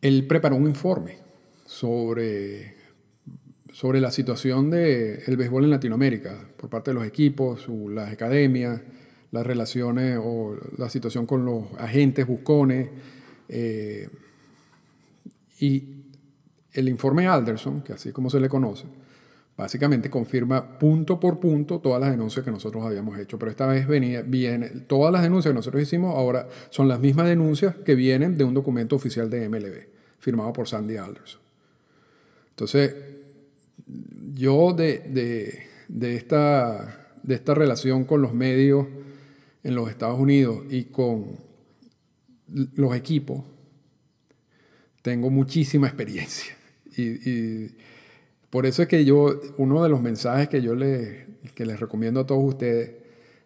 Él 0.00 0.26
preparó 0.26 0.56
un 0.56 0.66
informe 0.66 1.18
sobre, 1.66 2.74
sobre 3.72 4.00
la 4.00 4.10
situación 4.10 4.70
del 4.70 5.36
béisbol 5.36 5.64
en 5.64 5.70
Latinoamérica 5.70 6.48
por 6.56 6.70
parte 6.70 6.90
de 6.90 6.94
los 6.94 7.06
equipos, 7.06 7.68
las 7.68 8.12
academias, 8.12 8.80
las 9.32 9.46
relaciones 9.46 10.18
o 10.22 10.56
la 10.76 10.88
situación 10.88 11.26
con 11.26 11.44
los 11.44 11.64
agentes 11.78 12.26
buscones. 12.26 12.88
Eh, 13.48 14.08
y 15.60 16.00
el 16.72 16.88
informe 16.88 17.26
Alderson, 17.26 17.82
que 17.82 17.92
así 17.92 18.12
como 18.12 18.30
se 18.30 18.40
le 18.40 18.48
conoce, 18.48 18.84
básicamente 19.56 20.08
confirma 20.08 20.78
punto 20.78 21.20
por 21.20 21.38
punto 21.38 21.80
todas 21.80 22.00
las 22.00 22.10
denuncias 22.10 22.44
que 22.44 22.50
nosotros 22.50 22.84
habíamos 22.84 23.18
hecho. 23.18 23.38
Pero 23.38 23.50
esta 23.50 23.66
vez 23.66 23.86
venía, 23.86 24.24
todas 24.86 25.12
las 25.12 25.22
denuncias 25.22 25.52
que 25.52 25.56
nosotros 25.56 25.82
hicimos 25.82 26.14
ahora 26.16 26.48
son 26.70 26.88
las 26.88 26.98
mismas 26.98 27.26
denuncias 27.26 27.74
que 27.76 27.94
vienen 27.94 28.38
de 28.38 28.44
un 28.44 28.54
documento 28.54 28.96
oficial 28.96 29.28
de 29.28 29.48
MLB, 29.48 29.86
firmado 30.18 30.52
por 30.52 30.66
Sandy 30.66 30.96
Alderson. 30.96 31.40
Entonces, 32.50 32.94
yo 34.34 34.72
de, 34.72 35.68
de, 35.88 36.14
esta, 36.14 37.08
de 37.22 37.34
esta 37.34 37.54
relación 37.54 38.04
con 38.04 38.22
los 38.22 38.32
medios, 38.32 38.86
en 39.62 39.74
los 39.74 39.90
Estados 39.90 40.18
Unidos 40.18 40.64
y 40.70 40.84
con 40.84 41.36
los 42.74 42.96
equipos, 42.96 43.42
tengo 45.02 45.30
muchísima 45.30 45.86
experiencia. 45.86 46.54
Y, 46.96 47.68
por 48.50 48.66
eso 48.66 48.82
es 48.82 48.88
que 48.88 49.04
yo, 49.04 49.40
uno 49.58 49.82
de 49.82 49.88
los 49.88 50.02
mensajes 50.02 50.48
que 50.48 50.60
yo 50.60 50.74
les, 50.74 51.24
que 51.54 51.64
les 51.64 51.78
recomiendo 51.78 52.20
a 52.20 52.26
todos 52.26 52.42
ustedes 52.42 52.96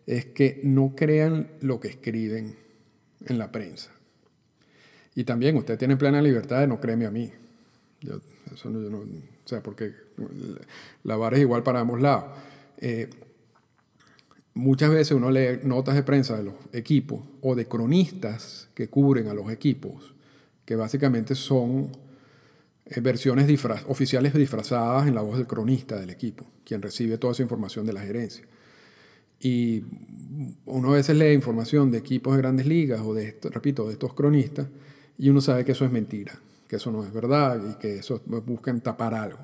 es 0.06 0.26
que 0.26 0.60
no 0.64 0.94
crean 0.96 1.50
lo 1.60 1.78
que 1.78 1.88
escriben 1.88 2.56
en 3.26 3.38
la 3.38 3.52
prensa. 3.52 3.90
Y 5.14 5.24
también 5.24 5.56
ustedes 5.56 5.78
tienen 5.78 5.98
plena 5.98 6.22
libertad 6.22 6.60
de 6.60 6.66
no 6.66 6.80
creerme 6.80 7.06
a 7.06 7.10
mí. 7.10 7.30
eso 8.52 8.70
no, 8.70 8.98
o 8.98 9.48
sea, 9.48 9.62
porque 9.62 9.92
la 11.02 11.16
vara 11.16 11.36
es 11.36 11.42
igual 11.42 11.62
para 11.62 11.80
ambos 11.80 12.00
lados. 12.00 12.24
Eh, 12.78 13.08
muchas 14.54 14.90
veces 14.90 15.12
uno 15.12 15.30
lee 15.30 15.60
notas 15.64 15.94
de 15.94 16.02
prensa 16.02 16.36
de 16.36 16.44
los 16.44 16.54
equipos 16.72 17.20
o 17.40 17.54
de 17.54 17.66
cronistas 17.66 18.68
que 18.74 18.88
cubren 18.88 19.28
a 19.28 19.34
los 19.34 19.50
equipos, 19.50 20.14
que 20.64 20.76
básicamente 20.76 21.34
son 21.34 21.90
eh, 22.86 23.00
versiones 23.00 23.46
oficiales 23.88 24.34
disfrazadas 24.34 25.06
en 25.06 25.14
la 25.14 25.22
voz 25.22 25.36
del 25.36 25.46
cronista 25.46 25.98
del 25.98 26.10
equipo, 26.10 26.46
quien 26.64 26.80
recibe 26.82 27.18
toda 27.18 27.32
esa 27.32 27.42
información 27.42 27.84
de 27.84 27.92
la 27.92 28.00
gerencia. 28.00 28.46
Y 29.40 29.84
uno 30.64 30.90
a 30.90 30.94
veces 30.94 31.16
lee 31.16 31.32
información 31.32 31.90
de 31.90 31.98
equipos 31.98 32.34
de 32.34 32.42
grandes 32.42 32.66
ligas 32.66 33.00
o 33.00 33.12
de, 33.12 33.36
repito, 33.50 33.86
de 33.86 33.92
estos 33.92 34.14
cronistas, 34.14 34.68
y 35.18 35.28
uno 35.28 35.40
sabe 35.40 35.64
que 35.64 35.72
eso 35.72 35.84
es 35.84 35.92
mentira, 35.92 36.38
que 36.68 36.76
eso 36.76 36.90
no 36.90 37.04
es 37.04 37.12
verdad 37.12 37.60
y 37.70 37.74
que 37.74 37.98
eso 37.98 38.22
buscan 38.24 38.80
tapar 38.80 39.14
algo. 39.14 39.38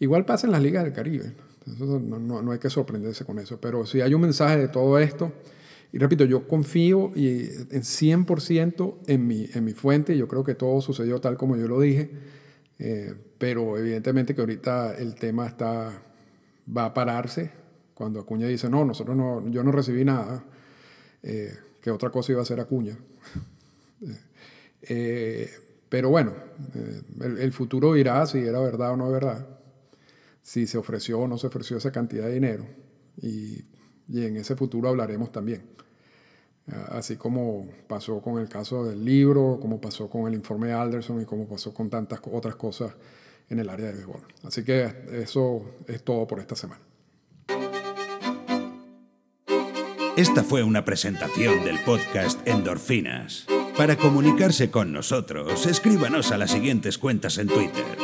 Igual 0.00 0.24
pasa 0.24 0.46
en 0.46 0.52
las 0.52 0.62
ligas 0.62 0.84
del 0.84 0.92
Caribe. 0.92 1.32
No, 1.66 2.42
no, 2.42 2.52
hay 2.52 2.58
que 2.58 2.70
sorprenderse 2.70 3.24
con 3.24 3.38
eso. 3.38 3.58
Pero 3.60 3.86
si 3.86 4.00
hay 4.00 4.14
un 4.14 4.20
mensaje 4.20 4.58
de 4.58 4.68
todo 4.68 4.98
esto, 4.98 5.32
y 5.92 5.98
repito, 5.98 6.24
yo 6.24 6.46
confío 6.46 7.12
y 7.14 7.48
en 7.70 7.82
100% 7.82 8.96
en 9.06 9.26
mi, 9.26 9.48
en 9.54 9.64
mi 9.64 9.72
fuente, 9.72 10.16
yo 10.16 10.28
creo 10.28 10.44
que 10.44 10.54
todo 10.54 10.80
sucedió 10.80 11.20
tal 11.20 11.36
como 11.36 11.56
yo 11.56 11.68
lo 11.68 11.80
dije, 11.80 12.10
eh, 12.78 13.14
pero 13.38 13.78
evidentemente 13.78 14.34
que 14.34 14.40
ahorita 14.40 14.96
el 14.96 15.14
tema 15.14 15.46
está, 15.46 16.02
va 16.76 16.86
a 16.86 16.94
pararse 16.94 17.52
cuando 17.94 18.20
Acuña 18.20 18.48
dice, 18.48 18.68
no, 18.68 18.84
nosotros 18.84 19.16
no, 19.16 19.48
yo 19.50 19.62
no 19.62 19.70
recibí 19.70 20.04
nada, 20.04 20.44
eh, 21.22 21.54
que 21.80 21.90
otra 21.90 22.10
cosa 22.10 22.32
iba 22.32 22.42
a 22.42 22.46
ser 22.46 22.60
Acuña. 22.60 22.96
Eh, 24.86 25.50
pero 25.88 26.10
bueno, 26.10 26.34
el, 27.18 27.38
el 27.38 27.52
futuro 27.54 27.94
dirá 27.94 28.26
si 28.26 28.40
era 28.40 28.60
verdad 28.60 28.92
o 28.92 28.98
no 28.98 29.06
es 29.06 29.12
verdad 29.12 29.53
si 30.44 30.66
se 30.66 30.76
ofreció 30.76 31.20
o 31.20 31.26
no 31.26 31.38
se 31.38 31.46
ofreció 31.46 31.78
esa 31.78 31.90
cantidad 31.90 32.26
de 32.26 32.34
dinero. 32.34 32.66
Y, 33.20 33.64
en 34.12 34.36
ese 34.36 34.54
futuro 34.54 34.90
hablaremos 34.90 35.32
también. 35.32 35.64
Así 36.90 37.16
como 37.16 37.68
pasó 37.88 38.20
con 38.20 38.38
el 38.38 38.48
caso 38.48 38.84
del 38.84 39.04
libro, 39.04 39.58
como 39.60 39.80
pasó 39.80 40.08
con 40.08 40.28
el 40.28 40.34
informe 40.34 40.68
de 40.68 40.74
Alderson 40.74 41.20
y 41.22 41.24
como 41.24 41.48
pasó 41.48 41.72
con 41.72 41.88
tantas 41.88 42.20
otras 42.30 42.56
cosas 42.56 42.92
en 43.48 43.58
el 43.58 43.70
área 43.70 43.86
de 43.86 43.94
béisbol. 43.94 44.20
Así 44.42 44.62
que 44.62 44.90
eso 45.12 45.64
es 45.88 46.04
todo 46.04 46.26
por 46.26 46.40
esta 46.40 46.54
semana. 46.54 46.82
Esta 50.16 50.44
fue 50.44 50.62
una 50.62 50.84
presentación 50.84 51.64
del 51.64 51.82
podcast 51.84 52.46
Endorfinas. 52.46 53.46
Para 53.76 53.96
comunicarse 53.96 54.70
con 54.70 54.92
nosotros, 54.92 55.66
escríbanos 55.66 56.30
a 56.30 56.38
las 56.38 56.50
siguientes 56.50 56.98
cuentas 56.98 57.38
en 57.38 57.48
Twitter 57.48 58.03